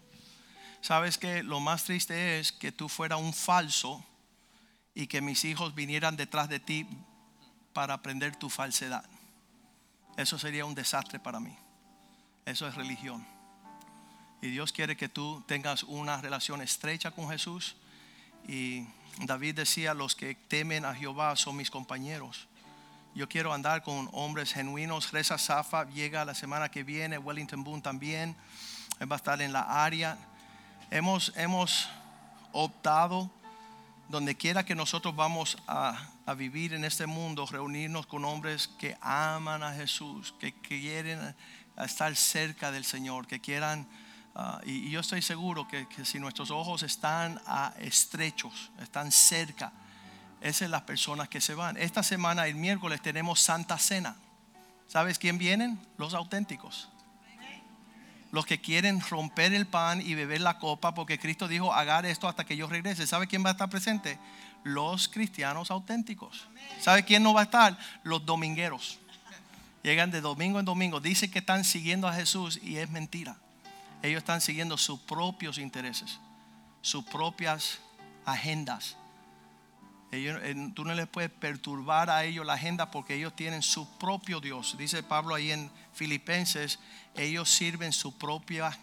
Sabes 0.81 1.17
que 1.17 1.43
lo 1.43 1.59
más 1.59 1.85
triste 1.85 2.39
es 2.39 2.51
que 2.51 2.71
tú 2.71 2.89
fuera 2.89 3.17
un 3.17 3.33
falso 3.33 4.05
y 4.93 5.07
que 5.07 5.21
mis 5.21 5.45
hijos 5.45 5.75
vinieran 5.75 6.15
detrás 6.15 6.49
de 6.49 6.59
ti 6.59 6.87
para 7.73 7.95
aprender 7.95 8.35
tu 8.35 8.49
falsedad. 8.49 9.05
Eso 10.17 10.37
sería 10.37 10.65
un 10.65 10.75
desastre 10.75 11.19
para 11.19 11.39
mí. 11.39 11.55
Eso 12.45 12.67
es 12.67 12.75
religión. 12.75 13.25
Y 14.41 14.49
Dios 14.49 14.73
quiere 14.73 14.97
que 14.97 15.09
tú 15.09 15.43
tengas 15.47 15.83
una 15.83 16.21
relación 16.21 16.61
estrecha 16.61 17.11
con 17.11 17.29
Jesús. 17.29 17.77
Y 18.47 18.85
David 19.19 19.55
decía, 19.55 19.93
los 19.93 20.15
que 20.15 20.35
temen 20.35 20.85
a 20.85 20.93
Jehová 20.93 21.35
son 21.35 21.55
mis 21.55 21.71
compañeros. 21.71 22.47
Yo 23.15 23.29
quiero 23.29 23.53
andar 23.53 23.83
con 23.83 24.09
hombres 24.11 24.53
genuinos. 24.53 25.11
Reza 25.11 25.37
Safa 25.37 25.87
llega 25.89 26.25
la 26.25 26.33
semana 26.33 26.69
que 26.69 26.83
viene. 26.83 27.19
Wellington 27.19 27.63
Boone 27.63 27.81
también. 27.81 28.35
Él 28.99 29.11
va 29.11 29.15
a 29.15 29.17
estar 29.17 29.39
en 29.41 29.53
la 29.53 29.83
área. 29.83 30.17
Hemos, 30.89 31.31
hemos 31.35 31.89
optado, 32.53 33.29
donde 34.09 34.35
quiera 34.35 34.65
que 34.65 34.73
nosotros 34.73 35.15
vamos 35.15 35.57
a, 35.67 36.09
a 36.25 36.33
vivir 36.33 36.73
en 36.73 36.85
este 36.85 37.05
mundo, 37.05 37.45
reunirnos 37.45 38.07
con 38.07 38.25
hombres 38.25 38.67
que 38.79 38.97
aman 38.99 39.61
a 39.61 39.73
Jesús, 39.73 40.33
que 40.39 40.53
quieren 40.53 41.35
estar 41.77 42.15
cerca 42.15 42.71
del 42.71 42.85
Señor, 42.85 43.27
que 43.27 43.39
quieran, 43.39 43.87
ah, 44.35 44.59
y, 44.65 44.89
yo 44.89 45.01
estoy 45.01 45.21
seguro 45.21 45.67
que, 45.67 45.87
si 46.03 46.19
nuestros 46.19 46.51
ojos 46.51 46.83
están 46.83 47.39
estrechos, 47.79 48.71
están 48.81 49.11
cerca, 49.11 49.71
esas 50.43 50.57
son 50.57 50.71
las 50.71 50.81
personas 50.81 51.29
que 51.29 51.39
se 51.39 51.55
van. 51.55 51.77
Esta 51.77 52.03
semana, 52.03 52.47
el 52.47 52.55
miércoles, 52.55 53.01
tenemos 53.01 53.39
Santa 53.39 53.77
Cena. 53.77 54.17
¿Sabes 54.87 55.17
quién 55.17 55.37
vienen? 55.37 55.79
Los 55.97 56.13
auténticos. 56.13 56.89
Los 58.29 58.45
que 58.45 58.59
quieren 58.59 58.99
romper 58.99 59.53
el 59.53 59.65
pan 59.67 60.01
y 60.01 60.15
beber 60.15 60.41
la 60.41 60.59
copa, 60.59 60.93
porque 60.93 61.17
Cristo 61.17 61.47
dijo, 61.47 61.73
haga 61.73 62.01
esto 62.01 62.27
hasta 62.27 62.43
que 62.43 62.57
yo 62.57 62.67
regrese. 62.67 63.07
¿Sabe 63.07 63.27
quién 63.27 63.45
va 63.45 63.49
a 63.49 63.51
estar 63.53 63.69
presente? 63.69 64.19
Los 64.65 65.07
cristianos 65.07 65.71
auténticos. 65.71 66.49
¿Sabe 66.81 67.05
quién 67.05 67.23
no 67.23 67.33
va 67.33 67.41
a 67.41 67.45
estar? 67.45 67.77
Los 68.03 68.25
domingueros. 68.25 68.99
Llegan 69.81 70.11
de 70.11 70.19
domingo 70.19 70.59
en 70.59 70.65
domingo. 70.65 70.99
Dicen 70.99 71.31
que 71.31 71.39
están 71.39 71.63
siguiendo 71.63 72.05
a 72.05 72.13
Jesús 72.13 72.59
y 72.61 72.77
es 72.77 72.89
mentira. 72.89 73.37
Ellos 74.01 74.17
están 74.17 74.41
siguiendo 74.41 74.77
sus 74.77 74.99
propios 74.99 75.57
intereses, 75.57 76.19
sus 76.81 77.05
propias 77.05 77.79
agendas. 78.25 78.97
Tú 80.73 80.85
no 80.85 80.93
les 80.93 81.07
puedes 81.07 81.31
perturbar 81.31 82.09
a 82.09 82.23
ellos 82.23 82.45
la 82.45 82.53
agenda 82.53 82.91
porque 82.91 83.15
ellos 83.15 83.35
tienen 83.35 83.61
su 83.61 83.97
propio 83.97 84.39
Dios. 84.39 84.75
Dice 84.77 85.03
Pablo 85.03 85.35
ahí 85.35 85.51
en 85.51 85.71
Filipenses, 85.93 86.79
ellos 87.15 87.49
sirven 87.49 87.93
su 87.93 88.17
propia 88.17 88.77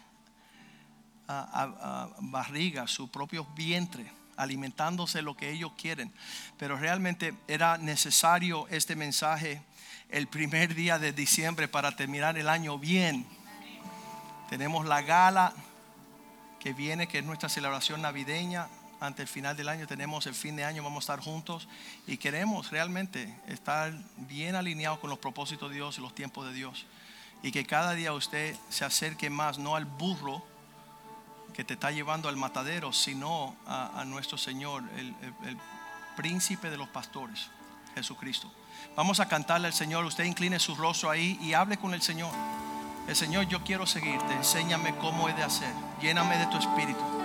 barriga, 2.21 2.87
su 2.87 3.11
propio 3.11 3.45
vientre, 3.55 4.11
alimentándose 4.37 5.23
lo 5.23 5.37
que 5.37 5.51
ellos 5.51 5.73
quieren. 5.77 6.13
Pero 6.59 6.77
realmente 6.77 7.35
era 7.47 7.79
necesario 7.79 8.67
este 8.69 8.97
mensaje 8.97 9.63
el 10.09 10.27
primer 10.27 10.75
día 10.75 10.99
de 10.99 11.13
diciembre 11.13 11.69
para 11.69 11.95
terminar 11.95 12.37
el 12.37 12.49
año 12.49 12.79
bien. 12.79 13.27
Tenemos 14.49 14.85
la 14.87 15.03
gala 15.03 15.53
que 16.59 16.73
viene, 16.73 17.07
que 17.07 17.21
es 17.21 17.25
nuestra 17.25 17.49
celebración 17.49 18.03
navideña. 18.03 18.69
Ante 19.01 19.23
el 19.23 19.29
final 19.29 19.57
del 19.57 19.69
año 19.69 19.87
tenemos 19.87 20.27
el 20.27 20.35
fin 20.35 20.57
de 20.57 20.65
año, 20.65 20.83
vamos 20.83 21.03
a 21.03 21.13
estar 21.15 21.21
juntos 21.25 21.69
y 22.07 22.19
queremos 22.19 22.71
realmente 22.71 23.35
estar 23.47 23.93
bien 24.17 24.55
alineados 24.55 24.99
con 24.99 25.09
los 25.11 25.19
propósitos 25.19 25.71
de 25.71 25.77
Dios 25.77 25.99
y 25.99 26.03
los 26.03 26.15
tiempos 26.15 26.47
de 26.47 26.53
Dios. 26.53 26.87
Y 27.43 27.53
que 27.53 27.65
cada 27.65 27.95
día 27.95 28.13
usted 28.13 28.55
se 28.69 28.85
acerque 28.85 29.31
más, 29.31 29.59
no 29.59 29.75
al 29.75 29.87
burro 29.87 30.45
que 31.55 31.65
te 31.65 31.75
está 31.75 31.91
llevando 31.91 32.29
al 32.29 32.37
matadero, 32.37 32.93
sino 32.93 33.57
a, 33.67 34.05
nuestro 34.07 34.37
Señor, 34.37 34.85
el 34.95 35.57
príncipe 36.17 36.71
de 36.71 36.77
los 36.77 36.89
pastores, 36.89 37.49
Jesucristo. 37.95 38.53
Vamos 38.97 39.21
a 39.21 39.29
cantarle 39.29 39.69
al 39.69 39.73
Señor. 39.73 40.05
Usted 40.05 40.25
incline 40.25 40.59
su 40.59 40.75
rostro 40.75 41.11
ahí 41.11 41.39
y 41.41 41.55
hable 41.55 41.77
con 41.79 41.95
el 41.95 42.03
Señor. 42.03 42.33
El 43.09 43.17
Señor, 43.17 43.47
yo 43.49 43.63
quiero 43.65 43.87
seguirte. 43.87 44.33
Enséñame 44.35 44.95
cómo 44.97 45.29
he 45.29 45.35
de 45.35 45.43
hacer. 45.43 45.73
Lléname 46.01 46.39
de 46.39 46.47
tu 46.47 46.59
espíritu. 46.59 47.20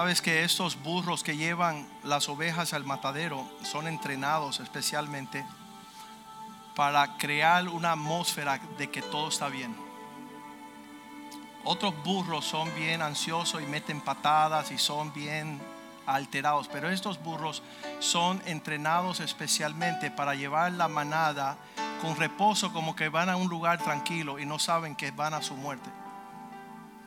Sabes 0.00 0.22
que 0.22 0.44
estos 0.44 0.82
burros 0.82 1.22
que 1.22 1.36
llevan 1.36 1.86
las 2.04 2.30
ovejas 2.30 2.72
al 2.72 2.84
matadero 2.84 3.46
son 3.62 3.86
entrenados 3.86 4.58
especialmente 4.58 5.44
para 6.74 7.18
crear 7.18 7.68
una 7.68 7.92
atmósfera 7.92 8.58
de 8.78 8.88
que 8.88 9.02
todo 9.02 9.28
está 9.28 9.50
bien. 9.50 9.76
Otros 11.64 11.92
burros 12.02 12.46
son 12.46 12.74
bien 12.76 13.02
ansiosos 13.02 13.60
y 13.60 13.66
meten 13.66 14.00
patadas 14.00 14.70
y 14.70 14.78
son 14.78 15.12
bien 15.12 15.60
alterados, 16.06 16.66
pero 16.68 16.88
estos 16.88 17.22
burros 17.22 17.62
son 17.98 18.40
entrenados 18.46 19.20
especialmente 19.20 20.10
para 20.10 20.34
llevar 20.34 20.72
la 20.72 20.88
manada 20.88 21.58
con 22.00 22.16
reposo 22.16 22.72
como 22.72 22.96
que 22.96 23.10
van 23.10 23.28
a 23.28 23.36
un 23.36 23.50
lugar 23.50 23.76
tranquilo 23.82 24.38
y 24.38 24.46
no 24.46 24.58
saben 24.58 24.96
que 24.96 25.10
van 25.10 25.34
a 25.34 25.42
su 25.42 25.56
muerte. 25.56 25.90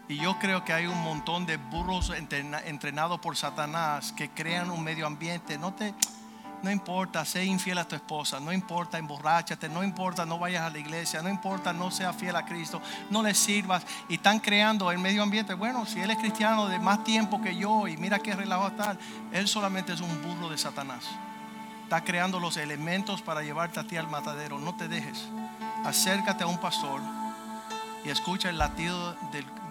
Y 0.07 0.17
yo 0.17 0.37
creo 0.37 0.65
que 0.65 0.73
hay 0.73 0.85
un 0.85 1.01
montón 1.01 1.45
de 1.45 1.57
burros 1.57 2.11
entrenados 2.11 3.19
por 3.19 3.37
Satanás 3.37 4.11
que 4.11 4.29
crean 4.29 4.69
un 4.69 4.83
medio 4.83 5.07
ambiente. 5.07 5.57
No 5.57 5.73
te, 5.73 5.93
no 6.61 6.69
importa, 6.69 7.23
sé 7.23 7.45
infiel 7.45 7.77
a 7.77 7.87
tu 7.87 7.95
esposa, 7.95 8.39
no 8.41 8.51
importa, 8.51 8.97
emborráchate, 8.97 9.69
no 9.69 9.81
importa, 9.81 10.25
no 10.25 10.37
vayas 10.37 10.63
a 10.63 10.69
la 10.69 10.77
iglesia, 10.77 11.21
no 11.21 11.29
importa, 11.29 11.71
no 11.71 11.89
seas 11.89 12.15
fiel 12.17 12.35
a 12.35 12.45
Cristo, 12.45 12.81
no 13.09 13.23
le 13.23 13.33
sirvas. 13.33 13.85
Y 14.09 14.15
están 14.15 14.39
creando 14.39 14.91
el 14.91 14.99
medio 14.99 15.23
ambiente. 15.23 15.53
Bueno, 15.53 15.85
si 15.85 16.01
él 16.01 16.11
es 16.11 16.17
cristiano 16.17 16.67
de 16.67 16.79
más 16.79 17.05
tiempo 17.05 17.41
que 17.41 17.55
yo 17.55 17.87
y 17.87 17.95
mira 17.95 18.19
qué 18.19 18.35
relajo 18.35 18.67
está, 18.67 18.97
él 19.31 19.47
solamente 19.47 19.93
es 19.93 20.01
un 20.01 20.21
burro 20.21 20.49
de 20.49 20.57
Satanás. 20.57 21.05
Está 21.83 22.03
creando 22.03 22.41
los 22.41 22.57
elementos 22.57 23.21
para 23.21 23.41
llevarte 23.41 23.79
a 23.79 23.83
ti 23.85 23.95
al 23.95 24.09
matadero. 24.09 24.59
No 24.59 24.75
te 24.75 24.89
dejes. 24.89 25.29
Acércate 25.85 26.43
a 26.43 26.47
un 26.47 26.57
pastor 26.57 27.01
y 28.03 28.09
escucha 28.09 28.49
el 28.49 28.57
latido 28.57 29.15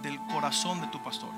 del 0.03 0.18
corazón 0.26 0.80
de 0.80 0.87
tu 0.89 1.03
pastor. 1.03 1.30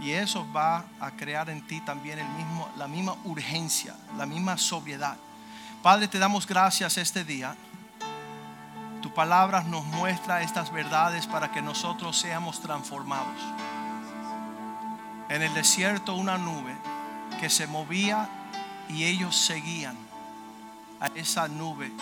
Y 0.00 0.10
eso 0.10 0.46
va 0.52 0.84
a 1.00 1.12
crear 1.12 1.48
en 1.48 1.64
ti 1.66 1.80
también 1.80 2.18
el 2.18 2.28
mismo, 2.30 2.68
la 2.76 2.88
misma 2.88 3.14
urgencia, 3.24 3.94
la 4.16 4.26
misma 4.26 4.58
sobriedad. 4.58 5.16
Padre, 5.80 6.08
te 6.08 6.18
damos 6.18 6.46
gracias 6.46 6.98
este 6.98 7.24
día. 7.24 7.54
Tu 9.00 9.14
palabra 9.14 9.62
nos 9.62 9.84
muestra 9.84 10.42
estas 10.42 10.72
verdades 10.72 11.26
para 11.26 11.52
que 11.52 11.62
nosotros 11.62 12.18
seamos 12.18 12.60
transformados. 12.60 13.40
En 15.28 15.42
el 15.42 15.54
desierto 15.54 16.14
una 16.14 16.36
nube 16.36 16.76
que 17.40 17.48
se 17.48 17.66
movía 17.66 18.28
y 18.88 19.04
ellos 19.04 19.36
seguían 19.36 19.96
a 21.00 21.06
esa 21.14 21.48
nube, 21.48 21.92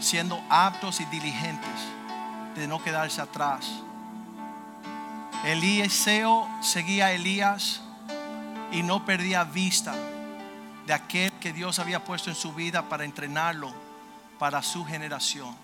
siendo 0.00 0.42
aptos 0.48 1.00
y 1.00 1.04
diligentes 1.06 1.96
de 2.60 2.68
no 2.68 2.82
quedarse 2.82 3.20
atrás 3.20 3.82
Eliseo 5.46 6.48
seguía 6.60 7.06
a 7.06 7.12
Elías 7.12 7.80
y 8.72 8.82
no 8.82 9.04
perdía 9.04 9.44
vista 9.44 9.94
de 10.86 10.92
aquel 10.92 11.32
que 11.34 11.52
Dios 11.52 11.78
había 11.78 12.02
puesto 12.02 12.30
en 12.30 12.36
su 12.36 12.52
vida 12.52 12.88
para 12.88 13.04
entrenarlo 13.04 13.72
para 14.40 14.60
su 14.62 14.84
generación. 14.84 15.54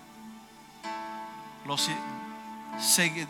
Los, 1.65 1.89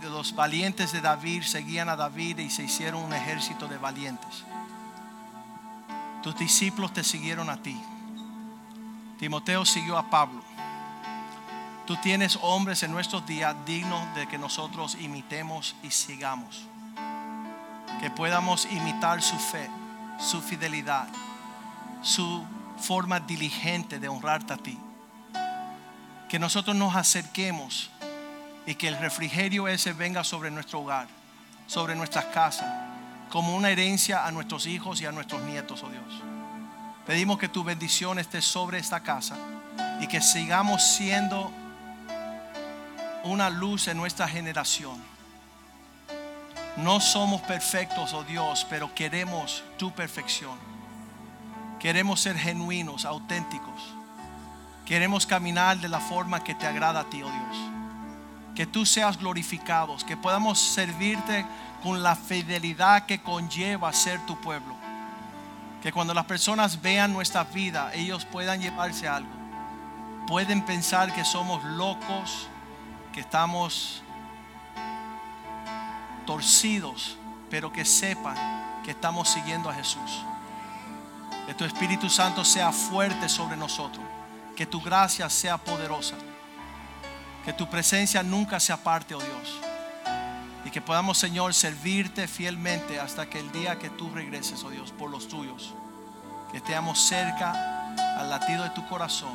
los 0.03 0.35
valientes 0.35 0.91
de 0.91 1.01
David 1.01 1.41
seguían 1.41 1.89
a 1.89 1.95
David 1.95 2.37
y 2.37 2.51
se 2.51 2.63
hicieron 2.63 3.03
un 3.03 3.13
ejército 3.13 3.67
de 3.67 3.77
valientes. 3.77 4.43
Tus 6.21 6.37
discípulos 6.37 6.93
te 6.93 7.03
siguieron 7.03 7.49
a 7.49 7.57
ti. 7.57 7.81
Timoteo 9.17 9.65
siguió 9.65 9.97
a 9.97 10.07
Pablo. 10.09 10.52
Tú 11.85 11.97
tienes 11.97 12.39
hombres 12.41 12.81
en 12.83 12.93
nuestros 12.93 13.25
días 13.25 13.53
dignos 13.65 14.15
de 14.15 14.25
que 14.27 14.37
nosotros 14.37 14.95
imitemos 15.01 15.75
y 15.83 15.91
sigamos. 15.91 16.63
Que 17.99 18.09
podamos 18.09 18.65
imitar 18.71 19.21
su 19.21 19.37
fe, 19.37 19.69
su 20.17 20.41
fidelidad, 20.41 21.07
su 22.01 22.45
forma 22.79 23.19
diligente 23.19 23.99
de 23.99 24.07
honrarte 24.07 24.53
a 24.53 24.57
ti. 24.57 24.79
Que 26.29 26.39
nosotros 26.39 26.73
nos 26.75 26.95
acerquemos 26.95 27.89
y 28.65 28.75
que 28.75 28.87
el 28.87 28.97
refrigerio 28.97 29.67
ese 29.67 29.91
venga 29.91 30.23
sobre 30.23 30.51
nuestro 30.51 30.79
hogar, 30.79 31.07
sobre 31.67 31.95
nuestras 31.95 32.25
casas, 32.25 32.71
como 33.29 33.55
una 33.55 33.69
herencia 33.69 34.25
a 34.25 34.31
nuestros 34.31 34.67
hijos 34.67 35.01
y 35.01 35.05
a 35.05 35.11
nuestros 35.11 35.41
nietos, 35.41 35.83
oh 35.83 35.89
Dios. 35.89 36.21
Pedimos 37.05 37.37
que 37.37 37.49
tu 37.49 37.65
bendición 37.65 38.19
esté 38.19 38.41
sobre 38.41 38.79
esta 38.79 39.01
casa 39.01 39.35
y 39.99 40.07
que 40.07 40.21
sigamos 40.21 40.81
siendo 40.81 41.51
una 43.23 43.49
luz 43.49 43.87
en 43.87 43.97
nuestra 43.97 44.27
generación. 44.27 45.01
No 46.77 46.99
somos 46.99 47.41
perfectos, 47.41 48.13
oh 48.13 48.23
Dios, 48.23 48.65
pero 48.69 48.93
queremos 48.93 49.63
tu 49.77 49.91
perfección. 49.91 50.57
Queremos 51.79 52.21
ser 52.21 52.37
genuinos, 52.37 53.05
auténticos. 53.05 53.93
Queremos 54.85 55.25
caminar 55.25 55.77
de 55.79 55.89
la 55.89 55.99
forma 55.99 56.43
que 56.43 56.55
te 56.55 56.65
agrada 56.65 57.01
a 57.01 57.09
ti, 57.09 57.21
oh 57.21 57.29
Dios. 57.29 57.57
Que 58.55 58.65
tú 58.65 58.85
seas 58.85 59.17
glorificado, 59.17 59.95
que 60.05 60.17
podamos 60.17 60.59
servirte 60.59 61.45
con 61.83 62.01
la 62.01 62.15
fidelidad 62.15 63.05
que 63.05 63.21
conlleva 63.21 63.93
ser 63.93 64.19
tu 64.25 64.39
pueblo. 64.41 64.75
Que 65.81 65.91
cuando 65.91 66.13
las 66.13 66.25
personas 66.25 66.81
vean 66.81 67.13
nuestra 67.13 67.43
vida, 67.43 67.91
ellos 67.93 68.25
puedan 68.25 68.61
llevarse 68.61 69.07
algo. 69.07 69.29
Pueden 70.27 70.63
pensar 70.65 71.13
que 71.13 71.25
somos 71.25 71.63
locos, 71.63 72.47
que 73.13 73.21
estamos 73.21 74.01
torcidos, 76.25 77.17
pero 77.49 77.71
que 77.71 77.85
sepan 77.85 78.81
que 78.83 78.91
estamos 78.91 79.29
siguiendo 79.29 79.69
a 79.69 79.73
Jesús. 79.73 80.23
Que 81.45 81.53
tu 81.53 81.63
Espíritu 81.63 82.09
Santo 82.09 82.43
sea 82.43 82.71
fuerte 82.71 83.29
sobre 83.29 83.55
nosotros. 83.55 84.03
Que 84.55 84.65
tu 84.65 84.81
gracia 84.81 85.29
sea 85.29 85.57
poderosa. 85.57 86.15
Que 87.45 87.53
tu 87.53 87.69
presencia 87.69 88.23
nunca 88.23 88.59
se 88.59 88.73
aparte, 88.73 89.13
oh 89.13 89.19
Dios. 89.19 89.59
Y 90.65 90.71
que 90.71 90.81
podamos, 90.81 91.17
Señor, 91.17 91.53
servirte 91.53 92.27
fielmente 92.27 92.99
hasta 92.99 93.29
que 93.29 93.39
el 93.39 93.51
día 93.51 93.77
que 93.77 93.89
tú 93.89 94.09
regreses, 94.09 94.63
oh 94.63 94.69
Dios, 94.69 94.91
por 94.91 95.09
los 95.09 95.27
tuyos. 95.27 95.73
Que 96.51 96.57
estemos 96.57 96.99
cerca 96.99 97.93
al 98.17 98.29
latido 98.29 98.63
de 98.63 98.69
tu 98.71 98.87
corazón. 98.87 99.33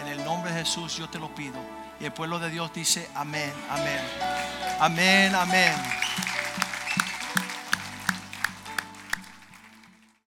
En 0.00 0.08
el 0.08 0.24
nombre 0.24 0.52
de 0.52 0.60
Jesús 0.60 0.96
yo 0.96 1.08
te 1.08 1.18
lo 1.18 1.34
pido. 1.34 1.79
Y 2.00 2.06
el 2.06 2.12
pueblo 2.12 2.38
de 2.38 2.50
Dios 2.50 2.72
dice 2.72 3.06
amén, 3.14 3.52
amén. 3.68 4.00
Amén, 4.80 5.34
amén. 5.34 5.74